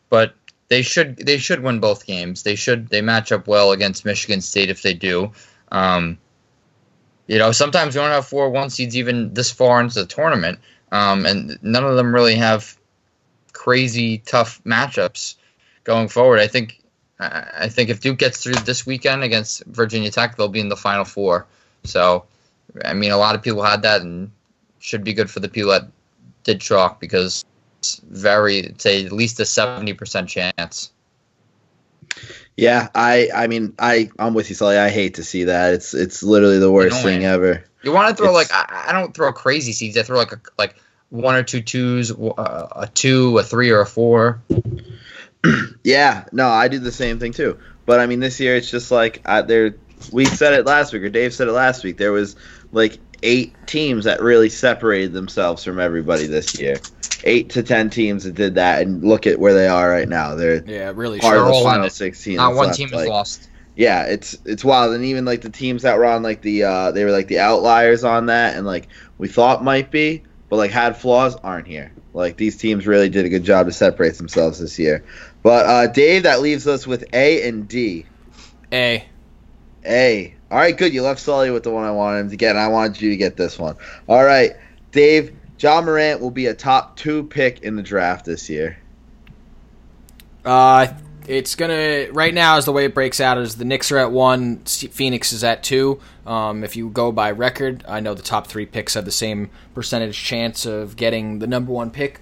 but 0.09 0.35
they 0.69 0.83
should 0.83 1.17
they 1.17 1.39
should 1.39 1.63
win 1.63 1.81
both 1.81 2.07
games. 2.07 2.43
They 2.45 2.55
should 2.55 2.89
they 2.89 3.03
match 3.03 3.33
up 3.33 3.47
well 3.49 3.73
against 3.73 4.05
Michigan 4.05 4.41
State 4.41 4.71
if 4.71 4.83
they 4.83 4.95
do. 4.95 5.33
Um, 5.73 6.17
you 7.29 7.39
know, 7.39 7.53
sometimes 7.53 7.95
you 7.95 8.01
don't 8.01 8.11
have 8.11 8.27
four 8.27 8.51
one 8.51 8.71
seeds 8.71 8.97
even 8.97 9.33
this 9.35 9.53
far 9.53 9.81
into 9.81 10.01
the 10.01 10.07
tournament, 10.07 10.59
um, 10.91 11.27
and 11.27 11.59
none 11.63 11.85
of 11.85 11.95
them 11.95 12.13
really 12.13 12.35
have 12.35 12.77
crazy 13.53 14.19
tough 14.19 14.63
matchups 14.65 15.37
going 15.85 16.09
forward. 16.09 16.41
I 16.41 16.49
think 16.49 16.83
I 17.21 17.69
think 17.69 17.91
if 17.91 18.01
Duke 18.01 18.19
gets 18.19 18.43
through 18.43 18.55
this 18.55 18.87
weekend 18.87 19.25
against 19.25 19.65
Virginia 19.67 20.11
Tech, 20.11 20.37
they'll 20.37 20.49
be 20.49 20.61
in 20.61 20.69
the 20.69 20.77
Final 20.77 21.05
Four. 21.05 21.47
So, 21.85 22.25
I 22.85 22.95
mean, 22.95 23.11
a 23.11 23.17
lot 23.17 23.35
of 23.35 23.43
people 23.43 23.63
had 23.63 23.83
that, 23.83 24.03
and 24.03 24.31
should 24.79 25.05
be 25.05 25.13
good 25.13 25.31
for 25.31 25.41
the 25.41 25.49
people 25.49 25.71
that 25.71 25.89
did 26.45 26.61
chalk 26.61 27.01
because 27.01 27.45
it's 27.81 28.01
very 28.09 28.75
say 28.79 29.05
at 29.05 29.13
least 29.13 29.39
a 29.41 29.45
seventy 29.45 29.93
percent 29.93 30.29
chance. 30.29 30.93
Yeah, 32.59 32.89
I 32.93 33.29
I 33.33 33.47
mean 33.47 33.75
I 33.79 34.11
I'm 34.19 34.35
with 34.35 34.49
you, 34.49 34.57
Sully. 34.57 34.77
I 34.77 34.89
hate 34.91 35.15
to 35.15 35.23
see 35.25 35.45
that. 35.45 35.75
It's 35.75 35.95
it's 35.95 36.25
literally 36.25 36.59
the 36.59 36.73
worst 36.73 37.05
thing 37.05 37.25
ever. 37.25 37.63
You 37.85 37.93
want 37.93 38.09
to 38.11 38.17
throw 38.17 38.37
It's- 38.37 38.51
like 38.51 38.69
I, 38.71 38.89
I 38.89 38.93
don't 38.93 39.15
throw 39.15 39.33
crazy 39.33 39.73
seeds. 39.73 39.97
I 39.97 40.03
throw 40.03 40.19
like 40.19 40.33
a, 40.33 40.41
like 40.59 40.75
one 41.11 41.37
or 41.37 41.45
two 41.45 41.63
twos, 41.63 42.11
uh, 42.11 42.69
a 42.75 42.89
two, 42.93 43.39
a 43.39 43.45
three, 43.45 43.71
or 43.71 43.81
a 43.81 43.87
four. 43.87 44.43
Yeah, 45.85 46.25
no, 46.33 46.49
I 46.49 46.67
do 46.69 46.81
the 46.81 46.93
same 46.93 47.21
thing 47.21 47.33
too. 47.33 47.59
But 47.87 48.01
I 48.01 48.07
mean, 48.07 48.19
this 48.21 48.41
year 48.41 48.57
it's 48.57 48.71
just 48.71 48.91
like 48.91 49.23
I, 49.25 49.43
there. 49.43 49.77
We 50.13 50.25
said 50.25 50.53
it 50.53 50.67
last 50.67 50.93
week, 50.93 51.03
or 51.05 51.09
Dave 51.09 51.33
said 51.33 51.47
it 51.49 51.53
last 51.53 51.85
week. 51.85 51.97
There 51.97 52.13
was 52.13 52.35
like 52.73 52.99
eight 53.23 53.55
teams 53.67 54.05
that 54.05 54.21
really 54.23 54.49
separated 54.49 55.13
themselves 55.13 55.65
from 55.65 55.79
everybody 55.81 56.27
this 56.27 56.59
year. 56.61 56.79
Eight 57.25 57.51
to 57.51 57.63
ten 57.63 57.91
teams 57.91 58.25
that 58.25 58.35
did 58.35 58.55
that, 58.55 58.83
and 58.83 59.03
look 59.03 59.27
at 59.27 59.39
where 59.41 59.53
they 59.55 59.67
are 59.67 59.91
right 59.91 60.09
now. 60.09 60.35
They're 60.37 60.63
Yeah, 60.65 60.93
really 60.95 61.19
part 61.19 61.35
sure. 61.37 61.49
of 61.49 61.55
the 61.55 61.63
final 61.63 61.91
sixteen. 61.91 62.37
Not 62.37 62.55
one 62.55 62.67
left, 62.69 62.79
team 62.79 62.89
like- 62.91 63.01
has 63.01 63.09
lost. 63.09 63.49
yeah, 63.75 64.05
it's 64.05 64.37
it's 64.45 64.65
wild, 64.65 64.95
and 64.95 65.05
even 65.05 65.25
like 65.25 65.41
the 65.43 65.51
teams 65.51 65.83
that 65.83 65.99
were 65.99 66.05
on 66.05 66.23
like 66.23 66.43
the 66.43 66.63
uh, 66.63 66.93
they 66.93 67.05
were 67.05 67.11
like 67.11 67.27
the 67.27 67.41
outliers 67.41 68.05
on 68.05 68.27
that, 68.27 68.57
and 68.57 68.65
like 68.67 68.89
we 69.19 69.27
thought 69.27 69.65
might 69.65 69.91
be, 69.91 70.23
but 70.49 70.57
like 70.57 70.71
had 70.71 70.97
flaws 70.97 71.35
aren't 71.43 71.67
here. 71.67 71.93
Like 72.15 72.37
these 72.37 72.57
teams 72.57 72.87
really 72.87 73.09
did 73.09 73.25
a 73.25 73.29
good 73.29 73.45
job 73.45 73.67
to 73.67 73.73
separate 73.73 74.15
themselves 74.17 74.61
this 74.61 74.79
year. 74.79 75.05
But 75.43 75.67
uh, 75.67 75.87
Dave, 75.89 76.23
that 76.23 76.41
leaves 76.41 76.67
us 76.69 76.87
with 76.87 77.05
A 77.13 77.47
and 77.49 77.67
D. 77.67 78.07
A. 78.73 79.05
A. 79.85 80.35
All 80.51 80.59
right, 80.59 80.77
good. 80.77 80.95
You 80.95 81.03
left 81.03 81.21
Sully 81.21 81.51
with 81.51 81.63
the 81.63 81.71
one 81.71 81.85
I 81.85 81.91
wanted 81.91 82.21
him 82.21 82.31
to 82.31 82.37
get, 82.37 82.51
and 82.51 82.59
I 82.59 82.69
wanted 82.69 83.01
you 83.01 83.11
to 83.11 83.17
get 83.17 83.37
this 83.37 83.59
one. 83.59 83.77
All 84.09 84.25
right, 84.25 84.53
Dave. 84.93 85.35
John 85.59 85.87
Morant 85.87 86.21
will 86.21 86.31
be 86.31 86.47
a 86.47 86.55
top 86.55 86.97
two 86.97 87.25
pick 87.25 87.63
in 87.63 87.75
the 87.75 87.83
draft 87.83 88.25
this 88.25 88.49
year. 88.49 88.79
Uh, 90.45 90.87
it's 91.27 91.57
gonna 91.57 92.07
right 92.13 92.33
now 92.33 92.57
is 92.57 92.65
the 92.65 92.73
way 92.73 92.87
it 92.87 92.95
breaks 92.95 93.21
out 93.21 93.37
is 93.39 93.57
the 93.57 93.65
Knicks 93.65 93.93
are 93.93 93.99
at 93.99 94.13
one, 94.13 94.59
Phoenix 94.65 95.33
is 95.33 95.45
at 95.45 95.63
two. 95.63 96.01
Um, 96.27 96.65
if 96.65 96.77
you 96.77 96.89
go 96.89 97.13
by 97.13 97.33
record, 97.33 97.85
I 97.87 98.01
know 98.01 98.15
the 98.15 98.23
top 98.23 98.47
three 98.47 98.67
picks 98.67 98.95
have 98.95 99.05
the 99.05 99.11
same 99.11 99.51
percentage 99.75 100.23
chance 100.23 100.65
of 100.65 100.97
getting 100.97 101.41
the 101.41 101.47
number 101.47 101.73
one 101.73 101.91
pick. 101.91 102.21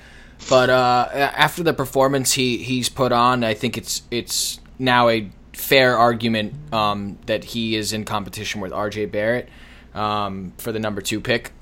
But 0.48 0.70
uh, 0.70 1.08
after 1.12 1.62
the 1.62 1.72
performance 1.72 2.32
he 2.32 2.58
he's 2.58 2.88
put 2.88 3.12
on, 3.12 3.44
I 3.44 3.54
think 3.54 3.78
it's 3.78 4.02
it's 4.10 4.60
now 4.78 5.08
a 5.08 5.30
fair 5.56 5.96
argument 5.96 6.54
um, 6.72 7.18
that 7.26 7.42
he 7.42 7.76
is 7.76 7.92
in 7.92 8.04
competition 8.04 8.60
with 8.60 8.72
R.J. 8.72 9.06
Barrett 9.06 9.48
um, 9.94 10.52
for 10.58 10.70
the 10.70 10.78
number 10.78 11.00
two 11.00 11.20
pick. 11.20 11.52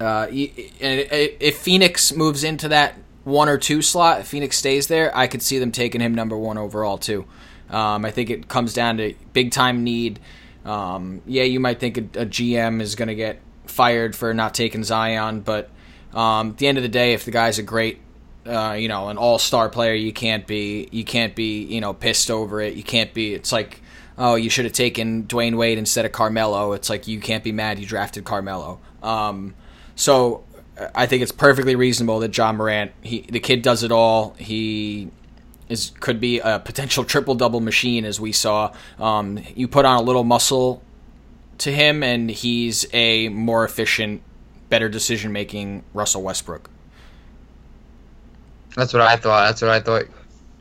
Uh, 0.00 0.26
if 0.30 1.56
Phoenix 1.58 2.12
moves 2.12 2.42
into 2.42 2.68
that 2.68 2.96
one 3.22 3.48
or 3.48 3.56
two 3.56 3.80
slot, 3.80 4.20
if 4.20 4.26
Phoenix 4.26 4.58
stays 4.58 4.88
there, 4.88 5.16
I 5.16 5.28
could 5.28 5.42
see 5.42 5.58
them 5.58 5.70
taking 5.70 6.00
him 6.00 6.14
number 6.14 6.36
one 6.36 6.58
overall 6.58 6.98
too. 6.98 7.24
Um, 7.70 8.04
I 8.04 8.10
think 8.10 8.30
it 8.30 8.48
comes 8.48 8.74
down 8.74 8.98
to 8.98 9.14
big 9.32 9.52
time 9.52 9.84
need. 9.84 10.18
Um, 10.64 11.22
yeah, 11.24 11.44
you 11.44 11.60
might 11.60 11.78
think 11.78 11.96
a, 11.96 12.00
a 12.22 12.26
GM 12.26 12.82
is 12.82 12.96
going 12.96 13.08
to 13.08 13.14
get 13.14 13.40
fired 13.66 14.16
for 14.16 14.34
not 14.34 14.54
taking 14.54 14.82
Zion, 14.82 15.40
but 15.40 15.70
um, 16.12 16.50
at 16.50 16.58
the 16.58 16.66
end 16.66 16.78
of 16.78 16.82
the 16.82 16.88
day, 16.88 17.14
if 17.14 17.24
the 17.24 17.30
guy's 17.30 17.58
a 17.58 17.62
great, 17.62 18.00
uh, 18.46 18.72
you 18.78 18.88
know, 18.88 19.08
an 19.08 19.16
all 19.16 19.38
star 19.38 19.68
player, 19.68 19.94
you 19.94 20.12
can't 20.12 20.46
be 20.46 20.88
you 20.90 21.04
can't 21.04 21.34
be 21.34 21.64
you 21.64 21.80
know 21.80 21.94
pissed 21.94 22.30
over 22.30 22.60
it. 22.60 22.74
You 22.74 22.82
can't 22.82 23.12
be. 23.14 23.34
It's 23.34 23.52
like 23.52 23.80
oh, 24.16 24.36
you 24.36 24.50
should 24.50 24.64
have 24.64 24.74
taken 24.74 25.24
Dwyane 25.24 25.56
Wade 25.56 25.78
instead 25.78 26.04
of 26.04 26.12
Carmelo. 26.12 26.72
It's 26.72 26.88
like 26.88 27.08
you 27.08 27.20
can't 27.20 27.42
be 27.42 27.52
mad 27.52 27.78
you 27.78 27.86
drafted 27.86 28.24
Carmelo. 28.24 28.80
Um, 29.02 29.54
so 29.96 30.44
I 30.94 31.06
think 31.06 31.22
it's 31.22 31.32
perfectly 31.32 31.76
reasonable 31.76 32.20
that 32.20 32.28
John 32.28 32.56
Morant, 32.56 32.92
he 33.02 33.22
the 33.22 33.40
kid 33.40 33.62
does 33.62 33.82
it 33.82 33.92
all. 33.92 34.34
He 34.38 35.10
is 35.68 35.92
could 36.00 36.20
be 36.20 36.40
a 36.40 36.58
potential 36.58 37.04
triple 37.04 37.34
double 37.34 37.60
machine 37.60 38.04
as 38.04 38.20
we 38.20 38.32
saw. 38.32 38.72
Um, 38.98 39.40
you 39.54 39.68
put 39.68 39.84
on 39.84 39.98
a 39.98 40.02
little 40.02 40.24
muscle 40.24 40.82
to 41.58 41.72
him, 41.72 42.02
and 42.02 42.30
he's 42.30 42.86
a 42.92 43.28
more 43.28 43.64
efficient, 43.64 44.22
better 44.68 44.88
decision 44.88 45.32
making 45.32 45.84
Russell 45.92 46.22
Westbrook. 46.22 46.68
That's 48.76 48.92
what 48.92 49.02
I 49.02 49.16
thought. 49.16 49.46
That's 49.46 49.62
what 49.62 49.70
I 49.70 49.80
thought. 49.80 50.04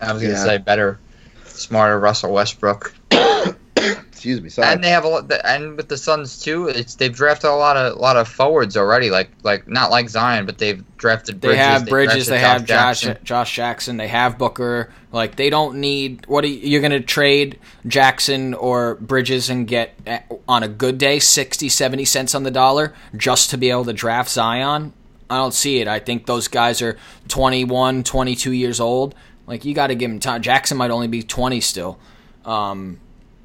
I 0.02 0.14
was 0.14 0.22
gonna 0.22 0.34
Yeah. 0.34 0.44
say 0.44 0.58
better, 0.58 1.00
smarter 1.46 2.00
Russell 2.00 2.34
Westbrook. 2.34 2.94
Excuse 3.76 4.40
me. 4.42 4.48
Sorry. 4.48 4.72
And 4.72 4.82
they 4.82 4.90
have 4.90 5.04
a 5.04 5.08
lot. 5.10 5.32
And 5.44 5.76
with 5.76 5.90
the 5.90 5.98
Suns 5.98 6.42
too, 6.42 6.70
it's 6.70 6.96
they've 6.96 7.14
drafted 7.14 7.50
a 7.50 7.56
lot 7.56 7.76
of 7.76 7.98
a 7.98 8.00
lot 8.00 8.16
of 8.16 8.26
forwards 8.28 8.78
already. 8.78 9.10
Like 9.10 9.30
like 9.44 9.68
not 9.68 9.92
like 9.92 10.08
Zion, 10.08 10.46
but 10.46 10.60
they've 10.60 10.82
drafted. 10.96 11.42
They 11.42 11.58
have 11.58 11.86
Bridges, 11.86 12.28
drafted 12.28 12.34
they 12.34 12.40
have 12.40 12.62
Josh 12.66 13.02
Jackson. 13.02 13.18
Josh 13.26 13.56
Jackson, 13.56 13.98
they 13.98 14.08
have 14.08 14.38
Booker. 14.38 14.90
Like 15.12 15.36
they 15.36 15.50
don't 15.50 15.76
need 15.78 16.26
what 16.28 16.46
are 16.46 16.48
you, 16.48 16.56
you're 16.70 16.80
going 16.80 16.92
to 16.94 17.02
trade 17.02 17.60
Jackson 17.86 18.54
or 18.54 18.96
Bridges 18.96 19.50
and 19.50 19.68
get 19.68 19.94
eh, 20.06 20.22
on 20.48 20.64
a 20.64 20.70
good 20.70 20.98
day 20.98 21.20
60 21.20 21.68
70 21.68 22.06
cents 22.06 22.34
on 22.34 22.44
the 22.44 22.52
dollar 22.52 22.94
just 23.18 23.50
to 23.50 23.58
be 23.58 23.70
able 23.72 23.84
to 23.86 23.94
draft 23.94 24.30
Zion? 24.30 24.94
I 25.34 25.38
don't 25.38 25.54
see 25.54 25.80
it. 25.80 25.88
I 25.88 26.00
think 26.00 26.26
those 26.28 26.48
guys 26.48 26.82
are 26.82 26.98
21, 27.28 28.04
22 28.04 28.52
years 28.52 28.80
old. 28.80 29.16
Like 29.48 29.66
you 29.66 29.74
got 29.74 29.88
to 29.88 29.96
give 29.96 30.12
him 30.12 30.20
time. 30.20 30.42
Jackson 30.42 30.78
might 30.78 30.92
only 30.92 31.08
be 31.08 31.24
20 31.24 31.60
still. 31.60 32.00
Um, 32.46 33.00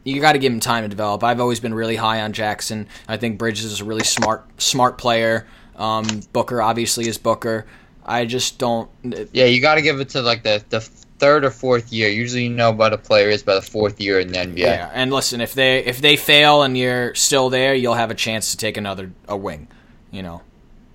you 0.04 0.20
got 0.20 0.32
to 0.32 0.38
give 0.38 0.52
him 0.52 0.60
time 0.60 0.84
to 0.84 0.88
develop. 0.88 1.24
I've 1.24 1.40
always 1.40 1.60
been 1.60 1.72
really 1.72 1.96
high 1.96 2.20
on 2.20 2.32
Jackson. 2.32 2.88
I 3.08 3.16
think 3.16 3.38
Bridges 3.38 3.64
is 3.64 3.80
a 3.80 3.84
really 3.84 4.04
smart 4.04 4.44
smart 4.60 4.98
player. 4.98 5.46
Um, 5.76 6.06
Booker 6.32 6.60
obviously 6.60 7.08
is 7.08 7.16
Booker. 7.16 7.66
I 8.04 8.26
just 8.26 8.58
don't. 8.58 8.90
Yeah, 9.32 9.46
you 9.46 9.60
got 9.60 9.76
to 9.76 9.82
give 9.82 9.98
it 10.00 10.10
to 10.10 10.22
like 10.22 10.42
the 10.42 10.62
the 10.68 10.80
third 10.80 11.44
or 11.44 11.50
fourth 11.50 11.92
year. 11.92 12.08
Usually, 12.08 12.44
you 12.44 12.50
know 12.50 12.70
what 12.70 12.92
a 12.92 12.98
player 12.98 13.28
is 13.28 13.42
by 13.42 13.54
the 13.54 13.62
fourth 13.62 13.98
year 14.00 14.20
in 14.20 14.28
the 14.28 14.38
NBA. 14.38 14.58
Yeah. 14.58 14.90
and 14.92 15.10
listen, 15.10 15.40
if 15.40 15.54
they 15.54 15.84
if 15.84 16.00
they 16.00 16.16
fail 16.16 16.62
and 16.62 16.76
you're 16.76 17.14
still 17.14 17.50
there, 17.50 17.74
you'll 17.74 17.94
have 17.94 18.10
a 18.10 18.14
chance 18.14 18.50
to 18.50 18.56
take 18.58 18.76
another 18.76 19.10
a 19.26 19.36
wing. 19.36 19.68
You 20.10 20.22
know. 20.22 20.42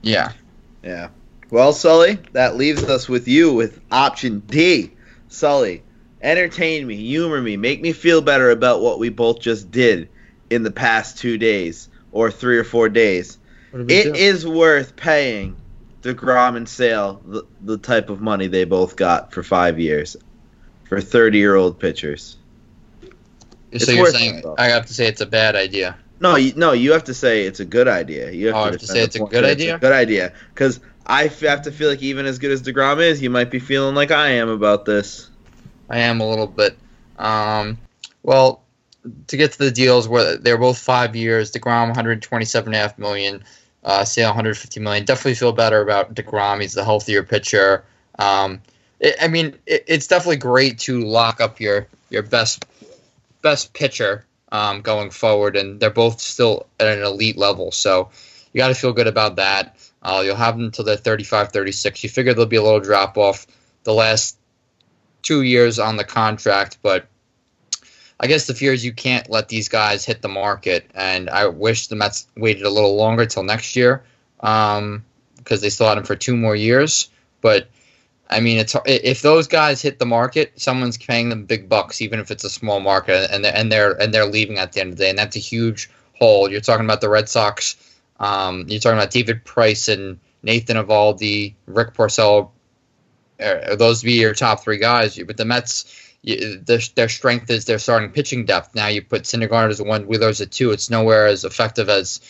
yeah. 0.02 0.34
Yeah. 0.84 1.10
Well, 1.50 1.74
Sully, 1.74 2.20
that 2.32 2.56
leaves 2.56 2.84
us 2.84 3.08
with 3.08 3.28
you 3.28 3.54
with 3.54 3.80
option 3.92 4.40
D. 4.40 4.92
Sully, 5.28 5.84
entertain 6.22 6.88
me, 6.88 6.96
humor 6.96 7.42
me, 7.42 7.58
make 7.58 7.82
me 7.82 7.94
feel 7.94 8.22
better 8.22 8.50
about 8.52 8.82
what 8.82 9.00
we 9.00 9.10
both 9.10 9.40
just 9.40 9.72
did 9.72 10.10
in 10.50 10.64
the 10.64 10.72
past 10.72 11.18
two 11.18 11.38
days 11.38 11.90
or 12.12 12.32
three 12.32 12.58
or 12.58 12.64
four 12.64 12.90
days. 12.90 13.38
It 13.74 14.16
is 14.16 14.46
worth 14.46 14.96
paying 14.96 15.56
the 16.02 16.14
DeGrom 16.14 16.56
and 16.56 16.70
Sale 16.70 17.22
the, 17.26 17.44
the 17.62 17.78
type 17.78 18.10
of 18.10 18.22
money 18.22 18.48
they 18.48 18.66
both 18.66 18.96
got 18.96 19.34
for 19.34 19.42
five 19.42 19.80
years 19.80 20.16
for 20.84 21.02
30 21.02 21.38
year 21.38 21.56
old 21.56 21.80
pitchers. 21.80 22.38
It's 23.72 23.88
you're 23.88 24.04
worth 24.04 24.16
saying 24.16 24.36
it. 24.36 24.46
I 24.60 24.68
have 24.68 24.86
to 24.86 24.94
say 24.94 25.08
it's 25.08 25.22
a 25.22 25.26
bad 25.26 25.56
idea. 25.56 25.98
No, 26.24 26.38
you, 26.38 26.54
no, 26.56 26.72
you 26.72 26.94
have 26.94 27.04
to 27.04 27.14
say 27.14 27.44
it's 27.44 27.60
a 27.60 27.66
good 27.66 27.90
idea. 27.90 28.32
You 28.32 28.48
have 28.48 28.56
Oh, 28.56 28.64
to, 28.64 28.72
have 28.72 28.80
to 28.80 28.88
say 28.88 29.00
the 29.00 29.04
it's 29.04 29.16
a 29.18 29.20
good 29.20 29.44
idea? 29.44 29.78
good 29.78 29.92
idea, 29.92 30.34
because 30.54 30.80
I 31.06 31.26
f- 31.26 31.42
have 31.42 31.64
to 31.64 31.72
feel 31.72 31.90
like 31.90 32.02
even 32.02 32.26
as 32.26 32.40
good 32.40 32.52
as 32.52 32.64
Degrom 32.64 33.02
is, 33.02 33.22
you 33.22 33.30
might 33.30 33.52
be 33.52 33.60
feeling 33.60 33.94
like 33.94 34.10
I 34.10 34.30
am 34.30 34.48
about 34.48 34.86
this. 34.86 35.30
I 35.90 36.00
am 36.00 36.22
a 36.22 36.30
little 36.30 36.48
bit. 36.48 36.78
Um, 37.20 37.78
well, 38.24 38.64
to 39.28 39.36
get 39.36 39.52
to 39.52 39.58
the 39.58 39.72
deals, 39.72 40.08
where 40.08 40.38
they're 40.38 40.58
both 40.58 40.78
five 40.78 41.14
years. 41.14 41.52
Degrom 41.52 41.94
127.5 41.94 42.98
million, 42.98 43.44
uh, 43.84 44.06
Sale 44.06 44.30
150 44.30 44.80
million. 44.80 45.04
Definitely 45.04 45.36
feel 45.36 45.52
better 45.52 45.82
about 45.82 46.16
Degrom. 46.16 46.62
He's 46.62 46.74
the 46.74 46.86
healthier 46.86 47.24
pitcher. 47.24 47.84
Um, 48.18 48.62
it, 49.02 49.18
I 49.22 49.28
mean, 49.28 49.58
it, 49.66 49.84
it's 49.88 50.08
definitely 50.08 50.38
great 50.38 50.80
to 50.80 51.02
lock 51.04 51.42
up 51.42 51.60
your 51.60 51.88
your 52.10 52.24
best 52.24 52.66
best 53.42 53.74
pitcher 53.74 54.26
um, 54.54 54.82
going 54.82 55.10
forward, 55.10 55.58
and 55.58 55.80
they're 55.80 55.90
both 55.90 56.22
still 56.22 56.68
at 56.80 56.88
an 56.88 57.04
elite 57.04 57.38
level. 57.38 57.72
So 57.72 58.12
you 58.54 58.60
got 58.60 58.70
to 58.70 58.76
feel 58.76 58.94
good 58.94 59.08
about 59.08 59.36
that. 59.38 59.76
Uh, 60.02 60.22
you'll 60.24 60.36
have 60.36 60.56
them 60.56 60.66
until 60.66 60.86
they're 60.86 60.96
35, 60.96 61.52
36. 61.52 62.04
You 62.04 62.10
figure 62.10 62.34
there'll 62.34 62.46
be 62.46 62.58
a 62.58 62.64
little 62.64 62.80
drop 62.80 63.18
off 63.18 63.48
the 63.84 63.94
last 63.94 64.38
two 65.24 65.42
years 65.42 65.80
on 65.80 65.98
the 65.98 66.04
contract, 66.04 66.78
but 66.84 67.08
I 68.20 68.28
guess 68.28 68.46
the 68.46 68.54
fear 68.54 68.74
is 68.74 68.86
you 68.86 68.94
can't 68.94 69.30
let 69.30 69.50
these 69.50 69.70
guys 69.70 70.06
hit 70.06 70.22
the 70.22 70.30
market, 70.30 70.90
and 70.94 71.30
I 71.30 71.48
wish 71.48 71.88
the 71.88 71.96
Mets 71.96 72.28
waited 72.38 72.64
a 72.64 72.70
little 72.70 72.96
longer 72.96 73.26
till 73.26 73.44
next 73.44 73.76
year 73.76 74.04
um, 74.40 75.04
because 75.38 75.62
they 75.62 75.72
still 75.72 75.88
had 75.88 75.98
him 75.98 76.04
for 76.04 76.16
two 76.16 76.38
more 76.38 76.56
years. 76.56 77.10
But 77.42 77.68
I 78.34 78.40
mean, 78.40 78.58
it's 78.58 78.76
if 78.86 79.22
those 79.22 79.48
guys 79.48 79.82
hit 79.82 80.00
the 80.00 80.06
market, 80.06 80.60
someone's 80.60 80.98
paying 80.98 81.30
them 81.30 81.46
big 81.46 81.70
bucks, 81.70 82.02
even 82.02 82.20
if 82.20 82.32
it's 82.32 82.44
a 82.44 82.50
small 82.50 82.80
market, 82.80 83.30
and 83.32 83.46
they're, 83.46 83.56
and 83.56 83.72
they're 83.72 83.92
and 84.02 84.14
they're 84.14 84.26
leaving 84.26 84.58
at 84.58 84.74
the 84.74 84.82
end 84.82 84.92
of 84.92 84.98
the 84.98 85.04
day, 85.04 85.10
and 85.10 85.18
that's 85.18 85.36
a 85.36 85.40
huge 85.40 85.90
hole. 86.18 86.50
You're 86.50 86.62
talking 86.62 86.86
about 86.86 87.02
the 87.02 87.10
Red 87.10 87.30
Sox. 87.30 87.76
Um, 88.20 88.66
you're 88.68 88.80
talking 88.80 88.98
about 88.98 89.12
David 89.12 89.46
Price 89.46 89.88
and 89.88 90.20
Nathan 90.42 90.78
Eovaldi, 90.78 91.56
Rick 91.66 91.94
Porcello. 91.94 92.50
Those 93.78 94.04
be 94.04 94.14
your 94.14 94.34
top 94.34 94.64
three 94.64 94.78
guys. 94.78 95.18
But 95.18 95.38
the 95.38 95.46
Mets, 95.46 96.16
you, 96.22 96.58
their, 96.58 96.80
their 96.96 97.10
strength 97.10 97.50
is 97.50 97.66
their 97.66 97.80
starting 97.80 98.12
pitching 98.12 98.46
depth. 98.46 98.76
Now 98.76 98.88
you 98.88 99.02
put 99.02 99.24
Syndergaard 99.24 99.70
as 99.70 99.80
a 99.80 99.84
one, 99.84 100.08
as 100.24 100.42
a 100.42 100.46
two. 100.46 100.72
It's 100.72 100.90
nowhere 100.90 101.28
as 101.28 101.44
effective 101.44 101.90
as 101.90 102.22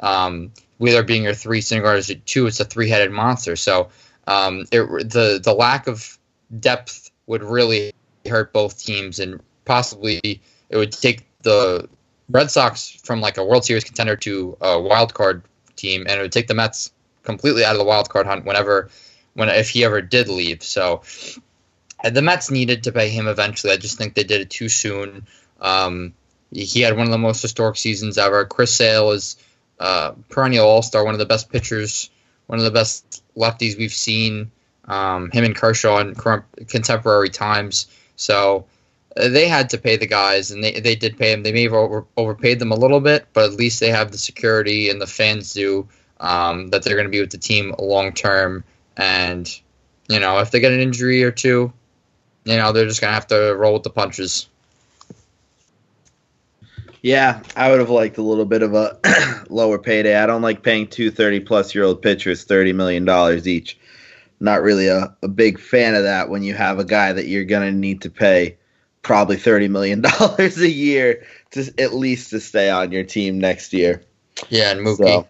um, 0.00 0.52
Wheeler 0.78 1.02
being 1.02 1.24
your 1.24 1.34
three, 1.34 1.60
Syndergaard 1.60 1.98
as 1.98 2.10
a 2.10 2.14
two. 2.14 2.46
It's 2.46 2.60
a 2.60 2.64
three-headed 2.64 3.10
monster. 3.10 3.56
So 3.56 3.88
um, 4.30 4.60
it, 4.70 5.10
the 5.10 5.40
the 5.42 5.52
lack 5.52 5.88
of 5.88 6.16
depth 6.60 7.10
would 7.26 7.42
really 7.42 7.92
hurt 8.28 8.52
both 8.52 8.78
teams, 8.78 9.18
and 9.18 9.40
possibly 9.64 10.40
it 10.68 10.76
would 10.76 10.92
take 10.92 11.26
the 11.42 11.88
Red 12.28 12.50
Sox 12.50 12.90
from 13.02 13.20
like 13.20 13.38
a 13.38 13.44
World 13.44 13.64
Series 13.64 13.82
contender 13.82 14.14
to 14.16 14.56
a 14.60 14.80
wild 14.80 15.14
card 15.14 15.42
team, 15.74 16.06
and 16.08 16.18
it 16.18 16.22
would 16.22 16.32
take 16.32 16.46
the 16.46 16.54
Mets 16.54 16.92
completely 17.24 17.64
out 17.64 17.72
of 17.72 17.78
the 17.78 17.84
wild 17.84 18.08
card 18.08 18.26
hunt 18.26 18.44
whenever, 18.44 18.88
when 19.34 19.48
if 19.48 19.70
he 19.70 19.84
ever 19.84 20.00
did 20.00 20.28
leave. 20.28 20.62
So 20.62 21.02
the 22.08 22.22
Mets 22.22 22.52
needed 22.52 22.84
to 22.84 22.92
pay 22.92 23.08
him 23.08 23.26
eventually. 23.26 23.72
I 23.72 23.78
just 23.78 23.98
think 23.98 24.14
they 24.14 24.24
did 24.24 24.42
it 24.42 24.50
too 24.50 24.68
soon. 24.68 25.26
Um, 25.60 26.14
he 26.52 26.82
had 26.82 26.96
one 26.96 27.06
of 27.06 27.12
the 27.12 27.18
most 27.18 27.42
historic 27.42 27.76
seasons 27.76 28.16
ever. 28.16 28.44
Chris 28.44 28.72
Sale 28.72 29.10
is 29.10 29.36
uh, 29.80 30.12
perennial 30.28 30.68
All 30.68 30.82
Star, 30.82 31.04
one 31.04 31.14
of 31.14 31.18
the 31.18 31.26
best 31.26 31.50
pitchers, 31.50 32.10
one 32.46 32.60
of 32.60 32.64
the 32.64 32.70
best 32.70 33.19
lefties 33.36 33.76
we've 33.76 33.92
seen. 33.92 34.50
Um, 34.86 35.30
him 35.30 35.44
and 35.44 35.54
Kershaw 35.54 35.98
in 35.98 36.14
contemporary 36.66 37.28
times. 37.28 37.86
So 38.16 38.66
uh, 39.16 39.28
they 39.28 39.46
had 39.46 39.70
to 39.70 39.78
pay 39.78 39.96
the 39.96 40.06
guys, 40.06 40.50
and 40.50 40.64
they, 40.64 40.80
they 40.80 40.96
did 40.96 41.16
pay 41.16 41.32
them. 41.32 41.42
They 41.42 41.52
may 41.52 41.64
have 41.64 41.72
over, 41.72 42.04
overpaid 42.16 42.58
them 42.58 42.72
a 42.72 42.76
little 42.76 43.00
bit, 43.00 43.26
but 43.32 43.44
at 43.44 43.56
least 43.56 43.80
they 43.80 43.90
have 43.90 44.10
the 44.10 44.18
security, 44.18 44.88
and 44.90 45.00
the 45.00 45.06
fans 45.06 45.52
do 45.52 45.88
um, 46.20 46.68
that 46.70 46.82
they're 46.82 46.96
going 46.96 47.06
to 47.06 47.10
be 47.10 47.20
with 47.20 47.30
the 47.30 47.38
team 47.38 47.74
long 47.78 48.12
term. 48.12 48.64
And 48.96 49.48
you 50.08 50.18
know, 50.18 50.38
if 50.38 50.50
they 50.50 50.60
get 50.60 50.72
an 50.72 50.80
injury 50.80 51.22
or 51.22 51.30
two, 51.30 51.72
you 52.44 52.56
know, 52.56 52.72
they're 52.72 52.86
just 52.86 53.00
going 53.00 53.10
to 53.10 53.14
have 53.14 53.28
to 53.28 53.54
roll 53.56 53.74
with 53.74 53.84
the 53.84 53.90
punches. 53.90 54.48
Yeah, 57.02 57.42
I 57.56 57.70
would 57.70 57.80
have 57.80 57.90
liked 57.90 58.18
a 58.18 58.22
little 58.22 58.44
bit 58.44 58.62
of 58.62 58.74
a 58.74 58.98
lower 59.48 59.78
payday. 59.78 60.16
I 60.16 60.26
don't 60.26 60.42
like 60.42 60.62
paying 60.62 60.86
two 60.86 61.10
30 61.10 61.40
plus 61.40 61.74
year 61.74 61.84
old 61.84 62.02
pitchers 62.02 62.46
$30 62.46 62.74
million 62.74 63.08
each. 63.46 63.78
Not 64.38 64.62
really 64.62 64.88
a, 64.88 65.14
a 65.22 65.28
big 65.28 65.58
fan 65.58 65.94
of 65.94 66.02
that 66.02 66.28
when 66.28 66.42
you 66.42 66.54
have 66.54 66.78
a 66.78 66.84
guy 66.84 67.12
that 67.12 67.26
you're 67.26 67.44
going 67.44 67.70
to 67.70 67.76
need 67.76 68.02
to 68.02 68.10
pay 68.10 68.56
probably 69.02 69.36
$30 69.36 69.70
million 69.70 70.04
a 70.38 70.66
year 70.66 71.24
to 71.52 71.72
at 71.78 71.94
least 71.94 72.30
to 72.30 72.40
stay 72.40 72.70
on 72.70 72.92
your 72.92 73.04
team 73.04 73.38
next 73.38 73.72
year. 73.72 74.02
Yeah, 74.48 74.72
and 74.72 74.80
Mookie. 74.80 75.06
So, 75.06 75.28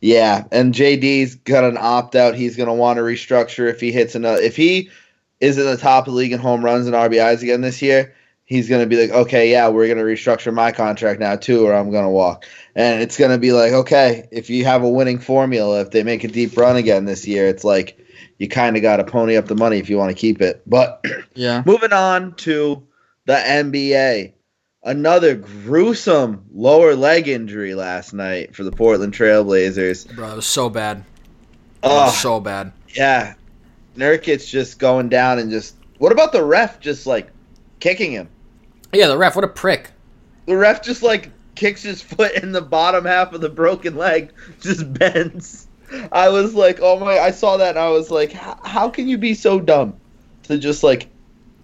yeah, 0.00 0.44
and 0.52 0.74
JD's 0.74 1.34
got 1.34 1.64
an 1.64 1.78
opt 1.78 2.14
out. 2.14 2.34
He's 2.34 2.56
going 2.56 2.68
to 2.68 2.74
want 2.74 2.98
to 2.98 3.02
restructure 3.02 3.68
if 3.68 3.80
he 3.80 3.92
hits 3.92 4.14
another. 4.14 4.40
If 4.40 4.56
he 4.56 4.90
is 5.40 5.58
in 5.58 5.66
the 5.66 5.76
top 5.76 6.06
of 6.06 6.12
the 6.12 6.18
league 6.18 6.32
in 6.32 6.38
home 6.38 6.64
runs 6.64 6.86
and 6.86 6.94
RBIs 6.94 7.42
again 7.42 7.60
this 7.60 7.82
year, 7.82 8.14
he's 8.46 8.68
going 8.68 8.80
to 8.80 8.86
be 8.86 9.00
like, 9.00 9.10
okay, 9.10 9.50
yeah, 9.50 9.68
we're 9.68 9.86
going 9.86 9.98
to 9.98 10.04
restructure 10.04 10.54
my 10.54 10.72
contract 10.72 11.20
now 11.20 11.36
too, 11.36 11.66
or 11.66 11.74
I'm 11.74 11.90
going 11.90 12.04
to 12.04 12.10
walk. 12.10 12.46
And 12.74 13.02
it's 13.02 13.18
going 13.18 13.32
to 13.32 13.38
be 13.38 13.52
like, 13.52 13.72
okay, 13.72 14.28
if 14.30 14.48
you 14.48 14.64
have 14.64 14.82
a 14.82 14.88
winning 14.88 15.18
formula, 15.18 15.80
if 15.80 15.90
they 15.90 16.02
make 16.02 16.24
a 16.24 16.28
deep 16.28 16.56
run 16.56 16.76
again 16.76 17.04
this 17.04 17.26
year, 17.26 17.46
it's 17.48 17.64
like 17.64 17.98
you 18.38 18.48
kind 18.48 18.76
of 18.76 18.82
got 18.82 18.96
to 18.96 19.04
pony 19.04 19.36
up 19.36 19.46
the 19.46 19.54
money 19.54 19.78
if 19.78 19.90
you 19.90 19.98
want 19.98 20.10
to 20.10 20.20
keep 20.20 20.40
it. 20.40 20.62
But 20.66 21.04
yeah, 21.34 21.62
moving 21.66 21.92
on 21.92 22.34
to 22.36 22.86
the 23.26 23.34
NBA. 23.34 24.32
Another 24.82 25.34
gruesome 25.34 26.44
lower 26.54 26.94
leg 26.94 27.26
injury 27.26 27.74
last 27.74 28.12
night 28.12 28.54
for 28.54 28.62
the 28.62 28.70
Portland 28.70 29.12
Trailblazers. 29.12 30.14
Bro, 30.14 30.32
it 30.32 30.36
was 30.36 30.46
so 30.46 30.70
bad. 30.70 31.04
Oh, 31.82 32.10
so 32.10 32.38
bad. 32.38 32.72
yeah. 32.94 33.34
Nurkic 33.96 34.48
just 34.48 34.78
going 34.78 35.08
down 35.08 35.40
and 35.40 35.50
just. 35.50 35.74
What 35.98 36.12
about 36.12 36.30
the 36.30 36.44
ref 36.44 36.78
just 36.78 37.06
like 37.06 37.32
kicking 37.80 38.12
him? 38.12 38.28
Yeah, 38.96 39.08
the 39.08 39.18
ref, 39.18 39.36
what 39.36 39.44
a 39.44 39.48
prick. 39.48 39.90
The 40.46 40.56
ref 40.56 40.82
just 40.82 41.02
like 41.02 41.30
kicks 41.54 41.82
his 41.82 42.02
foot 42.02 42.32
in 42.34 42.52
the 42.52 42.60
bottom 42.62 43.04
half 43.04 43.32
of 43.32 43.40
the 43.40 43.48
broken 43.48 43.96
leg, 43.96 44.30
just 44.60 44.92
bends. 44.94 45.66
I 46.10 46.28
was 46.30 46.54
like, 46.54 46.80
oh 46.82 46.98
my! 46.98 47.18
I 47.18 47.30
saw 47.30 47.56
that 47.58 47.70
and 47.70 47.78
I 47.78 47.90
was 47.90 48.10
like, 48.10 48.32
how, 48.32 48.58
how 48.64 48.88
can 48.90 49.06
you 49.08 49.18
be 49.18 49.34
so 49.34 49.60
dumb 49.60 49.94
to 50.44 50.58
just 50.58 50.82
like 50.82 51.08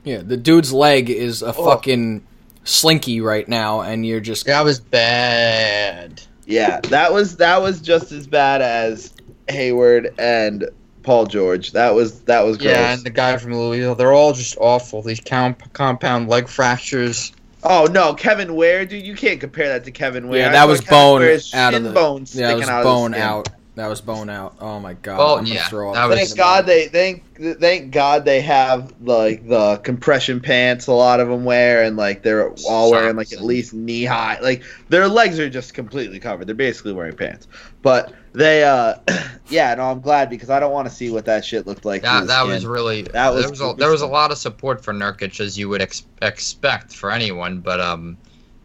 Yeah, 0.04 0.18
the 0.18 0.36
dude's 0.36 0.72
leg 0.72 1.10
is 1.10 1.42
a 1.42 1.48
Oh. 1.48 1.64
fucking 1.64 2.24
slinky 2.64 3.20
right 3.20 3.48
now, 3.48 3.80
and 3.80 4.06
you're 4.06 4.20
just 4.20 4.46
that 4.46 4.64
was 4.64 4.78
bad. 4.80 6.22
Yeah, 6.46 6.80
that 6.90 7.12
was 7.12 7.36
that 7.38 7.62
was 7.62 7.80
just 7.80 8.12
as 8.12 8.26
bad 8.26 8.62
as 8.62 9.12
Hayward 9.48 10.14
and 10.18 10.68
Paul 11.02 11.26
George. 11.26 11.72
That 11.72 11.94
was 11.94 12.20
that 12.22 12.44
was 12.44 12.56
gross. 12.56 12.70
Yeah, 12.70 12.92
and 12.94 13.02
the 13.02 13.10
guy 13.10 13.36
from 13.36 13.54
Louisville, 13.54 13.94
they're 13.94 14.12
all 14.12 14.32
just 14.32 14.56
awful. 14.58 15.02
These 15.02 15.20
comp- 15.20 15.72
compound 15.72 16.28
leg 16.28 16.48
fractures. 16.48 17.32
oh 17.64 17.86
no, 17.90 18.14
Kevin 18.14 18.54
Ware, 18.54 18.84
dude, 18.86 19.04
you 19.04 19.14
can't 19.14 19.40
compare 19.40 19.68
that 19.68 19.84
to 19.84 19.90
Kevin 19.90 20.28
Ware. 20.28 20.40
yeah, 20.40 20.52
that 20.52 20.68
was 20.68 20.80
Kevin 20.80 20.92
bone 20.94 21.20
Ware's 21.20 21.54
out 21.54 21.74
of 21.74 21.78
shin 21.78 21.84
the 21.84 21.92
bones 21.92 22.34
yeah, 22.34 22.48
that 22.48 22.56
was 22.56 22.68
out 22.68 22.84
bone 22.84 23.12
skin. 23.12 23.22
out. 23.22 23.48
That 23.74 23.86
was 23.88 24.02
bone 24.02 24.28
out. 24.28 24.56
Oh 24.60 24.78
my 24.80 24.92
god. 24.92 25.16
Well, 25.16 25.34
I'm 25.38 25.44
gonna 25.44 25.54
yeah, 25.54 25.68
throw 25.68 25.88
up. 25.90 25.94
that 25.94 26.04
was- 26.04 26.18
Thank 26.18 26.36
God 26.36 26.66
they 26.66 26.88
thank 26.88 27.58
thank 27.58 27.90
God 27.90 28.26
they 28.26 28.42
have 28.42 28.92
like 29.00 29.48
the 29.48 29.78
compression 29.78 30.40
pants. 30.40 30.88
A 30.88 30.92
lot 30.92 31.20
of 31.20 31.28
them 31.28 31.44
wear, 31.46 31.82
and 31.82 31.96
like 31.96 32.22
they're 32.22 32.50
all 32.68 32.90
wearing 32.90 33.16
like 33.16 33.32
at 33.32 33.40
least 33.40 33.72
knee 33.72 34.04
high. 34.04 34.38
Like 34.40 34.62
their 34.90 35.08
legs 35.08 35.38
are 35.40 35.48
just 35.48 35.72
completely 35.72 36.20
covered. 36.20 36.46
They're 36.48 36.54
basically 36.54 36.92
wearing 36.92 37.16
pants. 37.16 37.48
But 37.80 38.12
they, 38.34 38.62
uh 38.62 38.96
yeah, 39.48 39.74
no, 39.74 39.84
I'm 39.90 40.00
glad 40.00 40.28
because 40.28 40.50
I 40.50 40.60
don't 40.60 40.72
want 40.72 40.86
to 40.88 40.94
see 40.94 41.08
what 41.10 41.24
that 41.24 41.42
shit 41.42 41.66
looked 41.66 41.86
like. 41.86 42.02
through 42.02 42.10
That 42.10 42.26
that 42.26 42.40
skin. 42.40 42.50
was 42.50 42.66
really 42.66 43.02
That 43.02 43.32
was 43.32 43.42
there 43.44 43.50
was 43.52 43.60
a, 43.62 43.74
there 43.78 43.90
was 43.90 44.02
a 44.02 44.06
lot 44.06 44.30
of 44.32 44.36
support 44.36 44.84
for 44.84 44.92
Nurkic 44.92 45.40
as 45.40 45.58
you 45.58 45.70
would 45.70 45.80
ex- 45.80 46.04
expect 46.20 46.92
for 46.94 47.10
anyone, 47.10 47.60
but 47.60 47.80
um, 47.80 48.18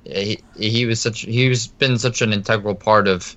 he 0.03 0.41
he 0.58 0.86
was 0.86 0.99
such 0.99 1.22
he 1.22 1.47
was 1.47 1.68
been 1.68 1.97
such 1.97 2.22
an 2.22 2.34
integral 2.34 2.76
part 2.76 3.08
of 3.08 3.36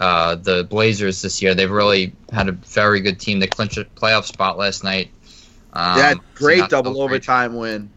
uh 0.00 0.36
the 0.36 0.64
Blazers 0.64 1.22
this 1.22 1.42
year. 1.42 1.54
They've 1.54 1.70
really 1.70 2.12
had 2.32 2.48
a 2.48 2.52
very 2.52 3.00
good 3.00 3.18
team. 3.18 3.40
They 3.40 3.46
clinched 3.46 3.78
a 3.78 3.84
playoff 3.84 4.24
spot 4.24 4.58
last 4.58 4.84
night. 4.84 5.10
Um, 5.72 5.98
that 5.98 6.16
great 6.34 6.60
that 6.60 6.70
double 6.70 6.92
felt 6.92 7.08
great. 7.08 7.16
overtime 7.16 7.56
win. 7.56 7.90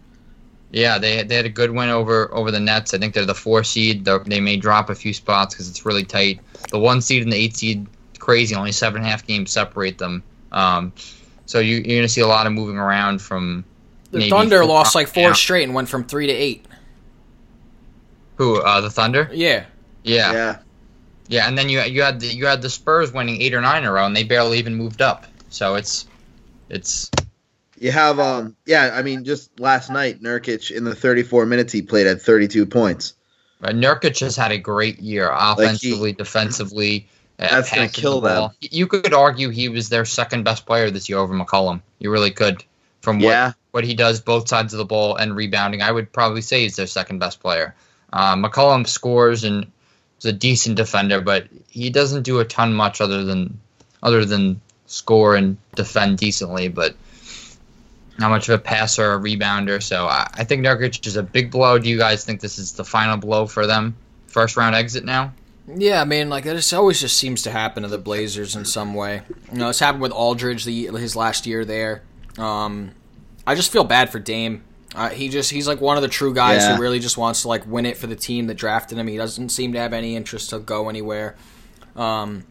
Yeah, 0.72 0.98
they 0.98 1.24
they 1.24 1.36
had 1.36 1.46
a 1.46 1.50
good 1.50 1.72
win 1.72 1.90
over 1.90 2.34
over 2.34 2.52
the 2.52 2.60
Nets. 2.60 2.94
I 2.94 2.98
think 2.98 3.14
they're 3.14 3.26
the 3.26 3.36
four 3.36 3.64
seed. 3.64 4.06
They're, 4.06 4.20
they 4.20 4.40
may 4.40 4.58
drop 4.58 4.90
a 4.90 4.96
few 4.96 5.14
spots 5.14 5.54
because 5.54 5.70
it's 5.70 5.86
really 5.86 6.06
tight. 6.06 6.40
The 6.70 6.80
one 6.80 7.02
seed 7.02 7.24
and 7.24 7.32
the 7.32 7.38
eight 7.38 7.58
seed, 7.58 7.88
crazy. 8.20 8.56
Only 8.56 8.72
seven 8.72 8.98
and 9.02 9.08
a 9.08 9.10
half 9.10 9.26
games 9.26 9.52
separate 9.52 9.98
them. 9.98 10.24
Um, 10.52 10.94
so 11.46 11.60
you, 11.60 11.78
you're 11.78 12.00
gonna 12.00 12.08
see 12.08 12.22
a 12.22 12.28
lot 12.28 12.48
of 12.48 12.54
moving 12.54 12.78
around 12.78 13.22
from 13.22 13.66
the 14.12 14.30
Thunder 14.30 14.64
lost 14.64 14.96
like 14.96 15.08
four 15.08 15.28
down. 15.30 15.36
straight 15.36 15.64
and 15.64 15.74
went 15.74 15.90
from 15.90 16.04
three 16.04 16.28
to 16.28 16.34
eight. 16.34 16.66
who 18.36 18.62
uh, 18.62 18.82
the 18.82 18.90
Thunder. 18.90 19.30
Yeah. 19.34 19.66
Yeah. 20.04 20.34
yeah, 20.34 20.58
Yeah. 21.32 21.48
and 21.48 21.58
then 21.58 21.70
you 21.70 21.80
you 21.82 22.02
had 22.02 22.20
the, 22.20 22.28
you 22.28 22.46
had 22.46 22.62
the 22.62 22.70
Spurs 22.70 23.12
winning 23.12 23.42
eight 23.42 23.54
or 23.54 23.62
nine 23.62 23.84
in 23.84 23.90
a 23.90 23.92
row, 23.92 24.06
and 24.06 24.16
they 24.16 24.24
barely 24.24 24.58
even 24.60 24.76
moved 24.76 25.02
up. 25.02 25.26
So 25.50 25.76
it's 25.76 26.06
it's 26.70 27.10
You 27.80 27.92
have 27.92 28.20
um 28.20 28.56
yeah, 28.66 28.92
I 28.94 29.02
mean 29.02 29.24
just 29.24 29.60
last 29.60 29.90
night 29.90 30.22
Nurkic 30.22 30.72
in 30.72 30.84
the 30.84 30.96
34 30.96 31.46
minutes 31.46 31.74
he 31.74 31.82
played 31.82 32.06
had 32.08 32.22
32 32.22 32.66
points. 32.66 33.14
Uh, 33.64 33.70
Nurkic 33.70 34.20
has 34.22 34.36
had 34.36 34.52
a 34.52 34.58
great 34.58 35.00
year 35.00 35.30
offensively, 35.32 36.14
defensively. 36.14 37.08
uh, 37.40 37.48
That's 37.50 37.74
gonna 37.74 37.88
kill 37.90 38.20
the 38.22 38.30
them. 38.30 38.52
You 38.60 38.88
could 38.88 39.14
argue 39.14 39.50
he 39.50 39.70
was 39.70 39.90
their 39.90 40.04
second 40.06 40.44
best 40.44 40.66
player 40.66 40.90
this 40.90 41.08
year 41.08 41.20
over 41.20 41.34
McCollum. 41.34 41.82
You 42.00 42.12
really 42.12 42.32
could. 42.32 42.64
From 43.02 43.18
what, 43.18 43.30
Yeah. 43.30 43.54
what 43.72 43.84
he 43.84 43.96
does 43.96 44.20
both 44.22 44.48
sides 44.48 44.74
of 44.74 44.78
the 44.78 44.86
ball 44.86 45.16
and 45.16 45.36
rebounding, 45.36 45.82
I 45.82 45.92
would 45.92 46.12
probably 46.14 46.42
say 46.42 46.62
he's 46.64 46.76
their 46.76 46.86
second 46.88 47.18
best 47.20 47.40
player. 47.40 47.74
Uh, 48.14 48.36
McCollum 48.36 48.88
scores 48.88 49.44
and 49.44 49.72
is 50.22 50.26
a 50.26 50.34
decent 50.34 50.78
defender, 50.78 51.20
but 51.22 51.48
he 51.70 51.90
doesn't 51.90 52.24
do 52.24 52.40
a 52.40 52.46
ton 52.46 52.74
much 52.74 53.02
other 53.02 53.24
than 53.24 53.60
other 54.04 54.26
than 54.26 54.62
score 54.86 55.36
and 55.36 55.58
defend 55.76 56.18
decently. 56.18 56.68
But 56.68 56.96
not 58.20 58.30
much 58.30 58.48
of 58.48 58.60
a 58.60 58.64
passer 58.64 59.14
or 59.14 59.20
rebounder. 59.20 59.82
So 59.82 60.06
I, 60.06 60.30
I 60.34 60.44
think 60.44 60.66
Nurkic 60.66 61.06
is 61.06 61.18
a 61.18 61.24
big 61.24 61.52
blow. 61.52 61.80
Do 61.80 61.90
you 61.90 61.98
guys 61.98 62.24
think 62.24 62.40
this 62.40 62.60
is 62.60 62.74
the 62.74 62.86
final 62.86 63.18
blow 63.18 63.48
for 63.48 63.68
them? 63.68 63.96
First 64.28 64.56
round 64.56 64.76
exit 64.76 65.04
now? 65.04 65.34
Yeah, 65.68 66.02
I 66.02 66.06
mean, 66.06 66.30
like 66.30 66.44
this 66.44 66.74
always 66.74 67.00
just 67.02 67.18
seems 67.18 67.44
to 67.44 67.52
happen 67.52 67.84
to 67.84 67.90
the 67.90 67.98
Blazers 67.98 68.56
in 68.56 68.66
some 68.66 68.94
way. 68.94 69.22
You 69.52 69.60
know, 69.60 69.70
it's 69.70 69.80
happened 69.80 70.02
with 70.02 70.12
Aldridge 70.12 70.66
the 70.66 70.88
his 70.88 71.16
last 71.16 71.46
year 71.46 71.66
there. 71.66 72.02
Um, 72.38 72.92
I 73.46 73.56
just 73.56 73.72
feel 73.72 73.84
bad 73.84 74.12
for 74.12 74.20
Dame. 74.20 74.64
Uh, 74.94 75.10
he 75.10 75.30
just 75.30 75.50
he's 75.52 75.68
like 75.68 75.80
one 75.80 75.96
of 75.98 76.02
the 76.04 76.10
true 76.10 76.34
guys 76.34 76.64
Yeah. 76.64 76.76
who 76.76 76.82
really 76.82 77.00
just 77.00 77.18
wants 77.18 77.44
to 77.44 77.48
like 77.48 77.66
win 77.66 77.86
it 77.86 77.98
for 77.98 78.08
the 78.08 78.16
team 78.16 78.48
that 78.48 78.56
drafted 78.56 78.98
him. 78.98 79.08
He 79.08 79.16
doesn't 79.18 79.50
seem 79.50 79.72
to 79.74 79.80
have 79.80 79.94
any 79.94 80.16
interest 80.16 80.50
to 80.50 80.60
go 80.60 80.90
anywhere. 80.90 81.36
Um, 81.96 82.46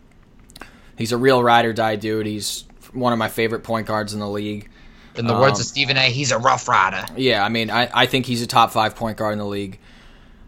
he's 0.97 1.13
a 1.13 1.19
real 1.19 1.43
ride 1.43 1.65
or 1.67 1.73
die 1.73 1.97
dude. 1.97 2.27
He's 2.27 2.65
one 2.93 3.13
of 3.13 3.19
my 3.19 3.29
favorite 3.29 3.63
point 3.63 3.87
guards 3.87 4.15
in 4.15 4.21
the 4.21 4.29
league. 4.29 4.69
In 5.17 5.27
the 5.27 5.35
words 5.35 5.59
Um, 5.59 5.61
of 5.61 5.67
Stephen 5.67 5.97
A, 5.97 6.05
he's 6.11 6.31
a 6.31 6.39
rough 6.39 6.67
rider. 6.69 7.05
Yeah, 7.17 7.45
I 7.45 7.49
mean, 7.51 7.69
I, 7.71 7.91
I 7.93 8.07
think 8.07 8.27
he's 8.27 8.43
a 8.43 8.47
top 8.47 8.71
five 8.71 8.95
point 8.97 9.17
guard 9.19 9.33
in 9.35 9.39
the 9.39 9.45
league. 9.47 9.79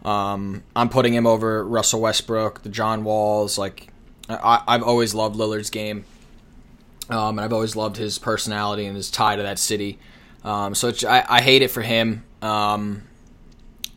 Um, 0.03 0.63
I'm 0.75 0.89
putting 0.89 1.13
him 1.13 1.27
over 1.27 1.63
Russell 1.65 2.01
Westbrook, 2.01 2.63
the 2.63 2.69
John 2.69 3.03
Walls. 3.03 3.57
Like, 3.57 3.89
I, 4.29 4.61
I've 4.67 4.83
always 4.83 5.13
loved 5.13 5.35
Lillard's 5.37 5.69
game, 5.69 6.05
um, 7.09 7.37
and 7.37 7.41
I've 7.41 7.53
always 7.53 7.75
loved 7.75 7.97
his 7.97 8.17
personality 8.19 8.85
and 8.85 8.95
his 8.95 9.11
tie 9.11 9.35
to 9.35 9.43
that 9.43 9.59
city. 9.59 9.99
Um, 10.43 10.75
so 10.75 10.91
I, 11.07 11.23
I 11.37 11.41
hate 11.41 11.61
it 11.61 11.71
for 11.71 11.81
him. 11.81 12.23
Um, 12.41 13.03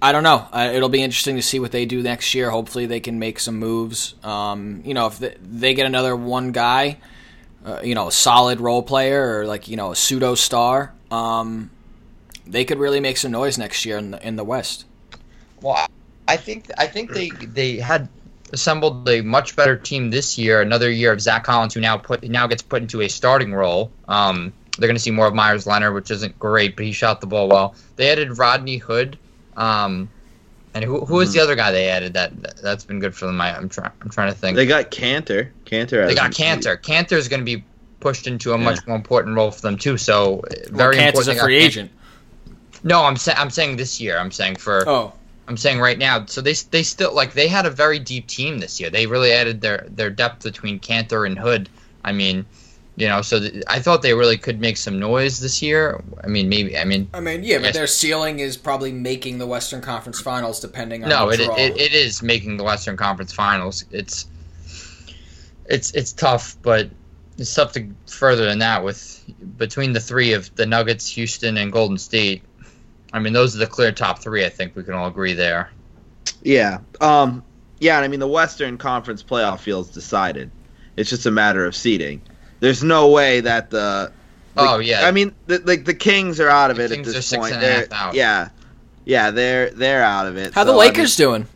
I 0.00 0.12
don't 0.12 0.22
know. 0.22 0.46
Uh, 0.52 0.70
it'll 0.74 0.88
be 0.88 1.02
interesting 1.02 1.36
to 1.36 1.42
see 1.42 1.58
what 1.58 1.72
they 1.72 1.86
do 1.86 2.02
next 2.02 2.34
year. 2.34 2.50
Hopefully, 2.50 2.86
they 2.86 3.00
can 3.00 3.18
make 3.18 3.40
some 3.40 3.56
moves. 3.58 4.14
Um, 4.22 4.82
you 4.84 4.94
know, 4.94 5.06
if 5.06 5.18
they, 5.18 5.34
they 5.40 5.74
get 5.74 5.86
another 5.86 6.14
one 6.14 6.52
guy, 6.52 6.98
uh, 7.64 7.80
you 7.82 7.94
know, 7.94 8.08
a 8.08 8.12
solid 8.12 8.60
role 8.60 8.82
player 8.82 9.40
or 9.40 9.46
like 9.46 9.68
you 9.68 9.76
know 9.76 9.92
a 9.92 9.96
pseudo 9.96 10.34
star, 10.34 10.92
um, 11.10 11.70
they 12.46 12.64
could 12.64 12.78
really 12.78 13.00
make 13.00 13.16
some 13.16 13.32
noise 13.32 13.58
next 13.58 13.84
year 13.84 13.96
in 13.98 14.10
the 14.12 14.26
in 14.26 14.36
the 14.36 14.44
West. 14.44 14.84
Well, 15.60 15.74
I- 15.74 15.86
I 16.28 16.36
think 16.36 16.70
I 16.76 16.88
think 16.88 17.12
they 17.12 17.30
they 17.30 17.76
had 17.76 18.08
assembled 18.52 19.08
a 19.08 19.20
much 19.20 19.54
better 19.54 19.76
team 19.76 20.10
this 20.10 20.36
year. 20.36 20.60
Another 20.60 20.90
year 20.90 21.12
of 21.12 21.20
Zach 21.20 21.44
Collins, 21.44 21.74
who 21.74 21.80
now 21.80 21.96
put 21.96 22.22
now 22.24 22.48
gets 22.48 22.62
put 22.62 22.82
into 22.82 23.00
a 23.00 23.08
starting 23.08 23.54
role. 23.54 23.92
Um, 24.08 24.52
they're 24.78 24.88
going 24.88 24.96
to 24.96 25.02
see 25.02 25.10
more 25.10 25.26
of 25.26 25.34
Meyers 25.34 25.66
Leonard, 25.66 25.94
which 25.94 26.10
isn't 26.10 26.38
great, 26.38 26.76
but 26.76 26.84
he 26.84 26.92
shot 26.92 27.20
the 27.20 27.26
ball 27.26 27.48
well. 27.48 27.74
They 27.96 28.10
added 28.10 28.38
Rodney 28.38 28.76
Hood, 28.78 29.18
um, 29.56 30.08
and 30.74 30.84
who 30.84 31.04
who 31.06 31.20
is 31.20 31.32
the 31.32 31.40
other 31.40 31.54
guy 31.56 31.72
they 31.72 31.88
added 31.88 32.14
that 32.14 32.56
that's 32.62 32.84
been 32.84 33.00
good 33.00 33.14
for 33.14 33.26
them? 33.26 33.40
I, 33.40 33.56
I'm 33.56 33.68
trying 33.68 33.92
I'm 34.02 34.10
trying 34.10 34.32
to 34.32 34.38
think. 34.38 34.56
They 34.56 34.66
got 34.66 34.90
Kanter. 34.90 35.48
Kanter. 35.64 36.06
They 36.06 36.14
got 36.14 36.36
hasn't- 36.36 36.64
Kanter. 36.64 36.80
Kanter 36.80 37.12
is 37.16 37.28
going 37.28 37.40
to 37.40 37.44
be 37.46 37.64
pushed 38.00 38.26
into 38.26 38.52
a 38.52 38.58
much 38.58 38.86
more 38.86 38.94
important 38.96 39.34
role 39.36 39.50
for 39.50 39.62
them 39.62 39.78
too. 39.78 39.96
So 39.96 40.40
uh, 40.40 40.54
very 40.70 40.96
Well, 40.96 41.06
important. 41.08 41.14
Kant 41.14 41.16
a 41.16 41.24
they 41.30 41.34
got 41.36 41.44
free 41.44 41.58
Kanter. 41.60 41.64
agent. 41.64 41.90
No, 42.84 43.04
I'm 43.04 43.16
saying 43.16 43.38
I'm 43.40 43.50
saying 43.50 43.76
this 43.76 44.00
year. 44.00 44.18
I'm 44.18 44.30
saying 44.30 44.56
for 44.56 44.86
Oh, 44.86 45.12
I'm 45.48 45.56
saying 45.56 45.80
right 45.80 45.98
now. 45.98 46.26
So 46.26 46.40
they 46.42 46.52
they 46.70 46.82
still 46.82 47.14
like 47.14 47.32
they 47.32 47.48
had 47.48 47.64
a 47.64 47.70
very 47.70 47.98
deep 47.98 48.26
team 48.26 48.58
this 48.58 48.78
year. 48.78 48.90
They 48.90 49.06
really 49.06 49.32
added 49.32 49.62
their 49.62 49.86
their 49.88 50.10
depth 50.10 50.42
between 50.44 50.78
Kanter 50.78 51.26
and 51.26 51.38
Hood. 51.38 51.70
I 52.04 52.12
mean, 52.12 52.44
you 52.96 53.06
know, 53.06 53.20
so 53.20 53.38
th- 53.40 53.62
I 53.68 53.78
thought 53.78 54.00
they 54.02 54.14
really 54.14 54.38
could 54.38 54.58
make 54.58 54.78
some 54.78 54.98
noise 54.98 55.38
this 55.40 55.60
year. 55.60 56.02
I 56.24 56.28
mean, 56.28 56.48
maybe. 56.48 56.78
I 56.78 56.84
mean, 56.84 57.08
I 57.12 57.20
mean, 57.20 57.44
yeah, 57.44 57.58
but 57.58 57.66
Yes. 57.66 57.74
their 57.74 57.86
ceiling 57.86 58.38
is 58.40 58.56
probably 58.56 58.90
making 58.90 59.38
the 59.38 59.46
Western 59.46 59.82
Conference 59.82 60.20
Finals, 60.20 60.60
depending 60.60 61.04
on 61.04 61.10
no, 61.10 61.30
the 61.30 61.42
it, 61.42 61.58
it 61.58 61.80
it 61.80 61.92
is 61.92 62.22
making 62.22 62.56
the 62.56 62.64
Western 62.64 62.96
Conference 62.96 63.32
Finals. 63.32 63.84
It's 63.90 64.26
it's 65.66 65.90
it's 65.92 66.12
tough, 66.12 66.56
but 66.62 66.88
it's 67.36 67.50
something 67.50 67.94
further 68.06 68.46
than 68.46 68.60
that 68.60 68.82
with 68.82 69.22
between 69.58 69.92
the 69.92 70.00
three 70.00 70.32
of 70.32 70.54
the 70.56 70.64
Nuggets, 70.64 71.06
Houston, 71.10 71.58
and 71.58 71.70
Golden 71.70 71.98
State. 71.98 72.42
I 73.12 73.18
mean, 73.18 73.34
those 73.34 73.54
are 73.54 73.58
the 73.58 73.66
clear 73.66 73.92
top 73.92 74.20
three. 74.20 74.44
I 74.44 74.48
think 74.48 74.74
we 74.74 74.82
can 74.82 74.94
all 74.94 75.06
agree 75.06 75.34
there. 75.34 75.70
Yeah. 76.42 76.78
Um. 77.00 77.42
Yeah, 77.78 77.96
and 77.96 78.06
I 78.06 78.08
mean 78.08 78.20
the 78.20 78.26
Western 78.28 78.78
Conference 78.78 79.22
playoff 79.22 79.58
field's 79.60 79.90
decided. 79.90 80.50
It's 80.96 81.10
just 81.10 81.26
a 81.26 81.30
matter 81.30 81.66
of 81.66 81.76
seeding. 81.76 82.22
There's 82.60 82.82
no 82.82 83.08
way 83.08 83.40
that 83.40 83.70
the. 83.70 84.12
the- 84.54 84.60
Oh, 84.62 84.78
yeah. 84.78 85.06
I 85.06 85.10
mean, 85.10 85.34
the, 85.46 85.58
like 85.64 85.84
the 85.84 85.94
Kings 85.94 86.40
are 86.40 86.48
out 86.48 86.70
of 86.70 86.76
The 86.78 86.84
it 86.84 86.90
Kings 86.90 87.08
at 87.08 87.10
are 87.10 87.18
this 87.18 87.26
six 87.26 87.40
point. 87.40 87.54
and 87.54 87.62
a 87.62 87.66
half 87.72 87.92
out. 87.92 88.14
Yeah. 88.14 88.48
Yeah, 89.04 89.30
they're 89.30 89.70
they're 89.70 90.02
out 90.02 90.26
of 90.26 90.36
it. 90.36 90.54
How 90.54 90.64
the 90.64 90.72
So, 90.72 90.80
I 90.80 90.84
mean- 90.84 90.88
Lakers 90.94 91.16
doing? 91.16 91.46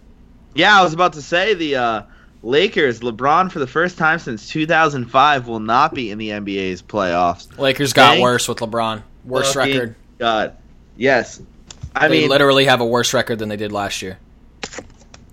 yeah, 0.54 0.78
I 0.78 0.82
was 0.84 0.92
about 0.92 1.14
to 1.14 1.22
say 1.22 1.54
the 1.54 1.76
uh, 1.76 2.02
Lakers. 2.42 3.00
LeBron 3.00 3.50
for 3.50 3.58
the 3.58 3.66
first 3.66 3.96
time 3.98 4.18
since 4.18 4.48
2005 4.48 5.48
will 5.48 5.60
not 5.60 5.94
be 5.94 6.10
in 6.10 6.18
the 6.18 6.28
NBA's 6.28 6.82
playoffs. 6.82 7.58
Lakers 7.58 7.92
got 7.92 8.10
Thank 8.10 8.22
worse 8.22 8.46
with 8.48 8.58
LeBron. 8.58 9.02
Worst 9.24 9.54
fucking 9.54 9.74
record. 9.74 9.94
God. 10.18 10.56
Yes. 10.96 11.40
I 11.96 12.06
they 12.08 12.20
mean, 12.20 12.28
literally 12.30 12.66
have 12.66 12.80
a 12.80 12.86
worse 12.86 13.12
record 13.14 13.38
than 13.40 13.48
they 13.48 13.56
did 13.56 13.72
last 13.72 14.00
year. 14.02 14.18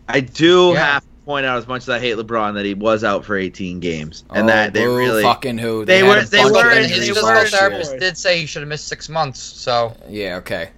I 0.08 0.22
do 0.22 0.72
Yeah. 0.74 0.94
have 0.94 1.04
to 1.04 1.08
point 1.28 1.46
out 1.46 1.58
as 1.58 1.68
much 1.68 1.82
as 1.84 1.90
I 1.90 2.00
hate 2.00 2.16
LeBron 2.16 2.54
that 2.54 2.64
he 2.64 2.74
was 2.74 3.04
out 3.04 3.26
for 3.26 3.36
18 3.38 3.82
games 3.82 4.24
and 4.34 4.46
Oh, 4.46 4.48
that 4.48 4.74
they 4.74 4.86
boo 4.86 4.98
really 4.98 5.22
fucking 5.22 5.58
who 5.58 5.84
They 5.84 6.00
had 6.00 6.08
were- 6.08 6.24
they 6.24 6.44
were- 6.46 6.72
and 6.72 6.86
they 6.86 6.88
his 6.88 7.10
were- 7.10 7.16
physical 7.16 7.46
therapist 7.60 8.00
did 8.00 8.18
say 8.18 8.40
he 8.40 8.46
should 8.46 8.62
have 8.62 8.70
missed 8.70 8.88
six 8.88 9.10
months. 9.10 9.40
So 9.42 9.94
Yeah, 10.10 10.38
okay. 10.38 10.70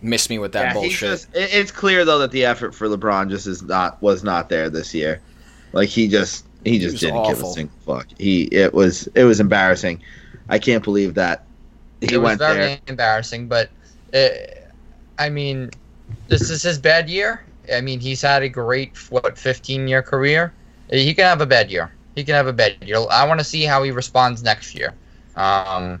miss 0.00 0.30
me 0.30 0.38
with 0.38 0.52
that 0.52 0.68
yeah, 0.68 0.72
bullshit. 0.72 0.98
just, 1.10 1.28
it- 1.34 1.50
it's 1.52 1.70
clear 1.70 2.06
though 2.06 2.18
that 2.20 2.30
the 2.30 2.46
effort 2.46 2.74
for 2.74 2.88
LeBron 2.88 3.28
just 3.28 3.46
is 3.46 3.62
not 3.62 4.00
was 4.02 4.24
not 4.24 4.48
there 4.48 4.70
this 4.70 4.94
year. 4.94 5.20
Like 5.72 5.90
he 5.90 6.08
just 6.08 6.46
he 6.64 6.78
just 6.78 6.92
was 6.94 7.00
didn't 7.02 7.24
give 7.24 7.42
a 7.42 7.46
single 7.46 7.76
fuck. 7.84 8.06
He 8.18 8.44
it 8.44 8.72
was 8.72 9.08
it 9.14 9.24
was 9.24 9.40
embarrassing. 9.40 10.00
I 10.48 10.58
can't 10.58 10.82
believe 10.82 11.12
that 11.14 11.44
he 12.00 12.14
it 12.14 12.18
was 12.18 12.24
went 12.24 12.38
very 12.38 12.56
there. 12.58 12.78
embarrassing. 12.86 13.46
But 13.48 13.68
uh, 14.14 14.28
I 15.18 15.28
mean, 15.28 15.70
this 16.28 16.48
is 16.50 16.62
his 16.62 16.78
bad 16.78 17.10
year. 17.10 17.42
I 17.72 17.80
mean, 17.80 18.00
he's 18.00 18.22
had 18.22 18.42
a 18.42 18.48
great 18.48 18.96
what 19.10 19.38
15 19.38 19.88
year 19.88 20.02
career. 20.02 20.52
He 20.90 21.14
can 21.14 21.24
have 21.24 21.40
a 21.40 21.46
bad 21.46 21.70
year. 21.70 21.92
He 22.14 22.24
can 22.24 22.34
have 22.34 22.46
a 22.46 22.52
bad 22.52 22.76
year. 22.82 22.96
I 23.10 23.26
want 23.26 23.40
to 23.40 23.44
see 23.44 23.64
how 23.64 23.82
he 23.82 23.90
responds 23.90 24.42
next 24.42 24.74
year. 24.74 24.94
Um, 25.36 26.00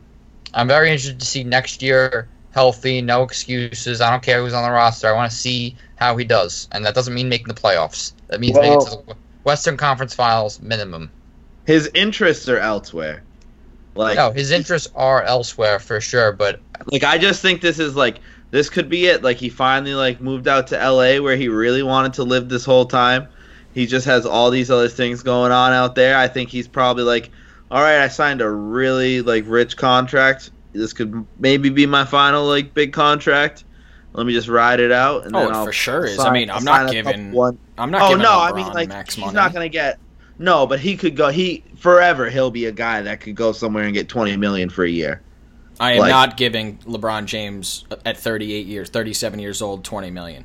I'm 0.54 0.68
very 0.68 0.88
interested 0.88 1.20
to 1.20 1.26
see 1.26 1.44
next 1.44 1.82
year 1.82 2.28
healthy, 2.56 3.02
no 3.02 3.22
excuses. 3.22 4.00
I 4.00 4.10
don't 4.10 4.22
care 4.22 4.40
who's 4.40 4.54
on 4.54 4.64
the 4.64 4.70
roster. 4.70 5.06
I 5.06 5.12
want 5.12 5.30
to 5.30 5.36
see 5.36 5.76
how 5.96 6.16
he 6.16 6.24
does, 6.24 6.68
and 6.72 6.86
that 6.86 6.94
doesn't 6.94 7.12
mean 7.12 7.28
making 7.28 7.48
the 7.48 7.54
playoffs. 7.54 8.14
That 8.28 8.40
means 8.40 8.56
making 8.56 8.80
it 8.80 8.84
to 8.84 8.90
the 9.06 9.16
Western 9.44 9.76
Conference 9.76 10.14
Finals 10.14 10.60
minimum. 10.62 11.10
His 11.66 11.90
interests 11.94 12.48
are 12.48 12.58
elsewhere. 12.58 13.22
Like 13.94 14.16
no, 14.16 14.30
his 14.30 14.50
interests 14.50 14.90
are 14.94 15.22
elsewhere 15.22 15.78
for 15.78 16.00
sure, 16.00 16.32
but 16.32 16.60
like 16.90 17.04
I 17.04 17.18
just 17.18 17.42
think 17.42 17.60
this 17.60 17.78
is 17.78 17.94
like 17.94 18.20
this 18.50 18.70
could 18.70 18.88
be 18.88 19.06
it. 19.06 19.22
Like 19.22 19.36
he 19.38 19.48
finally 19.48 19.94
like 19.94 20.20
moved 20.20 20.48
out 20.48 20.66
to 20.68 20.76
LA 20.76 21.18
where 21.20 21.36
he 21.36 21.48
really 21.48 21.82
wanted 21.82 22.12
to 22.14 22.22
live 22.24 22.48
this 22.48 22.64
whole 22.64 22.86
time. 22.86 23.28
He 23.74 23.86
just 23.86 24.06
has 24.06 24.24
all 24.24 24.50
these 24.50 24.70
other 24.70 24.88
things 24.88 25.22
going 25.22 25.52
on 25.52 25.72
out 25.72 25.94
there. 25.94 26.16
I 26.16 26.28
think 26.28 26.48
he's 26.48 26.66
probably 26.68 27.02
like, 27.04 27.30
all 27.70 27.82
right, 27.82 27.98
I 28.00 28.08
signed 28.08 28.40
a 28.40 28.48
really 28.50 29.20
like 29.22 29.44
rich 29.46 29.76
contract. 29.76 30.50
This 30.72 30.92
could 30.92 31.26
maybe 31.38 31.68
be 31.70 31.86
my 31.86 32.04
final 32.04 32.46
like 32.46 32.72
big 32.74 32.92
contract. 32.92 33.64
Let 34.14 34.24
me 34.26 34.32
just 34.32 34.48
ride 34.48 34.80
it 34.80 34.92
out. 34.92 35.26
And 35.26 35.36
Oh, 35.36 35.40
then 35.40 35.54
I'll 35.54 35.66
for 35.66 35.72
sure 35.72 36.06
is. 36.06 36.18
I 36.18 36.30
mean, 36.32 36.48
I'm 36.50 36.64
not 36.64 36.86
sign 36.88 36.92
giving- 36.92 37.32
One. 37.32 37.58
I'm 37.76 37.90
not 37.90 38.02
Oh 38.02 38.08
giving 38.10 38.22
no, 38.22 38.30
LeBron 38.30 38.52
I 38.52 38.52
mean 38.54 38.72
like 38.72 39.06
he's 39.10 39.18
money. 39.18 39.34
not 39.34 39.52
gonna 39.52 39.68
get. 39.68 39.98
No, 40.38 40.66
but 40.66 40.80
he 40.80 40.96
could 40.96 41.16
go. 41.16 41.28
He 41.28 41.62
forever. 41.76 42.30
He'll 42.30 42.50
be 42.50 42.66
a 42.66 42.72
guy 42.72 43.02
that 43.02 43.20
could 43.20 43.34
go 43.34 43.52
somewhere 43.52 43.84
and 43.84 43.92
get 43.92 44.08
twenty 44.08 44.36
million 44.36 44.70
for 44.70 44.84
a 44.84 44.88
year. 44.90 45.20
I 45.78 45.92
am 45.92 45.98
like- 45.98 46.10
not 46.10 46.36
giving 46.36 46.78
LeBron 46.78 47.26
James 47.26 47.84
at 48.04 48.16
38 48.16 48.66
years, 48.66 48.88
37 48.90 49.38
years 49.38 49.60
old, 49.62 49.84
20 49.84 50.10
million. 50.10 50.44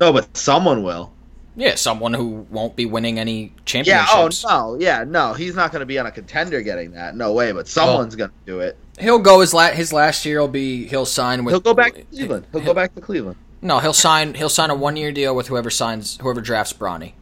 No, 0.00 0.12
but 0.12 0.36
someone 0.36 0.82
will. 0.82 1.12
Yeah, 1.58 1.76
someone 1.76 2.12
who 2.12 2.46
won't 2.50 2.76
be 2.76 2.84
winning 2.84 3.18
any 3.18 3.54
championships. 3.64 4.44
Yeah. 4.44 4.50
Oh 4.50 4.74
no. 4.74 4.78
Yeah. 4.78 5.04
No. 5.08 5.32
He's 5.32 5.54
not 5.54 5.72
going 5.72 5.80
to 5.80 5.86
be 5.86 5.98
on 5.98 6.04
a 6.04 6.10
contender 6.10 6.60
getting 6.60 6.90
that. 6.90 7.16
No 7.16 7.32
way. 7.32 7.50
But 7.52 7.66
someone's 7.66 8.14
going 8.14 8.28
to 8.28 8.36
do 8.44 8.60
it. 8.60 8.76
He'll 8.98 9.18
go 9.18 9.40
his 9.40 9.54
la- 9.54 9.70
his 9.70 9.90
last 9.90 10.26
year 10.26 10.38
will 10.38 10.48
be 10.48 10.86
he'll 10.86 11.06
sign 11.06 11.46
with 11.46 11.52
He'll 11.54 11.60
go 11.60 11.72
back 11.72 11.94
to 11.94 12.02
Cleveland. 12.02 12.44
He'll 12.52 12.60
go 12.60 12.74
back 12.74 12.94
to 12.94 13.00
Cleveland. 13.00 13.36
No, 13.62 13.78
he'll 13.78 13.94
sign 13.94 14.34
he'll 14.34 14.50
sign 14.50 14.68
a 14.68 14.74
one 14.74 14.96
year 14.96 15.12
deal 15.12 15.34
with 15.34 15.46
whoever 15.46 15.70
signs 15.70 16.18
whoever 16.20 16.42
drafts 16.42 16.74
Bronny. 16.74 17.12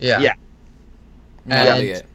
yeah. 0.00 0.18
Yeah. 0.18 0.34
That'll 1.46 1.80
be 1.80 1.90
it. 1.90 2.06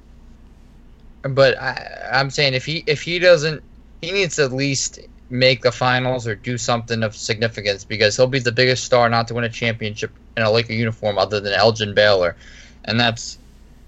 But 1.22 1.58
I, 1.62 2.10
I'm 2.12 2.30
saying 2.30 2.56
if 2.56 2.66
he 2.66 2.84
if 2.88 3.02
he 3.04 3.20
doesn't, 3.20 3.64
he 4.02 4.12
needs 4.12 4.36
to 4.38 4.44
at 4.44 4.52
least 4.52 5.00
make 5.30 5.62
the 5.62 5.72
finals 5.72 6.28
or 6.28 6.36
do 6.36 6.58
something 6.58 7.04
of 7.04 7.16
significance 7.16 7.86
because 7.86 8.18
he'll 8.18 8.28
be 8.28 8.40
the 8.40 8.52
biggest 8.52 8.84
star 8.84 9.10
not 9.10 9.28
to 9.30 9.34
win 9.34 9.46
a 9.46 9.50
championship 9.50 10.12
in 10.36 10.44
a 10.44 10.52
Laker 10.52 10.74
uniform 10.74 11.18
other 11.18 11.40
than 11.40 11.54
Elgin 11.54 11.94
Baylor, 11.94 12.36
and 12.86 13.00
that's 13.00 13.38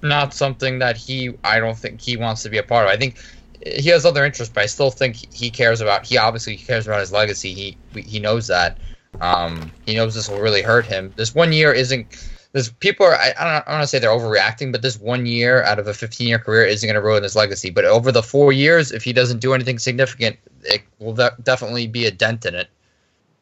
not 0.01 0.33
something 0.33 0.79
that 0.79 0.97
he 0.97 1.33
I 1.43 1.59
don't 1.59 1.77
think 1.77 2.01
he 2.01 2.17
wants 2.17 2.43
to 2.43 2.49
be 2.49 2.57
a 2.57 2.63
part 2.63 2.85
of. 2.85 2.91
I 2.91 2.97
think 2.97 3.17
he 3.65 3.89
has 3.89 4.05
other 4.05 4.25
interests, 4.25 4.53
but 4.53 4.63
I 4.63 4.65
still 4.67 4.91
think 4.91 5.15
he 5.33 5.49
cares 5.49 5.81
about. 5.81 6.05
He 6.05 6.17
obviously 6.17 6.57
cares 6.57 6.85
about 6.85 6.99
his 6.99 7.11
legacy. 7.11 7.53
He 7.53 7.77
he 7.99 8.19
knows 8.19 8.47
that. 8.47 8.77
Um, 9.21 9.71
he 9.85 9.95
knows 9.95 10.15
this 10.15 10.27
will 10.27 10.39
really 10.39 10.61
hurt 10.61 10.85
him. 10.85 11.13
This 11.15 11.33
one 11.33 11.53
year 11.53 11.71
isn't. 11.71 12.07
There's 12.53 12.69
people 12.69 13.05
are. 13.05 13.15
I, 13.15 13.33
I 13.37 13.43
don't. 13.43 13.53
I 13.53 13.59
don't 13.59 13.67
want 13.67 13.81
to 13.83 13.87
say 13.87 13.99
they're 13.99 14.09
overreacting, 14.11 14.71
but 14.71 14.81
this 14.81 14.99
one 14.99 15.25
year 15.25 15.63
out 15.63 15.79
of 15.79 15.87
a 15.87 15.93
15 15.93 16.27
year 16.27 16.39
career 16.39 16.65
isn't 16.65 16.87
going 16.87 16.95
to 16.95 17.01
ruin 17.01 17.23
his 17.23 17.35
legacy. 17.35 17.71
But 17.71 17.85
over 17.85 18.11
the 18.11 18.23
four 18.23 18.53
years, 18.53 18.91
if 18.91 19.03
he 19.03 19.11
doesn't 19.11 19.39
do 19.39 19.53
anything 19.53 19.79
significant, 19.79 20.37
it 20.61 20.83
will 20.99 21.13
de- 21.13 21.35
definitely 21.43 21.87
be 21.87 22.05
a 22.05 22.11
dent 22.11 22.45
in 22.45 22.53
it, 22.55 22.69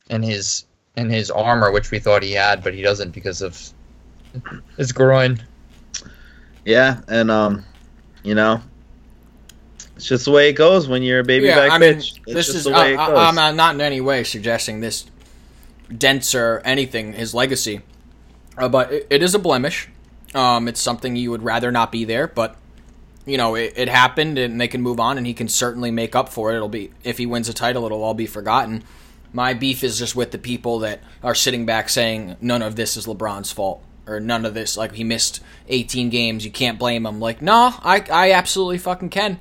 in 0.09 0.23
his 0.23 0.65
in 0.95 1.09
his 1.09 1.29
armor, 1.29 1.71
which 1.71 1.91
we 1.91 1.99
thought 1.99 2.23
he 2.23 2.31
had, 2.31 2.63
but 2.63 2.73
he 2.73 2.81
doesn't 2.81 3.11
because 3.11 3.41
of 3.41 3.73
his 4.77 4.91
groin. 4.93 5.43
Yeah, 6.65 7.01
and 7.07 7.29
um, 7.29 7.65
you 8.23 8.35
know, 8.35 8.61
It's 9.95 10.05
just 10.05 10.25
the 10.25 10.31
way 10.31 10.49
it 10.49 10.53
goes 10.53 10.87
when 10.87 11.03
you're 11.03 11.19
a 11.19 11.23
baby 11.23 11.47
yeah, 11.47 11.55
back 11.55 11.71
I 11.71 11.77
mean, 11.77 11.95
bitch. 11.95 12.19
It's 12.27 12.33
this 12.33 12.45
just 12.47 12.57
is. 12.59 12.63
the 12.65 12.71
I, 12.71 12.79
way 12.83 12.93
it 12.93 12.97
goes. 12.97 13.09
I, 13.09 13.27
I'm 13.27 13.37
uh, 13.37 13.51
not 13.51 13.75
in 13.75 13.81
any 13.81 13.99
way 13.99 14.23
suggesting 14.23 14.79
this 14.79 15.05
dents 15.95 16.33
or 16.33 16.61
anything 16.63 17.13
his 17.13 17.33
legacy, 17.33 17.81
uh, 18.57 18.69
but 18.69 18.91
it, 18.91 19.07
it 19.09 19.23
is 19.23 19.33
a 19.35 19.39
blemish. 19.39 19.89
Um, 20.33 20.67
it's 20.67 20.79
something 20.79 21.15
you 21.15 21.31
would 21.31 21.43
rather 21.43 21.71
not 21.71 21.91
be 21.91 22.05
there, 22.05 22.27
but 22.27 22.55
you 23.25 23.37
know 23.37 23.55
it, 23.55 23.73
it 23.75 23.89
happened, 23.89 24.37
and 24.37 24.59
they 24.61 24.67
can 24.67 24.81
move 24.81 24.99
on, 24.99 25.17
and 25.17 25.27
he 25.27 25.33
can 25.33 25.47
certainly 25.47 25.91
make 25.91 26.15
up 26.15 26.29
for 26.29 26.51
it. 26.51 26.55
It'll 26.55 26.69
be 26.69 26.91
if 27.03 27.17
he 27.17 27.25
wins 27.25 27.49
a 27.49 27.53
title, 27.53 27.85
it'll 27.85 28.03
all 28.03 28.13
be 28.13 28.27
forgotten. 28.27 28.83
My 29.33 29.53
beef 29.53 29.83
is 29.83 29.97
just 29.97 30.15
with 30.15 30.31
the 30.31 30.37
people 30.37 30.79
that 30.79 31.01
are 31.23 31.35
sitting 31.35 31.65
back 31.65 31.87
saying 31.89 32.35
none 32.41 32.61
of 32.61 32.75
this 32.75 32.97
is 32.97 33.05
LeBron's 33.05 33.51
fault 33.51 33.81
or 34.07 34.19
none 34.19 34.45
of 34.45 34.53
this 34.53 34.75
like 34.75 34.93
he 34.93 35.03
missed 35.05 35.41
18 35.69 36.09
games. 36.09 36.43
You 36.43 36.51
can't 36.51 36.77
blame 36.79 37.05
him. 37.05 37.19
Like 37.21 37.41
no, 37.41 37.73
I 37.81 38.03
I 38.11 38.31
absolutely 38.33 38.77
fucking 38.79 39.09
can. 39.09 39.39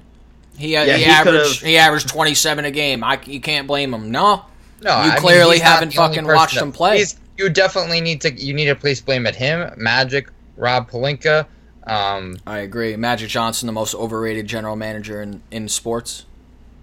He, 0.56 0.76
uh, 0.76 0.84
Yeah, 0.84 0.96
he, 0.96 1.04
he 1.04 1.10
averaged 1.10 1.64
he 1.64 1.78
averaged 1.78 2.08
27 2.08 2.64
a 2.64 2.70
game. 2.70 3.02
I 3.02 3.20
you 3.24 3.40
can't 3.40 3.66
blame 3.66 3.92
him. 3.94 4.10
No, 4.10 4.44
No, 4.82 5.02
You 5.04 5.10
I 5.12 5.16
clearly 5.18 5.58
not 5.58 5.66
haven't 5.66 5.94
fucking 5.94 6.26
watched 6.26 6.54
that- 6.54 6.62
him 6.62 6.72
play. 6.72 7.04
He's- 7.40 7.44
you 7.44 7.50
definitely 7.50 8.00
need 8.00 8.20
to. 8.22 8.32
You 8.32 8.54
need 8.54 8.66
to 8.66 8.74
place 8.74 9.00
blame 9.00 9.26
at 9.26 9.34
him, 9.36 9.72
Magic, 9.76 10.28
Rob 10.56 10.90
Pelinka. 10.90 11.46
Um, 11.86 12.38
I 12.46 12.58
agree. 12.58 12.96
Magic 12.96 13.28
Johnson, 13.30 13.66
the 13.66 13.72
most 13.72 13.94
overrated 13.94 14.46
general 14.46 14.76
manager 14.76 15.22
in, 15.22 15.42
in 15.50 15.68
sports. 15.68 16.24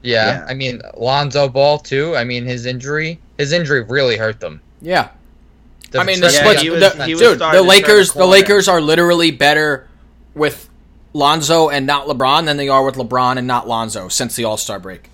yeah, 0.01 0.39
Yeah. 0.39 0.45
I 0.47 0.53
mean 0.53 0.82
Lonzo 0.97 1.47
Ball 1.49 1.78
too. 1.80 2.16
I 2.16 2.24
mean 2.24 2.45
his 2.45 2.66
injury. 2.66 3.20
His 3.38 3.51
injury 3.51 3.82
really 3.84 4.18
hurt 4.18 4.39
them. 4.39 4.62
Yeah, 4.82 5.10
The 5.91 5.99
I 5.99 6.03
mean 6.03 6.20
the 6.20 6.28
Yeah, 6.28 6.32
splits. 6.39 6.62
he 6.62 6.70
was- 6.70 6.80
the- 6.93 7.05
he 7.05 7.14
was 7.14 7.22
dude, 7.22 7.39
the 7.39 7.62
Lakers. 7.62 8.12
the 8.14 8.20
The. 8.20 8.26
Lakers 8.26 8.68
are 8.68 8.82
literally 8.82 9.32
better 9.32 9.88
with 10.36 10.68
Lonzo 11.14 11.70
and 11.70 11.86
not 11.88 12.08
LeBron 12.08 12.45
than 12.45 12.58
they 12.58 12.68
are 12.70 12.84
with 12.84 12.95
LeBron 12.95 13.38
and 13.38 13.47
not 13.47 13.68
Lonzo 13.68 14.08
since 14.08 14.36
the 14.36 14.43
All 14.45 14.58
Star 14.58 14.80
break. 14.80 15.10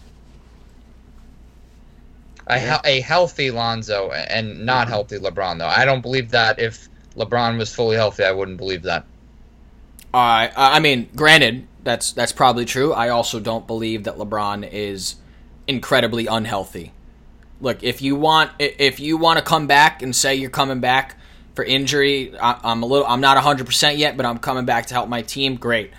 A, 2.48 2.80
a 2.84 3.02
healthy 3.02 3.52
Lonzo 3.52 4.12
and 4.12 4.66
not 4.66 4.84
mm-hmm. 4.84 4.92
healthy 4.92 5.20
LeBron 5.20 5.60
though. 5.60 5.68
I 5.68 5.86
don't 5.86 6.02
believe 6.02 6.32
that 6.32 6.60
if 6.60 6.90
LeBron 7.16 7.58
was 7.58 7.74
fully 7.74 7.96
healthy, 7.96 8.24
I 8.24 8.32
wouldn't 8.32 8.58
believe 8.58 8.84
that. 8.84 9.06
I 10.14 10.52
I 10.56 10.80
mean, 10.80 11.10
granted, 11.16 11.68
that's 11.84 12.12
that's 12.12 12.32
probably 12.32 12.66
true. 12.66 12.94
I 12.94 13.10
also 13.10 13.40
don't 13.40 13.68
believe 13.68 14.04
that 14.04 14.18
LeBron 14.18 14.70
is 14.72 15.16
incredibly 15.68 16.28
unhealthy. 16.28 16.92
Look, 17.62 17.84
if 17.84 18.02
you 18.02 18.16
want 18.16 18.52
if 18.60 19.00
you 19.00 19.18
want 19.18 19.40
to 19.40 19.46
come 19.46 19.68
back 19.68 20.02
and 20.02 20.16
say 20.16 20.36
you're 20.36 20.50
coming 20.50 20.80
back 20.80 21.18
for 21.56 21.64
injury, 21.64 22.38
I, 22.38 22.60
I'm 22.64 22.84
a 22.84 22.86
little 22.86 23.08
I'm 23.08 23.22
not 23.22 23.42
100% 23.42 23.98
yet, 23.98 24.18
but 24.18 24.26
I'm 24.26 24.40
coming 24.40 24.66
back 24.66 24.88
to 24.88 24.94
help 24.94 25.10
my 25.10 25.22
team. 25.22 25.56
Great. 25.56 25.92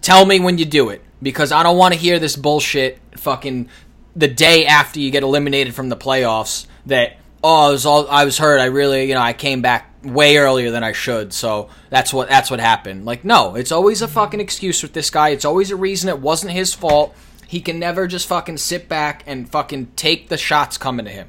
Tell 0.00 0.26
me 0.26 0.40
when 0.40 0.58
you 0.58 0.64
do 0.64 0.88
it 0.88 1.02
because 1.20 1.52
I 1.52 1.62
don't 1.62 1.76
want 1.76 1.94
to 1.94 2.00
hear 2.00 2.18
this 2.18 2.34
bullshit 2.34 2.98
fucking 3.16 3.68
the 4.14 4.28
day 4.28 4.66
after 4.66 5.00
you 5.00 5.10
get 5.10 5.22
eliminated 5.22 5.74
from 5.74 5.88
the 5.88 5.96
playoffs 5.96 6.66
that 6.86 7.16
oh, 7.42 7.68
I 7.68 7.70
was 7.70 7.86
all 7.86 8.08
I 8.08 8.24
was 8.24 8.38
hurt. 8.38 8.60
I 8.60 8.66
really, 8.66 9.08
you 9.08 9.14
know, 9.14 9.20
I 9.20 9.32
came 9.32 9.62
back 9.62 9.94
way 10.02 10.36
earlier 10.36 10.70
than 10.70 10.84
I 10.84 10.92
should. 10.92 11.32
So 11.32 11.68
that's 11.90 12.12
what 12.12 12.28
that's 12.28 12.50
what 12.50 12.60
happened. 12.60 13.04
Like 13.04 13.24
no, 13.24 13.54
it's 13.54 13.72
always 13.72 14.02
a 14.02 14.08
fucking 14.08 14.40
excuse 14.40 14.82
with 14.82 14.92
this 14.92 15.10
guy. 15.10 15.30
It's 15.30 15.44
always 15.44 15.70
a 15.70 15.76
reason 15.76 16.08
it 16.08 16.18
wasn't 16.18 16.52
his 16.52 16.74
fault. 16.74 17.14
He 17.46 17.60
can 17.60 17.78
never 17.78 18.06
just 18.06 18.26
fucking 18.28 18.56
sit 18.58 18.88
back 18.88 19.22
and 19.26 19.48
fucking 19.48 19.92
take 19.94 20.28
the 20.28 20.38
shots 20.38 20.78
coming 20.78 21.04
to 21.04 21.12
him. 21.12 21.28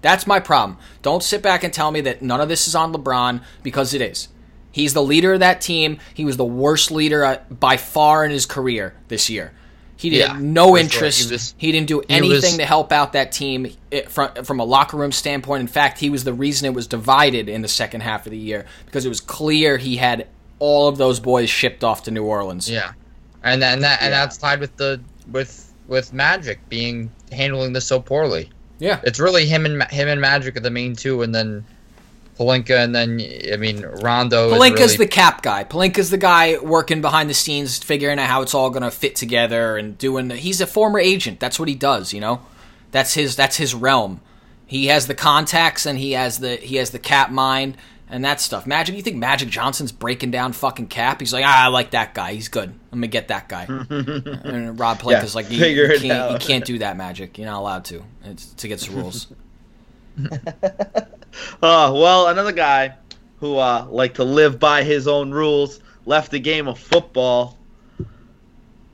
That's 0.00 0.26
my 0.26 0.38
problem. 0.38 0.78
Don't 1.02 1.22
sit 1.22 1.42
back 1.42 1.64
and 1.64 1.72
tell 1.72 1.90
me 1.90 2.00
that 2.02 2.22
none 2.22 2.40
of 2.40 2.48
this 2.48 2.68
is 2.68 2.76
on 2.76 2.92
LeBron 2.92 3.42
because 3.64 3.92
it 3.94 4.00
is. 4.00 4.28
He's 4.70 4.94
the 4.94 5.02
leader 5.02 5.32
of 5.32 5.40
that 5.40 5.60
team. 5.60 5.98
He 6.14 6.24
was 6.24 6.36
the 6.36 6.44
worst 6.44 6.92
leader 6.92 7.24
uh, 7.24 7.38
by 7.50 7.76
far 7.76 8.24
in 8.24 8.30
his 8.30 8.46
career 8.46 8.94
this 9.08 9.28
year. 9.28 9.52
He 9.98 10.10
did 10.10 10.18
Yeah, 10.20 10.36
no 10.40 10.64
for 10.66 10.68
sure. 10.68 10.78
interest. 10.78 11.28
He 11.28 11.32
was- 11.34 11.54
he 11.58 11.72
didn't 11.72 11.88
do 11.88 12.02
anything 12.08 12.30
was- 12.30 12.56
to 12.56 12.64
help 12.64 12.92
out 12.92 13.12
that 13.14 13.32
team 13.32 13.66
eh, 13.92 14.02
from 14.08 14.30
from 14.44 14.60
a 14.60 14.64
locker 14.64 14.96
room 14.96 15.12
standpoint. 15.12 15.60
In 15.60 15.66
fact, 15.66 15.98
he 15.98 16.08
was 16.08 16.22
the 16.24 16.32
reason 16.32 16.66
it 16.66 16.72
was 16.74 16.86
divided 16.86 17.48
in 17.48 17.62
the 17.62 17.68
second 17.68 18.02
half 18.02 18.24
of 18.24 18.30
the 18.30 18.38
year 18.38 18.64
because 18.86 19.04
it 19.04 19.08
was 19.08 19.20
clear 19.20 19.76
he 19.76 19.96
had 19.96 20.26
all 20.60 20.86
of 20.88 20.96
those 20.98 21.18
boys 21.20 21.50
shipped 21.50 21.82
off 21.84 22.04
to 22.04 22.10
New 22.12 22.22
Orleans. 22.24 22.70
Yeah, 22.70 22.92
and 23.42 23.60
that, 23.60 23.74
and 23.74 23.82
that 23.84 24.00
and 24.00 24.12
Yeah. 24.12 24.20
that's 24.20 24.36
tied 24.38 24.60
with 24.60 24.76
the 24.76 25.00
with 25.30 25.72
with 25.88 26.12
Magic 26.12 26.60
being 26.68 27.10
handling 27.32 27.72
this 27.72 27.86
so 27.86 27.98
poorly. 27.98 28.50
Yeah. 28.78 29.00
It's 29.02 29.18
really 29.18 29.46
him 29.46 29.66
and 29.66 29.82
him 29.90 30.06
and 30.06 30.20
Magic 30.20 30.56
are 30.56 30.60
the 30.60 30.70
main 30.70 30.94
two, 30.94 31.22
and 31.22 31.34
then 31.34 31.64
Pelinka, 32.38 32.82
and 32.84 32.94
then 32.94 33.20
I 33.52 33.56
mean 33.56 33.82
Rondo. 33.82 34.50
Pelinka's 34.50 34.92
really, 34.92 34.96
the 34.98 35.06
cap 35.08 35.42
guy. 35.42 35.64
Pelinka's 35.64 36.10
the 36.10 36.18
guy 36.18 36.58
working 36.58 37.00
behind 37.00 37.28
the 37.28 37.34
scenes, 37.34 37.78
figuring 37.78 38.18
out 38.18 38.28
how 38.28 38.42
it's 38.42 38.54
all 38.54 38.70
gonna 38.70 38.90
fit 38.90 39.16
together 39.16 39.76
and 39.76 39.98
doing. 39.98 40.30
He's 40.30 40.60
a 40.60 40.66
former 40.66 40.98
agent. 41.00 41.40
That's 41.40 41.58
what 41.58 41.68
he 41.68 41.74
does. 41.74 42.12
You 42.12 42.20
know, 42.20 42.40
that's 42.92 43.14
his. 43.14 43.36
That's 43.36 43.56
his 43.56 43.74
realm. 43.74 44.20
He 44.66 44.86
has 44.86 45.06
the 45.06 45.14
contacts 45.14 45.86
and 45.86 45.98
he 45.98 46.12
has 46.12 46.38
the 46.38 46.56
he 46.56 46.76
has 46.76 46.90
the 46.90 46.98
cap 46.98 47.30
mind 47.30 47.76
and 48.10 48.24
that 48.24 48.40
stuff. 48.40 48.66
Magic, 48.66 48.96
you 48.96 49.02
think 49.02 49.16
Magic 49.16 49.48
Johnson's 49.48 49.92
breaking 49.92 50.30
down 50.30 50.52
fucking 50.52 50.88
cap? 50.88 51.20
He's 51.20 51.32
like, 51.32 51.44
ah, 51.46 51.64
I 51.64 51.68
like 51.68 51.90
that 51.90 52.14
guy. 52.14 52.34
He's 52.34 52.48
good. 52.48 52.68
I'm 52.92 52.98
gonna 52.98 53.06
get 53.08 53.28
that 53.28 53.48
guy. 53.48 53.64
and 53.68 54.78
Rob 54.78 54.98
Pelinka's 55.00 55.34
Yeah, 55.34 55.36
like, 55.36 55.50
you, 55.50 55.64
you 55.64 55.98
can't, 55.98 56.32
you 56.32 56.38
can't 56.38 56.64
do 56.64 56.78
that, 56.78 56.96
Magic. 56.96 57.38
You're 57.38 57.46
not 57.46 57.58
allowed 57.58 57.84
to. 57.86 58.02
It's, 58.24 58.52
it's 58.52 58.64
against 58.64 58.88
the 58.88 58.96
rules. 58.96 59.26
Oh, 61.62 62.00
well, 62.00 62.28
another 62.28 62.52
guy 62.52 62.94
who 63.40 63.56
uh 63.58 63.86
liked 63.90 64.16
to 64.16 64.24
live 64.24 64.58
by 64.58 64.82
his 64.82 65.06
own 65.08 65.30
rules 65.30 65.80
left 66.06 66.30
the 66.30 66.40
game 66.40 66.68
of 66.68 66.78
football. 66.78 67.56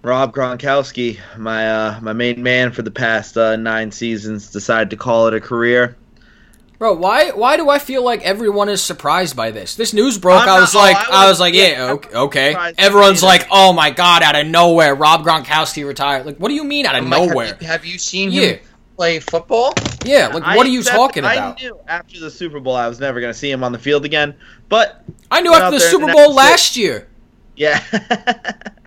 Rob 0.03 0.35
Gronkowski, 0.35 1.19
my 1.39 1.71
uh, 1.71 2.01
my 2.03 2.13
main 2.13 2.43
man 2.43 2.73
for 2.73 2.83
the 2.83 2.91
past 2.91 3.39
uh, 3.39 3.57
nine 3.57 3.91
seasons, 3.91 4.51
decided 4.51 4.91
to 4.91 4.97
call 4.97 5.29
it 5.29 5.35
a 5.35 5.41
career. 5.41 5.97
Bro, 6.79 6.95
why 6.97 7.31
why 7.31 7.57
do 7.57 7.71
I 7.71 7.79
feel 7.79 8.03
like 8.03 8.21
everyone 8.23 8.69
is 8.69 8.83
surprised 8.83 9.35
by 9.35 9.51
this? 9.51 9.77
This 9.77 9.95
news 9.95 10.19
broke. 10.19 10.43
I'm 10.43 10.49
I 10.51 10.61
was 10.61 10.75
not- 10.75 10.81
oh, 10.81 10.83
like, 10.83 10.97
I 10.97 11.11
I 11.11 11.25
was- 11.25 11.33
was 11.35 11.41
like, 11.41 11.55
yeah, 11.55 11.93
okay. 11.93 12.15
okay. 12.15 12.75
Everyone's 12.77 13.23
like, 13.23 13.47
oh 13.51 13.73
my 13.73 13.91
god, 13.91 14.23
out 14.23 14.37
of 14.37 14.47
nowhere, 14.47 14.95
Rob 14.95 15.25
Gronkowski 15.25 15.87
retired. 15.87 16.27
Like, 16.27 16.37
what 16.37 16.49
do 16.49 16.55
you 16.55 16.65
mean 16.65 16.85
out 16.85 16.97
of 16.97 17.05
I'm 17.05 17.09
like, 17.11 17.29
nowhere? 17.31 17.47
Have 17.47 17.63
you, 17.63 17.67
have 17.69 17.85
you 17.87 17.99
seen 17.99 18.31
Yeah. 18.31 18.43
him 18.43 18.59
play 18.97 19.21
football? 19.21 19.75
yeah, 20.05 20.29
like 20.29 20.43
I 20.43 20.57
what 20.57 20.67
are 20.67 20.71
you 20.71 20.81
accept- 20.81 20.97
talking 20.97 21.25
about? 21.25 21.59
I 21.59 21.63
knew 21.63 21.79
after 21.89 22.21
the 22.21 22.31
Super 22.31 22.61
Bowl 22.61 22.75
I 22.77 22.89
was 22.89 23.01
never 23.01 23.21
going 23.21 23.33
to 23.33 23.39
see 23.39 23.51
him 23.51 23.65
on 23.65 23.73
the 23.73 23.79
field 23.79 24.05
again, 24.05 24.35
but 24.69 25.03
I 25.31 25.41
knew 25.41 25.53
after 25.55 25.73
the 25.79 25.81
Super 25.81 26.07
Bowl 26.13 26.31
announced 26.31 26.31
it. 26.31 26.35
last 26.37 26.77
year 26.77 27.09
yeah. 27.57 27.83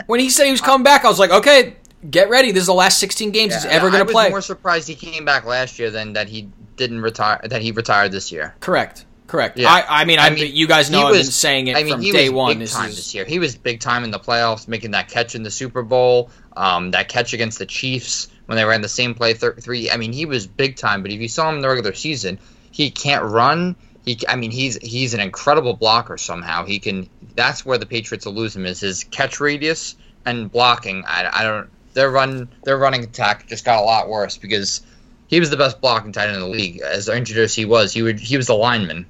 when 0.07 0.19
he 0.19 0.29
said 0.29 0.45
he 0.45 0.51
was 0.51 0.61
coming 0.61 0.83
back. 0.83 1.05
I 1.05 1.07
was 1.07 1.19
like, 1.19 1.31
okay, 1.31 1.75
get 2.09 2.29
ready. 2.29 2.51
This 2.51 2.61
is 2.61 2.67
the 2.67 2.73
last 2.73 2.99
16 2.99 3.31
games 3.31 3.53
he's 3.53 3.65
ever 3.65 3.89
going 3.89 4.05
to 4.05 4.11
play 4.11 4.13
was 4.13 4.23
play. 4.25 4.29
more 4.29 4.41
surprised 4.41 4.87
he 4.87 4.95
came 4.95 5.25
back 5.25 5.45
last 5.45 5.79
year 5.79 5.89
than 5.89 6.13
that 6.13 6.27
he 6.27 6.49
didn't 6.75 7.01
retire. 7.01 7.39
That 7.43 7.61
he 7.61 7.71
retired 7.71 8.11
this 8.11 8.31
year. 8.31 8.55
Correct, 8.59 9.05
correct. 9.27 9.57
Yeah. 9.57 9.69
I, 9.71 10.01
I 10.01 10.05
mean, 10.05 10.19
I, 10.19 10.27
I 10.27 10.29
mean, 10.31 10.53
you 10.55 10.67
guys 10.67 10.91
know 10.91 11.05
I've 11.07 11.11
was- 11.11 11.27
been 11.27 11.31
saying 11.31 11.67
it 11.67 11.77
I 11.77 11.83
mean, 11.83 11.93
from 11.93 12.01
he 12.01 12.11
day 12.11 12.29
was 12.29 12.35
one. 12.37 12.51
big 12.51 12.59
This 12.59 12.73
time 12.73 12.89
is 12.89 12.95
this 12.97 13.15
year. 13.15 13.25
He 13.25 13.39
was 13.39 13.55
big 13.55 13.79
time 13.79 14.03
in 14.03 14.11
the 14.11 14.19
playoffs, 14.19 14.67
making 14.67 14.91
that 14.91 15.09
catch 15.09 15.33
in 15.33 15.43
the 15.43 15.51
Super 15.51 15.81
Bowl, 15.81 16.29
um, 16.55 16.91
that 16.91 17.07
catch 17.09 17.33
against 17.33 17.57
the 17.59 17.65
Chiefs 17.65 18.27
when 18.47 18.55
they 18.55 18.65
ran 18.65 18.81
the 18.81 18.89
same 18.89 19.13
play 19.13 19.33
thir- 19.33 19.55
three. 19.55 19.91
I 19.91 19.97
mean, 19.97 20.11
he 20.11 20.25
was 20.25 20.47
big 20.47 20.75
time. 20.75 21.03
But 21.03 21.11
if 21.11 21.21
you 21.21 21.27
saw 21.27 21.49
him 21.49 21.55
in 21.55 21.61
the 21.61 21.69
regular 21.69 21.93
season, 21.93 22.39
he 22.71 22.89
can't 22.89 23.23
run. 23.23 23.75
He, 24.05 24.19
I 24.27 24.35
mean, 24.35 24.51
he's 24.51 24.77
he's 24.77 25.13
an 25.13 25.19
incredible 25.19 25.73
blocker. 25.73 26.17
Somehow 26.17 26.65
he 26.65 26.79
can. 26.79 27.09
That's 27.35 27.65
where 27.65 27.77
the 27.77 27.85
Patriots 27.85 28.25
will 28.25 28.33
lose 28.33 28.55
him 28.55 28.65
is 28.65 28.79
his 28.79 29.03
catch 29.03 29.39
radius 29.39 29.95
and 30.25 30.51
blocking. 30.51 31.03
I, 31.05 31.29
I 31.31 31.43
don't. 31.43 31.69
Their 31.93 32.09
run 32.09 32.49
their 32.63 32.77
running 32.77 33.03
attack 33.03 33.47
just 33.47 33.65
got 33.65 33.81
a 33.81 33.85
lot 33.85 34.07
worse 34.07 34.37
because 34.37 34.81
he 35.27 35.39
was 35.39 35.49
the 35.49 35.57
best 35.57 35.81
blocking 35.81 36.11
tight 36.11 36.27
end 36.27 36.35
in 36.35 36.41
the 36.41 36.47
league. 36.47 36.81
As 36.81 37.09
injured 37.09 37.37
as 37.37 37.53
he 37.53 37.65
was, 37.65 37.93
he 37.93 38.01
would 38.01 38.19
he 38.19 38.37
was 38.37 38.47
the 38.47 38.55
lineman. 38.55 39.05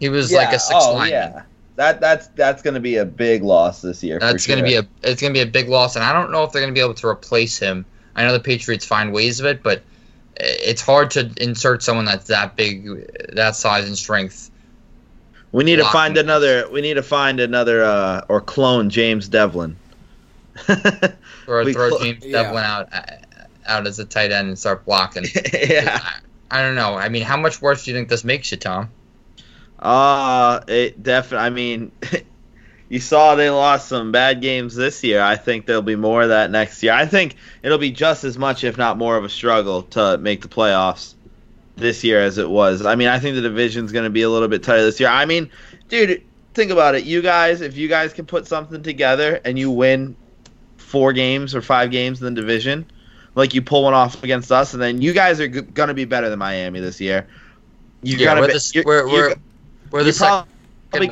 He 0.00 0.08
was 0.08 0.32
like 0.32 0.52
a 0.52 0.58
six 0.58 0.84
oh, 0.84 0.92
lineman. 0.92 1.10
yeah. 1.10 1.42
That 1.76 2.00
that's 2.00 2.26
that's 2.28 2.62
going 2.62 2.74
to 2.74 2.80
be 2.80 2.96
a 2.96 3.04
big 3.04 3.42
loss 3.42 3.82
this 3.82 4.02
year. 4.02 4.18
That's 4.18 4.46
going 4.46 4.58
to 4.58 4.64
be 4.64 4.76
a 4.76 4.86
it's 5.02 5.20
going 5.20 5.32
to 5.32 5.38
be 5.38 5.42
a 5.42 5.50
big 5.50 5.68
loss, 5.68 5.94
and 5.94 6.04
I 6.04 6.12
don't 6.12 6.32
know 6.32 6.44
if 6.44 6.52
they're 6.52 6.62
going 6.62 6.72
to 6.72 6.78
be 6.78 6.82
able 6.82 6.94
to 6.94 7.06
replace 7.06 7.58
him. 7.58 7.84
I 8.16 8.24
know 8.24 8.32
the 8.32 8.40
Patriots 8.40 8.84
find 8.84 9.12
ways 9.12 9.38
of 9.38 9.46
it, 9.46 9.62
but 9.62 9.82
it's 10.36 10.82
hard 10.82 11.12
to 11.12 11.30
insert 11.40 11.82
someone 11.82 12.04
that's 12.06 12.26
that 12.26 12.56
big, 12.56 13.34
that 13.34 13.54
size 13.54 13.86
and 13.86 13.96
strength. 13.96 14.50
We 15.52 15.62
need 15.64 15.76
to 15.76 15.84
find 15.84 16.18
another. 16.18 16.68
We 16.70 16.80
need 16.80 16.94
to 16.94 17.02
find 17.02 17.38
another 17.40 17.84
uh, 17.84 18.24
or 18.28 18.40
clone 18.40 18.90
James 18.90 19.28
Develin. 19.28 19.76
Or 21.48 21.62
We 21.62 21.72
throw 21.72 21.90
clo- 21.90 22.00
James 22.00 22.24
Yeah. 22.24 22.42
Develin 22.42 22.64
out 22.64 22.88
out 23.66 23.86
as 23.86 23.98
a 24.00 24.04
tight 24.04 24.32
end 24.32 24.48
and 24.48 24.58
start 24.58 24.84
blocking. 24.84 25.24
yeah. 25.52 26.00
I, 26.50 26.58
I 26.58 26.62
don't 26.62 26.74
know. 26.74 26.94
I 26.96 27.08
mean, 27.08 27.22
how 27.22 27.36
much 27.36 27.62
worse 27.62 27.84
do 27.84 27.90
you 27.92 27.96
think 27.96 28.08
this 28.08 28.24
makes 28.24 28.50
you, 28.50 28.56
Tom? 28.56 28.90
Uh 29.78 30.60
it 30.66 31.02
definitely. 31.02 31.46
I 31.46 31.50
mean, 31.50 31.92
you 32.88 33.00
saw 33.00 33.34
they 33.34 33.50
lost 33.50 33.88
some 33.88 34.12
bad 34.12 34.40
games 34.40 34.74
this 34.74 35.02
year. 35.02 35.20
I 35.22 35.36
think 35.36 35.66
there'll 35.66 35.82
be 35.82 35.96
more 35.96 36.22
of 36.22 36.28
that 36.28 36.50
next 36.50 36.82
year. 36.82 36.92
I 36.92 37.06
think 37.06 37.36
it'll 37.62 37.78
be 37.78 37.90
just 37.90 38.24
as 38.24 38.38
much, 38.38 38.64
if 38.64 38.76
not 38.78 38.96
more, 38.98 39.16
of 39.16 39.24
a 39.24 39.28
struggle 39.28 39.82
to 39.82 40.18
make 40.18 40.42
the 40.42 40.48
playoffs 40.48 41.14
this 41.76 42.04
year 42.04 42.20
as 42.20 42.38
it 42.38 42.48
was. 42.48 42.84
I 42.86 42.94
mean, 42.94 43.08
I 43.08 43.18
think 43.18 43.34
the 43.34 43.42
division's 43.42 43.92
going 43.92 44.04
to 44.04 44.10
be 44.10 44.22
a 44.22 44.30
little 44.30 44.48
bit 44.48 44.62
tighter 44.62 44.84
this 44.84 45.00
year. 45.00 45.08
I 45.08 45.24
mean, 45.24 45.50
dude, 45.88 46.22
think 46.54 46.70
about 46.70 46.94
it. 46.94 47.04
You 47.04 47.22
guys, 47.22 47.60
if 47.60 47.76
you 47.76 47.88
guys 47.88 48.12
can 48.12 48.26
put 48.26 48.46
something 48.46 48.82
together 48.82 49.40
and 49.44 49.58
you 49.58 49.70
win 49.70 50.16
four 50.76 51.12
games 51.12 51.54
or 51.54 51.60
five 51.62 51.90
games 51.90 52.22
in 52.22 52.34
the 52.34 52.40
division. 52.40 52.86
Like 53.34 53.52
you 53.52 53.60
pull 53.60 53.82
one 53.82 53.92
off 53.92 54.22
against 54.22 54.50
us, 54.50 54.72
and 54.72 54.82
then 54.82 55.02
you 55.02 55.12
guys 55.12 55.40
are 55.40 55.48
g- 55.48 55.60
gonna 55.60 55.92
be 55.92 56.06
better 56.06 56.30
than 56.30 56.38
Miami 56.38 56.80
this 56.80 57.00
year. 57.00 57.26
You 58.02 58.16
Yeah, 58.16 58.24
gotta 58.24 58.40
we're 58.40 58.46
be, 58.46 58.52
the, 58.54 58.70
you're, 58.72 58.84
we're, 58.84 59.08
you're, 59.08 59.28
we're, 59.28 59.34
we're 59.90 60.04
the 60.04 60.04
you're 60.06 60.12
second. 60.12 60.46
probably 60.90 61.08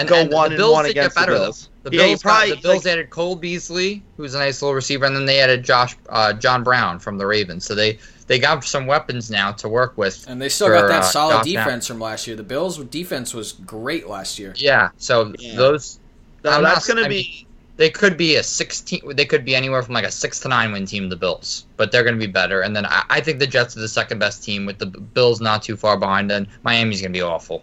And, 0.00 0.08
go 0.08 0.16
and 0.16 0.32
one 0.32 0.54
the 0.56 0.62
and 0.62 0.72
one 0.72 0.84
did 0.84 0.94
get 0.94 1.00
against 1.06 1.14
the 1.16 1.20
better, 1.20 1.32
though. 1.34 1.44
Bills. 1.44 1.68
The 1.84 1.90
Yeah, 1.90 2.00
you 2.02 2.08
Bills, 2.08 2.22
got- 2.22 2.30
probably- 2.30 2.54
the 2.56 2.60
Bills 2.62 2.84
like- 2.84 2.92
added 2.92 3.10
Cole 3.10 3.36
Beasley, 3.36 4.02
who's 4.16 4.34
a 4.34 4.38
nice 4.38 4.60
little 4.62 4.74
receiver, 4.74 5.04
and 5.06 5.14
then 5.16 5.24
they 5.26 5.40
added 5.40 5.62
Josh 5.64 5.96
uh, 6.08 6.32
John 6.32 6.62
Brown 6.64 6.98
from 6.98 7.18
the 7.18 7.26
Ravens. 7.26 7.64
So 7.64 7.74
they 7.74 7.98
they 8.26 8.38
got 8.40 8.64
some 8.64 8.86
weapons 8.86 9.30
now 9.30 9.52
to 9.52 9.68
work 9.68 9.96
with. 9.96 10.24
And 10.28 10.42
they 10.42 10.48
still 10.48 10.66
for, 10.66 10.74
got 10.74 10.88
that 10.88 11.00
uh, 11.00 11.02
solid 11.02 11.32
Josh 11.38 11.44
defense 11.44 11.86
from 11.86 12.00
last 12.00 12.26
year. 12.26 12.34
The 12.36 12.42
Bills' 12.42 12.78
defense 12.86 13.32
was 13.34 13.52
great 13.52 14.08
last 14.08 14.38
year. 14.38 14.52
Yeah, 14.56 14.88
so 14.98 15.32
Yeah. 15.38 15.54
those 15.54 16.00
No, 16.44 16.50
I'm 16.50 16.62
that's 16.64 16.88
not- 16.88 16.94
gonna 16.96 17.06
I 17.06 17.08
be. 17.08 17.46
they 17.76 17.88
could 17.90 18.16
be 18.16 18.34
a 18.34 18.42
sixteen. 18.42 19.02
They 19.14 19.24
could 19.26 19.44
be 19.44 19.54
anywhere 19.54 19.80
from 19.84 19.94
like 19.94 20.04
a 20.04 20.10
six 20.10 20.40
to 20.40 20.48
nine 20.48 20.72
win 20.72 20.86
team. 20.86 21.08
The 21.08 21.14
Bills, 21.14 21.66
but 21.76 21.92
they're 21.92 22.02
going 22.02 22.18
to 22.18 22.26
be 22.26 22.30
better. 22.32 22.62
And 22.62 22.74
then 22.74 22.84
I, 22.86 23.04
I 23.10 23.20
think 23.20 23.38
the 23.38 23.46
Jets 23.46 23.76
are 23.76 23.80
the 23.80 23.86
second 23.88 24.18
best 24.18 24.42
team 24.42 24.66
with 24.66 24.78
the 24.78 24.86
Bills 24.86 25.40
not 25.40 25.62
too 25.62 25.76
far 25.76 25.96
behind. 25.96 26.32
And 26.32 26.48
Miami's 26.64 27.00
going 27.00 27.12
to 27.12 27.16
be 27.16 27.22
awful. 27.22 27.62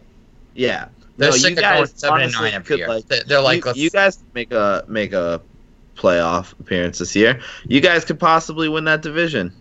yeah. 0.55 0.85
They're 1.17 1.29
No, 1.29 1.35
sick 1.35 1.51
you 1.51 1.57
of 1.57 1.61
guys 1.61 1.93
seven 1.95 2.21
and 2.21 2.35
honestly 2.35 2.51
nine 2.51 2.63
could, 2.63 2.79
year. 2.79 2.87
like- 2.87 3.07
They- 3.07 3.21
they're 3.27 3.41
like 3.41 3.63
you, 3.65 3.73
you 3.75 3.89
guys 3.89 4.17
make 4.33 4.51
a 4.51 4.83
make 4.87 5.13
a 5.13 5.41
playoff 5.95 6.53
appearance 6.59 6.97
this 6.99 7.15
year. 7.15 7.39
You 7.67 7.81
guys 7.81 8.03
could 8.03 8.19
possibly 8.19 8.67
win 8.67 8.85
that 8.85 9.01
division. 9.03 9.53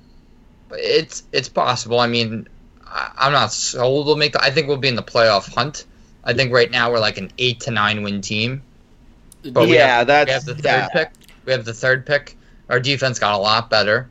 It's 0.72 1.24
it's 1.32 1.48
possible. 1.50 2.00
I 2.00 2.06
mean, 2.06 2.48
I, 2.86 3.10
I'm 3.18 3.32
not 3.32 3.52
sold. 3.52 4.06
We'll 4.06 4.16
make. 4.16 4.32
The, 4.32 4.42
I 4.42 4.50
think 4.50 4.68
we'll 4.68 4.78
be 4.78 4.88
in 4.88 4.96
the 4.96 5.02
playoff 5.02 5.52
hunt. 5.54 5.84
I 6.24 6.32
think 6.32 6.52
right 6.52 6.70
now 6.70 6.90
we're 6.90 7.00
like 7.00 7.18
an 7.18 7.30
eight 7.38 7.60
to 7.60 7.70
nine 7.70 8.02
win 8.02 8.22
team. 8.22 8.62
But 9.52 9.68
yeah, 9.68 9.98
have, 9.98 10.06
that's 10.06 10.28
we 10.28 10.32
have 10.32 10.44
the 10.46 10.54
third 10.54 10.62
yeah. 10.64 10.88
pick. 10.88 11.10
We 11.44 11.52
have 11.52 11.64
the 11.64 11.74
third 11.74 12.06
pick. 12.06 12.36
Our 12.70 12.80
defense 12.80 13.18
got 13.18 13.34
a 13.34 13.38
lot 13.38 13.68
better. 13.68 14.08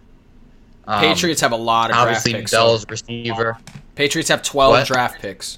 Um, 0.85 0.99
Patriots 0.99 1.41
have 1.41 1.53
a 1.53 1.55
lot 1.55 1.89
of 1.89 1.95
draft 1.95 2.07
obviously 2.07 2.33
picks. 2.33 2.51
Bell's 2.51 2.81
so- 2.81 2.87
receiver. 2.89 3.57
Patriots 3.95 4.29
have 4.29 4.43
12 4.43 4.71
What? 4.71 4.87
draft 4.87 5.21
picks. 5.21 5.57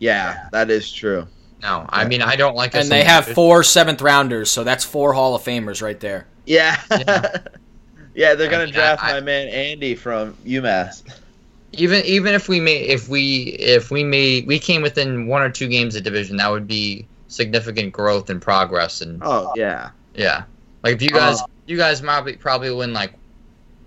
Yeah, 0.00 0.48
that 0.50 0.68
is 0.70 0.90
true. 0.92 1.28
No, 1.62 1.86
I 1.88 2.06
mean 2.06 2.22
I 2.22 2.34
don't 2.36 2.56
like. 2.56 2.74
us 2.74 2.82
And 2.82 2.90
they 2.90 3.04
have 3.04 3.26
four 3.28 3.62
seventh 3.62 4.00
rounders, 4.02 4.50
so 4.50 4.64
that's 4.64 4.82
four 4.84 5.12
Hall 5.12 5.34
of 5.36 5.42
Famers 5.42 5.80
right 5.82 6.00
there. 6.00 6.26
Yeah. 6.46 6.80
Yeah. 6.90 7.36
Yeah, 8.12 8.34
they're 8.34 8.48
I 8.48 8.50
gonna 8.50 8.64
mean, 8.64 8.74
draft 8.74 9.04
I- 9.04 9.12
my 9.12 9.20
man 9.20 9.46
Andy 9.48 9.94
from 9.94 10.34
UMass. 10.44 11.04
Even 11.72 12.04
even 12.04 12.34
if 12.34 12.48
we 12.48 12.58
made 12.58 12.90
if 12.90 13.08
we 13.08 13.56
if 13.60 13.92
we 13.92 14.02
made 14.02 14.48
we 14.48 14.58
came 14.58 14.82
within 14.82 15.28
one 15.28 15.42
or 15.42 15.48
two 15.48 15.68
games 15.68 15.94
of 15.94 16.02
division, 16.02 16.36
that 16.38 16.50
would 16.50 16.66
be 16.66 17.06
significant 17.28 17.92
growth 17.92 18.28
and 18.28 18.42
progress. 18.42 19.00
And 19.00 19.22
Oh 19.24 19.52
yeah. 19.54 19.90
yeah, 20.16 20.42
like 20.82 20.96
if 20.96 21.02
you 21.02 21.10
guys 21.10 21.40
Uh, 21.40 21.46
you 21.66 21.76
guys 21.76 22.00
probably 22.00 22.32
probably 22.36 22.72
win 22.72 22.92
like 22.92 23.12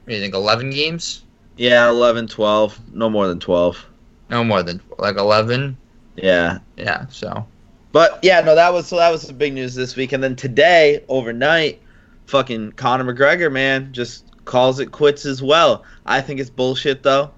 what 0.05 0.13
you 0.13 0.21
think 0.21 0.33
eleven 0.33 0.69
games? 0.69 1.23
Yeah, 1.57 1.89
11, 1.89 2.29
12. 2.29 2.79
No 2.95 3.09
more 3.09 3.27
than 3.27 3.39
12. 3.39 3.85
No 4.29 4.43
more 4.43 4.63
than 4.63 4.79
like 4.97 5.17
eleven. 5.17 5.75
Yeah. 6.15 6.59
Yeah, 6.77 7.07
so 7.09 7.47
But 7.91 8.19
yeah, 8.23 8.41
no, 8.41 8.55
that 8.55 8.73
was 8.73 8.87
so 8.87 8.97
that 8.97 9.09
was 9.11 9.23
the 9.27 9.33
big 9.33 9.53
news 9.53 9.75
this 9.75 9.95
week. 9.95 10.11
And 10.11 10.23
then 10.23 10.35
today, 10.35 11.03
overnight, 11.07 11.81
fucking 12.25 12.73
Conor 12.73 13.13
McGregor, 13.13 13.51
man, 13.51 13.93
just 13.93 14.25
calls 14.45 14.79
it 14.79 14.91
quits 14.91 15.25
as 15.25 15.41
well. 15.41 15.85
I 16.05 16.21
think 16.21 16.39
it's 16.39 16.49
bullshit 16.49 17.03
though. 17.03 17.31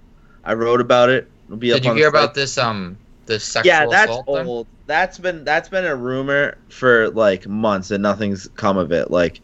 I 0.43 0.53
wrote 0.53 0.81
about 0.81 1.09
it. 1.09 1.31
It'll 1.47 1.57
be 1.57 1.73
up 1.73 1.81
did 1.81 1.85
you 1.85 1.91
on 1.91 1.97
hear 1.97 2.09
the 2.09 2.09
about 2.09 2.33
this 2.33 2.57
um 2.57 2.97
this 3.25 3.43
sexual 3.45 3.63
Yeah, 3.63 3.85
that's 3.87 4.11
assault 4.11 4.25
thing? 4.31 4.47
old. 4.47 4.67
That's 4.85 5.17
been 5.19 5.43
that's 5.43 5.69
been 5.69 5.85
a 5.85 5.95
rumor 5.95 6.57
for 6.69 7.09
like 7.09 7.47
months 7.47 7.91
and 7.91 8.03
nothing's 8.03 8.47
come 8.49 8.77
of 8.77 8.91
it. 8.91 9.09
Like 9.11 9.41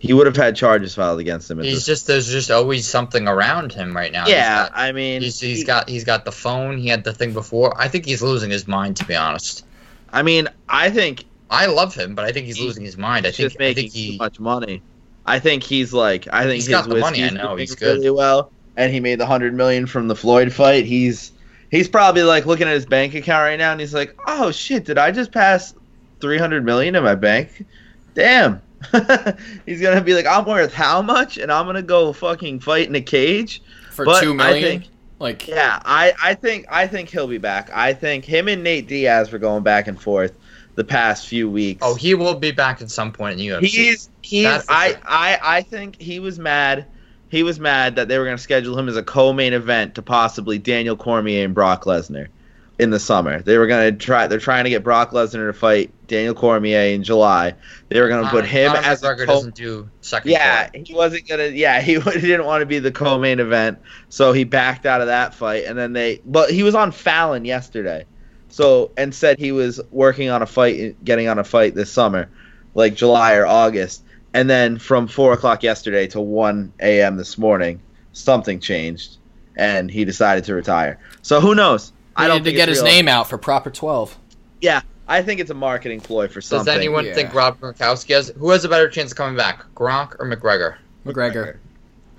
he 0.00 0.12
would 0.14 0.26
have 0.26 0.34
had 0.36 0.56
charges 0.56 0.94
filed 0.94 1.20
against 1.20 1.48
him. 1.50 1.60
He's 1.62 1.74
this. 1.76 1.86
just 1.86 2.06
there's 2.08 2.26
just 2.26 2.50
always 2.50 2.88
something 2.88 3.28
around 3.28 3.72
him 3.72 3.94
right 3.94 4.10
now. 4.10 4.26
Yeah, 4.26 4.64
got- 4.68 4.72
I 4.74 4.90
mean, 4.92 5.20
He's, 5.22 5.38
he's 5.38 5.58
he- 5.58 5.64
got 5.64 5.88
he's 5.88 6.04
got 6.04 6.24
the 6.24 6.32
phone. 6.32 6.78
He 6.78 6.88
had 6.88 7.04
the 7.04 7.12
thing 7.12 7.32
before. 7.32 7.78
I 7.80 7.86
think 7.86 8.06
he's 8.06 8.22
losing 8.22 8.50
his 8.50 8.66
mind 8.66 8.96
to 8.96 9.04
be 9.04 9.14
honest. 9.14 9.64
I 10.12 10.22
mean, 10.22 10.48
I 10.68 10.90
think 10.90 11.24
I 11.50 11.66
love 11.66 11.94
him, 11.94 12.14
but 12.14 12.24
I 12.24 12.32
think 12.32 12.46
he's 12.46 12.56
He- 12.56 12.64
losing 12.66 12.84
his 12.84 12.96
mind. 12.96 13.26
I 13.26 13.30
think 13.30 13.52
I 13.52 13.56
making 13.58 13.82
think 13.84 13.92
he 13.92 14.12
too 14.12 14.18
much 14.18 14.40
money. 14.40 14.82
I 15.26 15.38
think 15.38 15.62
he's 15.62 15.92
like, 15.92 16.26
I 16.32 16.42
think 16.44 16.54
He's 16.54 16.66
his 16.66 16.70
got 16.74 16.88
the 16.88 16.96
money, 16.96 17.22
I 17.22 17.28
know, 17.28 17.54
he's 17.54 17.74
good. 17.74 17.98
really 17.98 18.10
well, 18.10 18.50
and 18.76 18.90
he 18.92 18.98
made 19.00 19.20
the 19.20 19.26
hundred 19.26 19.52
million 19.54 19.86
from 19.86 20.08
the 20.08 20.16
Floyd 20.16 20.50
fight. 20.50 20.86
He's 20.86 21.30
he's 21.70 21.88
probably 21.88 22.22
like 22.22 22.46
looking 22.46 22.66
at 22.66 22.72
his 22.74 22.86
bank 22.86 23.14
account 23.14 23.42
right 23.42 23.58
now, 23.58 23.70
and 23.72 23.80
he's 23.80 23.92
like, 23.94 24.18
oh 24.26 24.50
shit, 24.50 24.86
did 24.86 24.96
I 24.96 25.10
just 25.10 25.30
pass 25.30 25.74
three 26.20 26.38
hundred 26.38 26.64
million 26.64 26.96
in 26.96 27.04
my 27.04 27.14
bank? 27.14 27.66
Damn. 28.14 28.62
he's 29.66 29.80
gonna 29.80 30.00
be 30.00 30.14
like, 30.14 30.26
I'm 30.26 30.44
worth 30.46 30.72
how 30.72 31.02
much, 31.02 31.38
and 31.38 31.52
I'm 31.52 31.66
gonna 31.66 31.82
go 31.82 32.12
fucking 32.12 32.60
fight 32.60 32.88
in 32.88 32.94
a 32.94 33.00
cage. 33.00 33.62
For 33.90 34.04
But 34.04 34.22
two 34.22 34.36
I 34.40 34.60
think- 34.60 34.84
like 35.18 35.46
Yeah, 35.46 35.80
I, 35.84 36.14
I 36.22 36.34
think 36.34 36.66
I 36.70 36.86
think 36.86 37.10
he'll 37.10 37.26
be 37.28 37.38
back. 37.38 37.70
I 37.74 37.92
think 37.92 38.24
him 38.24 38.48
and 38.48 38.62
Nate 38.64 38.88
Diaz 38.88 39.30
were 39.30 39.38
going 39.38 39.62
back 39.62 39.86
and 39.86 40.00
forth 40.00 40.32
the 40.76 40.84
past 40.84 41.26
few 41.28 41.50
weeks. 41.50 41.80
Oh, 41.84 41.94
he 41.94 42.14
will 42.14 42.34
be 42.34 42.52
back 42.52 42.80
at 42.80 42.90
some 42.90 43.12
point 43.12 43.32
in 43.32 43.38
the 43.38 43.48
UFC. 43.48 43.66
He's 43.66 44.10
he's 44.22 44.46
I. 44.46 44.96
I 45.04 45.38
I 45.42 45.62
think 45.62 46.00
he 46.00 46.20
was 46.20 46.38
mad. 46.38 46.86
He 47.28 47.42
was 47.42 47.60
mad 47.60 47.96
that 47.96 48.08
they 48.08 48.18
were 48.18 48.24
going 48.24 48.36
to 48.36 48.42
schedule 48.42 48.76
him 48.78 48.88
as 48.88 48.96
a 48.96 49.02
co-main 49.04 49.52
event 49.52 49.94
to 49.94 50.02
possibly 50.02 50.58
Daniel 50.58 50.96
Cormier 50.96 51.44
and 51.44 51.54
Brock 51.54 51.84
Lesnar 51.84 52.26
in 52.80 52.88
the 52.88 52.98
summer. 52.98 53.42
They 53.42 53.58
were 53.58 53.66
going 53.66 53.92
to 53.92 54.04
try. 54.04 54.26
They're 54.26 54.38
trying 54.38 54.64
to 54.64 54.70
get 54.70 54.82
Brock 54.82 55.10
Lesnar 55.10 55.46
to 55.46 55.52
fight 55.52 55.92
Daniel 56.06 56.34
Cormier 56.34 56.94
in 56.94 57.02
July. 57.02 57.54
They 57.90 58.00
were 58.00 58.08
going 58.08 58.24
to 58.24 58.30
put 58.30 58.46
him 58.46 58.72
Conor 58.72 58.86
as 58.86 59.02
a 59.02 59.06
McGregor 59.06 59.26
co- 59.26 59.34
doesn't 59.34 59.54
do 59.54 59.90
second. 60.00 60.30
yeah, 60.30 60.68
fight. 60.68 60.86
he 60.86 60.94
wasn't 60.94 61.28
gonna. 61.28 61.48
Yeah, 61.48 61.80
he, 61.82 62.00
he 62.00 62.20
didn't 62.20 62.46
want 62.46 62.62
to 62.62 62.66
be 62.66 62.78
the 62.78 62.90
co-main 62.90 63.38
event, 63.38 63.78
so 64.08 64.32
he 64.32 64.44
backed 64.44 64.86
out 64.86 65.02
of 65.02 65.08
that 65.08 65.34
fight. 65.34 65.64
And 65.66 65.78
then 65.78 65.92
they, 65.92 66.22
but 66.24 66.50
he 66.50 66.62
was 66.62 66.74
on 66.74 66.90
Fallon 66.90 67.44
yesterday, 67.44 68.06
so 68.48 68.90
and 68.96 69.14
said 69.14 69.38
he 69.38 69.52
was 69.52 69.80
working 69.90 70.30
on 70.30 70.40
a 70.40 70.46
fight, 70.46 71.04
getting 71.04 71.28
on 71.28 71.38
a 71.38 71.44
fight 71.44 71.74
this 71.74 71.92
summer, 71.92 72.30
like 72.74 72.94
July 72.94 73.34
or 73.34 73.46
August. 73.46 74.02
And 74.32 74.48
then 74.48 74.78
from 74.78 75.06
four 75.06 75.32
o'clock 75.34 75.62
yesterday 75.62 76.06
to 76.08 76.20
one 76.20 76.72
a.m. 76.80 77.16
this 77.16 77.36
morning, 77.36 77.82
something 78.12 78.58
changed, 78.60 79.18
and 79.56 79.90
he 79.90 80.06
decided 80.06 80.44
to 80.44 80.54
retire. 80.54 80.98
So 81.20 81.40
who 81.40 81.54
knows? 81.54 81.92
I 82.16 82.24
I 82.24 82.28
don't 82.28 82.38
need 82.38 82.50
to 82.50 82.52
get 82.52 82.68
it's 82.68 82.78
his 82.78 82.84
real. 82.84 82.92
name 82.94 83.08
out 83.08 83.28
for 83.28 83.38
proper 83.38 83.70
12. 83.70 84.16
Yeah, 84.60 84.82
I 85.08 85.22
think 85.22 85.40
it's 85.40 85.50
a 85.50 85.54
marketing 85.54 86.00
ploy 86.00 86.28
for 86.28 86.40
something. 86.40 86.66
Does 86.66 86.74
anyone 86.76 87.04
Yeah. 87.06 87.14
think 87.14 87.34
Rob 87.34 87.58
Gronkowski 87.60 88.14
has 88.14 88.28
who 88.38 88.50
has 88.50 88.64
a 88.64 88.68
better 88.68 88.88
chance 88.88 89.10
of 89.12 89.16
coming 89.16 89.36
back, 89.36 89.64
Gronk 89.74 90.16
or 90.18 90.26
McGregor? 90.26 90.76
McGregor. 91.06 91.56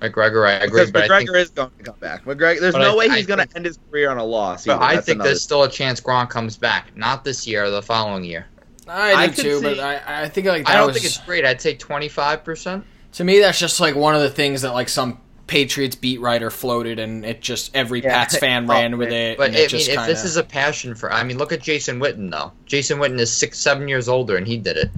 McGregor, 0.00 0.48
I 0.48 0.52
agree, 0.54 0.80
Because 0.80 0.90
but 0.90 1.04
McGregor 1.08 1.12
I 1.14 1.18
think, 1.18 1.36
is 1.36 1.50
going 1.50 1.70
to 1.78 1.84
come 1.84 1.94
back. 2.00 2.24
McGregor, 2.24 2.58
there's 2.60 2.74
no 2.74 2.92
I- 2.92 2.96
way 2.96 3.08
he's 3.10 3.26
going 3.26 3.38
to 3.46 3.48
end 3.54 3.64
his 3.66 3.78
career 3.88 4.10
on 4.10 4.18
a 4.18 4.24
loss. 4.24 4.64
but. 4.66 4.80
I 4.80 4.94
That's 4.96 5.06
think 5.06 5.16
another 5.16 5.28
there's 5.30 5.42
still 5.42 5.62
a 5.62 5.70
chance 5.70 6.00
Gronk 6.00 6.28
comes 6.30 6.56
back, 6.56 6.88
not 6.96 7.22
this 7.22 7.46
year, 7.46 7.64
or 7.64 7.70
the 7.70 7.82
following 7.82 8.24
year. 8.24 8.46
I 8.88 9.12
I 9.14 9.26
do 9.28 9.34
could 9.34 9.42
too, 9.42 9.58
see- 9.58 9.62
but 9.62 9.78
I, 9.78 10.22
I 10.24 10.28
think 10.28 10.48
like 10.48 10.66
that 10.66 10.72
I 10.74 10.76
don't 10.78 10.88
was, 10.88 10.96
think 10.96 11.06
it's 11.06 11.18
great. 11.18 11.44
I'd 11.44 11.60
say 11.60 11.74
twenty 11.74 12.08
five 12.08 12.42
percent. 12.42 12.84
to 13.12 13.22
me 13.22 13.38
that's 13.38 13.60
just 13.60 13.78
like 13.78 13.94
one 13.94 14.16
of 14.16 14.22
the 14.22 14.28
things 14.30 14.62
that 14.62 14.72
like 14.72 14.88
some 14.88 15.20
Patriots 15.46 15.96
beat 15.96 16.20
writer 16.20 16.50
floated 16.50 16.98
and 16.98 17.24
it 17.26 17.40
just 17.40 17.74
every 17.74 18.02
Yeah. 18.02 18.10
Pats 18.12 18.38
fan 18.38 18.64
Oh, 18.64 18.72
ran 18.74 18.96
with 18.98 19.10
it. 19.12 19.36
But 19.38 19.48
and 19.48 19.56
I 19.56 19.58
it 19.58 19.62
mean, 19.62 19.68
just 19.70 19.88
if 19.88 19.96
this 19.96 20.18
kinda- 20.20 20.24
is 20.24 20.36
a 20.36 20.44
passion 20.44 20.94
for, 20.94 21.12
I 21.12 21.24
mean, 21.24 21.36
look 21.38 21.52
at 21.52 21.60
Jason 21.60 22.00
Witten 22.00 22.30
though. 22.30 22.52
Jason 22.66 22.98
Witten 22.98 23.18
is 23.18 23.32
six, 23.32 23.58
seven 23.58 23.88
years 23.88 24.08
older, 24.08 24.36
and 24.36 24.46
he 24.46 24.56
did 24.56 24.76
it. 24.76 24.90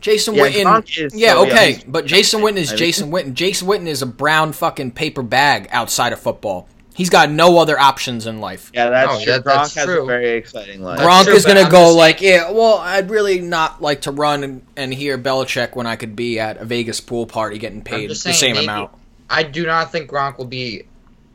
Jason 0.00 0.34
Yeah, 0.34 0.42
Witten. 0.48 0.98
Is 1.06 1.14
yeah, 1.14 1.32
so 1.32 1.42
young. 1.44 1.52
okay, 1.52 1.82
but 1.88 2.04
Jason 2.06 2.40
Witten 2.42 2.56
is 2.56 2.68
I 2.70 2.72
mean- 2.72 2.78
Jason 2.78 3.10
Witten. 3.12 3.34
Jason 3.34 3.66
Witten 3.68 3.86
is 3.86 4.02
a 4.02 4.06
brown 4.06 4.52
fucking 4.52 4.92
paper 4.92 5.22
bag 5.22 5.68
outside 5.72 6.12
of 6.12 6.20
football. 6.20 6.68
He's 6.94 7.10
got 7.10 7.28
no 7.28 7.58
other 7.58 7.76
options 7.76 8.24
in 8.26 8.38
life. 8.40 8.70
Yeah, 8.72 8.90
that's 8.90 9.12
No, 9.12 9.24
true. 9.24 9.32
that- 9.32 9.44
Gronk 9.44 9.54
that's 9.56 9.74
has 9.74 9.84
true. 9.86 10.02
a 10.02 10.06
very 10.06 10.30
exciting 10.36 10.80
life. 10.82 10.98
That's 10.98 11.08
Gronk 11.08 11.24
true, 11.24 11.34
is 11.34 11.44
gonna 11.46 11.62
I'm 11.62 11.70
go 11.70 11.86
just- 11.86 11.96
like, 11.96 12.20
yeah, 12.20 12.50
well, 12.52 12.76
I'd 12.78 13.10
really 13.10 13.40
not 13.40 13.80
like 13.82 14.02
to 14.02 14.12
run 14.12 14.44
and, 14.44 14.62
and 14.76 14.94
hear 14.94 15.18
Belichick 15.18 15.74
when 15.74 15.86
I 15.88 15.96
could 15.96 16.14
be 16.14 16.38
at 16.38 16.58
a 16.58 16.64
Vegas 16.64 17.00
pool 17.00 17.26
party 17.26 17.58
getting 17.58 17.82
paid 17.82 18.10
the 18.10 18.14
saying, 18.14 18.36
same 18.36 18.52
maybe- 18.54 18.66
amount. 18.66 18.90
I 19.30 19.42
do 19.42 19.66
not 19.66 19.90
think 19.90 20.10
Gronk 20.10 20.38
will 20.38 20.44
be 20.44 20.84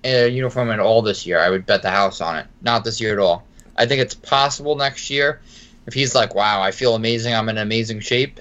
in 0.03 0.25
a 0.25 0.27
uniform 0.27 0.69
at 0.69 0.79
all 0.79 1.01
this 1.01 1.25
year. 1.25 1.39
I 1.39 1.49
would 1.49 1.65
bet 1.65 1.81
the 1.81 1.89
house 1.89 2.21
on 2.21 2.37
it. 2.37 2.45
Not 2.61 2.83
this 2.83 3.01
year 3.01 3.13
at 3.13 3.19
all. 3.19 3.45
I 3.77 3.85
think 3.85 4.01
it's 4.01 4.15
possible 4.15 4.75
next 4.75 5.09
year 5.09 5.41
if 5.87 5.93
he's 5.93 6.13
like, 6.15 6.35
"Wow, 6.35 6.61
I 6.61 6.71
feel 6.71 6.95
amazing. 6.95 7.33
I'm 7.33 7.49
in 7.49 7.57
amazing 7.57 7.99
shape." 8.01 8.39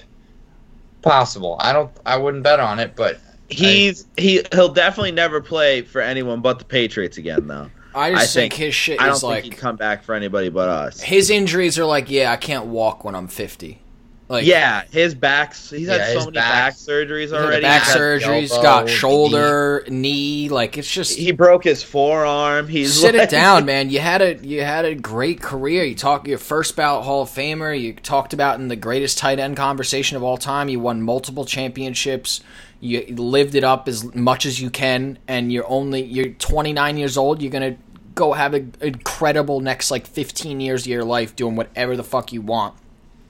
Possible. 1.01 1.57
I 1.59 1.73
don't. 1.73 1.91
I 2.05 2.17
wouldn't 2.17 2.43
bet 2.43 2.59
on 2.59 2.79
it, 2.79 2.95
but 2.95 3.19
He's 3.49 4.05
he 4.15 4.41
he'll 4.51 4.69
definitely 4.73 5.11
never 5.11 5.41
play 5.41 5.81
for 5.81 6.01
anyone 6.01 6.41
but 6.41 6.59
the 6.59 6.65
Patriots 6.65 7.17
again, 7.17 7.47
though. 7.47 7.69
I 7.95 8.11
just 8.11 8.21
I 8.37 8.41
think, 8.41 8.53
think- 8.53 8.63
his 8.65 8.75
shit 8.75 9.01
I 9.01 9.05
don't 9.05 9.15
is 9.15 9.21
think 9.21 9.31
like 9.31 9.43
he'd 9.45 9.57
come 9.57 9.75
back 9.75 10.03
for 10.03 10.13
anybody 10.13 10.49
but 10.49 10.69
us. 10.69 11.01
his 11.01 11.31
injuries 11.31 11.79
are 11.79 11.85
like, 11.85 12.11
yeah, 12.11 12.31
I 12.31 12.37
can't 12.37 12.67
walk 12.67 13.03
when 13.03 13.15
I'm 13.15 13.27
50. 13.27 13.81
Like 14.29 14.45
yeah, 14.45 14.83
his 14.91 15.15
backs. 15.15 15.71
He's 15.71 15.87
Yeah, 15.87 15.97
had 15.97 16.13
so 16.13 16.19
many 16.25 16.31
back- 16.33 16.73
back 16.73 16.73
surgeries 16.75 17.33
already. 17.33 17.63
back 17.63 17.83
He's 17.83 17.95
surgeries, 17.95 18.51
elbow, 18.51 18.61
got 18.61 18.89
shoulder, 18.89 19.83
knee. 19.89 20.49
Like 20.49 20.77
it's 20.77 20.89
just 20.91 21.17
He 21.17 21.31
broke 21.31 21.63
his 21.63 21.81
forearm. 21.81 22.67
He's 22.67 22.93
sit 22.93 23.15
like, 23.15 23.23
it 23.23 23.29
down, 23.31 23.65
man. 23.65 23.89
You 23.89 23.99
had 23.99 24.21
a 24.21 24.35
you 24.45 24.61
had 24.61 24.85
a 24.85 24.93
great 24.93 25.41
career. 25.41 25.83
You 25.83 25.95
talk 25.95 26.27
your 26.27 26.37
first 26.37 26.75
bout 26.75 27.03
Hall 27.05 27.23
of 27.23 27.29
Famer. 27.29 27.77
You 27.79 27.93
talked 27.93 28.33
about 28.33 28.59
in 28.59 28.67
the 28.67 28.75
greatest 28.75 29.17
tight 29.17 29.39
end 29.39 29.57
conversation 29.57 30.15
of 30.15 30.21
all 30.23 30.37
time. 30.37 30.69
You 30.69 30.79
won 30.79 31.01
multiple 31.01 31.43
championships. 31.45 32.41
You 32.79 33.03
lived 33.15 33.55
it 33.55 33.63
up 33.63 33.87
as 33.87 34.13
much 34.15 34.45
as 34.45 34.61
you 34.61 34.69
can, 34.69 35.17
and 35.27 35.51
you're 35.51 35.67
only 35.67 36.03
you're 36.03 36.29
29 36.29 36.97
years 36.97 37.17
old. 37.17 37.41
You're 37.41 37.51
gonna 37.51 37.77
go 38.15 38.33
have 38.33 38.53
an 38.53 38.73
incredible 38.81 39.59
next 39.59 39.89
like 39.91 40.05
15 40.05 40.59
years 40.59 40.81
of 40.83 40.87
your 40.87 41.03
life 41.03 41.35
doing 41.35 41.55
whatever 41.55 41.95
the 41.97 42.03
fuck 42.03 42.31
you 42.31 42.41
want, 42.41 42.75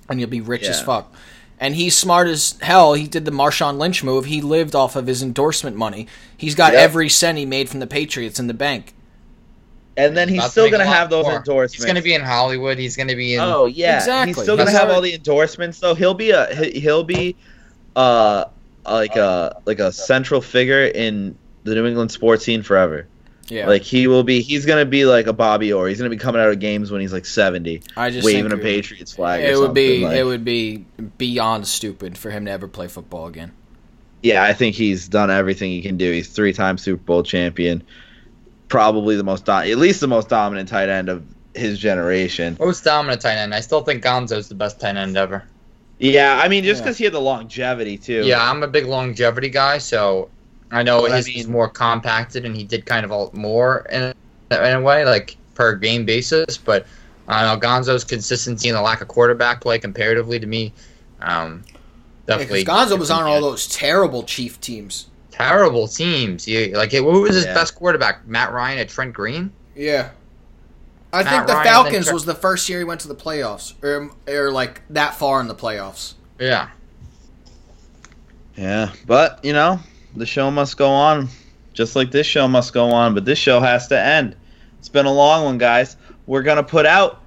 and 0.09 0.19
you'll 0.19 0.29
be 0.29 0.41
rich 0.41 0.63
as 0.63 0.81
fuck. 0.81 1.13
And 1.61 1.75
he's 1.75 1.97
smart 1.97 2.27
as 2.29 2.55
hell. 2.61 2.93
He 2.93 3.05
did 3.07 3.25
the 3.25 3.31
Marshawn 3.31 3.77
Lynch 3.77 4.03
move. 4.03 4.25
He 4.25 4.39
lived 4.41 4.75
off 4.75 4.95
of 4.95 5.07
his 5.07 5.21
endorsement 5.21 5.75
money. 5.75 6.07
He's 6.37 6.55
got 6.55 6.71
Yep. 6.73 6.81
every 6.81 7.09
cent 7.09 7.37
he 7.37 7.45
made 7.45 7.67
from 7.69 7.79
the 7.81 7.87
Patriots 7.87 8.39
in 8.39 8.47
the 8.47 8.53
bank. 8.53 8.93
And 9.97 10.15
then 10.15 10.29
he's 10.29 10.37
About 10.39 10.51
still 10.51 10.69
gonna 10.71 10.85
have 10.85 11.09
those 11.09 11.25
more. 11.25 11.35
endorsements. 11.35 11.73
He's 11.73 11.83
gonna 11.85 12.01
be 12.01 12.13
in 12.13 12.21
Hollywood. 12.21 12.77
He's 12.77 12.95
gonna 12.95 13.15
be 13.17 13.33
in. 13.33 13.41
Oh 13.41 13.65
yeah, 13.65 13.97
Exactly. 13.97 14.33
He's 14.33 14.41
still 14.41 14.55
gonna 14.55 14.71
have 14.71 14.89
all 14.89 15.01
the 15.01 15.13
endorsements, 15.13 15.77
So 15.77 15.93
He'll 15.93 16.13
be 16.13 16.31
a 16.31 16.55
he- 16.55 16.79
he'll 16.79 17.03
be 17.03 17.35
uh 17.97 18.45
like 18.85 19.17
a 19.17 19.57
like 19.65 19.79
a 19.79 19.91
central 19.91 20.39
figure 20.39 20.85
in 20.85 21.35
the 21.65 21.75
New 21.75 21.85
England 21.85 22.11
sports 22.11 22.45
scene 22.45 22.63
forever. 22.63 23.07
Yeah, 23.49 23.67
Like 23.67 23.81
he 23.81 24.07
will 24.07 24.23
be. 24.23 24.41
He's 24.41 24.65
gonna 24.65 24.85
be 24.85 25.05
like 25.05 25.25
a 25.27 25.33
Bobby 25.33 25.73
Orr. 25.73 25.87
He's 25.87 25.97
gonna 25.97 26.09
be 26.11 26.17
coming 26.17 26.39
out 26.41 26.49
of 26.49 26.59
games 26.59 26.91
when 26.91 27.01
he's 27.01 27.11
like 27.13 27.25
seventy, 27.25 27.81
I 27.97 28.09
just 28.11 28.23
waving 28.25 28.45
a 28.47 28.49
think 28.51 28.61
Patriots 28.61 29.13
flag. 29.13 29.43
or 29.43 29.47
It 29.47 29.57
would 29.59 29.73
be 29.73 30.05
like- 30.05 30.17
it 30.17 30.23
would 30.23 30.45
be 30.45 30.85
beyond 31.17 31.65
stupid 31.67 32.17
for 32.17 32.29
him 32.29 32.45
to 32.45 32.51
ever 32.51 32.67
play 32.67 32.87
football 32.87 33.25
again. 33.27 33.51
Yeah, 34.21 34.43
I 34.43 34.53
think 34.53 34.75
he's 34.75 35.07
done 35.07 35.31
everything 35.31 35.71
he 35.71 35.81
can 35.81 35.97
do. 35.97 36.11
He's 36.11 36.27
three-time 36.27 36.77
Super 36.77 37.01
Bowl 37.01 37.23
champion, 37.23 37.81
probably 38.67 39.15
the 39.15 39.23
most, 39.23 39.45
do- 39.45 39.51
at 39.51 39.77
least 39.77 40.01
the 40.01 40.07
most 40.07 40.29
dominant 40.29 40.69
tight 40.69 40.89
end 40.89 41.09
of 41.09 41.23
his 41.55 41.79
generation. 41.79 42.55
Most 42.59 42.83
dominant 42.83 43.21
tight 43.21 43.37
end. 43.37 43.53
I 43.55 43.61
still 43.61 43.81
think 43.81 44.03
Gonzo's 44.03 44.47
the 44.49 44.55
best 44.55 44.79
tight 44.79 44.95
end 44.97 45.17
ever. 45.17 45.43
Yeah, 45.99 46.39
I 46.43 46.47
mean, 46.49 46.63
just 46.63 46.79
Yeah. 46.79 46.85
because 46.85 46.97
he 46.97 47.03
had 47.05 47.13
the 47.13 47.19
longevity 47.21 47.97
too. 47.97 48.21
Yeah, 48.25 48.47
I'm 48.49 48.61
a 48.63 48.67
big 48.67 48.85
longevity 48.85 49.49
guy, 49.49 49.79
so 49.79 50.29
I 50.71 50.83
know 50.83 51.01
But 51.01 51.11
I 51.11 51.21
mean- 51.21 51.39
is 51.39 51.47
more 51.47 51.67
compacted, 51.69 52.45
and 52.45 52.55
he 52.55 52.63
did 52.63 52.85
kind 52.85 53.03
of 53.05 53.11
all, 53.11 53.31
more 53.33 53.85
in 53.91 54.01
a, 54.03 54.13
in 54.69 54.75
a 54.77 54.81
way, 54.81 55.03
like 55.05 55.35
per 55.55 55.75
game 55.75 56.05
basis. 56.05 56.57
But 56.57 56.85
I 57.27 57.43
don't 57.43 57.61
Gonzo's 57.61 58.03
consistency 58.03 58.69
and 58.69 58.77
the 58.77 58.81
lack 58.81 59.01
of 59.01 59.07
quarterback 59.07 59.61
play 59.61 59.79
comparatively 59.79 60.39
to 60.39 60.45
me, 60.47 60.73
um, 61.21 61.63
definitely. 62.27 62.63
Gonzo 62.65 62.97
was 62.99 63.09
on 63.11 63.23
all 63.23 63.41
those 63.41 63.67
terrible 63.67 64.23
Chief 64.23 64.59
teams. 64.61 65.07
terrible 65.31 65.87
teams. 65.87 66.45
You, 66.47 66.67
like, 66.75 66.91
who 66.91 67.03
was 67.21 67.33
his 67.35 67.45
Yeah. 67.45 67.53
best 67.53 67.73
quarterback? 67.75 68.27
Matt 68.27 68.51
Ryan 68.51 68.79
at 68.79 68.89
Trent 68.89 69.13
Green. 69.13 69.51
Yeah. 69.75 70.09
I 71.13 71.23
Matt 71.23 71.31
think 71.33 71.47
the 71.47 71.53
Ryan, 71.53 71.65
Falcons 71.67 72.05
then- 72.05 72.13
was 72.13 72.25
the 72.25 72.35
first 72.35 72.67
year 72.69 72.79
he 72.79 72.83
went 72.83 72.99
to 73.01 73.07
the 73.07 73.15
playoffs, 73.15 73.73
or, 73.81 74.11
or 74.27 74.51
like 74.51 74.81
that 74.91 75.15
far 75.15 75.39
in 75.41 75.47
the 75.47 75.55
playoffs. 75.55 76.13
Yeah, 76.39 76.67
Yeah, 78.55 78.91
but 79.07 79.39
you 79.43 79.53
know, 79.53 79.79
the 80.15 80.25
show 80.25 80.51
must 80.51 80.77
go 80.77 80.89
on, 80.89 81.29
just 81.73 81.95
like 81.95 82.11
this 82.11 82.27
show 82.27 82.47
must 82.47 82.73
go 82.73 82.89
on. 82.89 83.13
But 83.13 83.25
this 83.25 83.39
show 83.39 83.59
has 83.59 83.87
to 83.87 83.99
end. 83.99 84.35
It's 84.79 84.89
been 84.89 85.05
a 85.05 85.13
long 85.13 85.45
one, 85.45 85.57
guys. 85.57 85.97
We're 86.25 86.43
gonna 86.43 86.63
put 86.63 86.85
out 86.85 87.21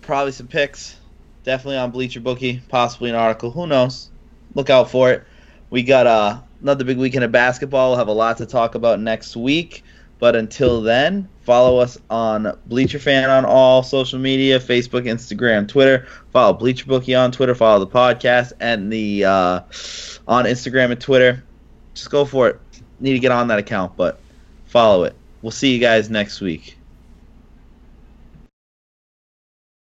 probably 0.00 0.32
some 0.32 0.48
picks, 0.48 0.96
definitely 1.44 1.78
on 1.78 1.90
Bleacher 1.90 2.20
Bookie, 2.20 2.60
possibly 2.68 3.10
an 3.10 3.16
article. 3.16 3.50
Who 3.50 3.66
knows? 3.66 4.10
Look 4.54 4.70
out 4.70 4.90
for 4.90 5.10
it. 5.12 5.24
We 5.70 5.82
got 5.82 6.06
uh, 6.06 6.40
another 6.60 6.84
big 6.84 6.98
weekend 6.98 7.24
of 7.24 7.32
basketball. 7.32 7.90
We'll 7.90 7.98
have 7.98 8.08
a 8.08 8.12
lot 8.12 8.38
to 8.38 8.46
talk 8.46 8.74
about 8.74 9.00
next 9.00 9.36
week. 9.36 9.84
But 10.18 10.36
until 10.36 10.82
then, 10.82 11.28
follow 11.40 11.78
us 11.78 11.98
on 12.08 12.56
Bleacher 12.66 13.00
Fan 13.00 13.28
on 13.28 13.44
all 13.44 13.82
social 13.82 14.20
media 14.20 14.60
Facebook, 14.60 15.04
Instagram, 15.04 15.66
Twitter. 15.66 16.06
Follow 16.32 16.52
Bleacher 16.52 16.86
Bookie 16.86 17.16
on 17.16 17.32
Twitter. 17.32 17.56
Follow 17.56 17.84
the 17.84 17.90
podcast 17.90 18.52
and 18.60 18.92
the 18.92 19.24
uh, 19.24 19.60
on 20.28 20.44
Instagram 20.44 20.92
and 20.92 21.00
Twitter. 21.00 21.42
Just 21.94 22.10
go 22.10 22.24
for 22.24 22.48
it. 22.48 22.60
Need 23.00 23.12
to 23.12 23.18
get 23.18 23.32
on 23.32 23.48
that 23.48 23.58
account, 23.58 23.96
but 23.96 24.20
follow 24.66 25.04
it. 25.04 25.14
We'll 25.42 25.50
see 25.50 25.74
you 25.74 25.80
guys 25.80 26.08
next 26.08 26.40
week. 26.40 26.78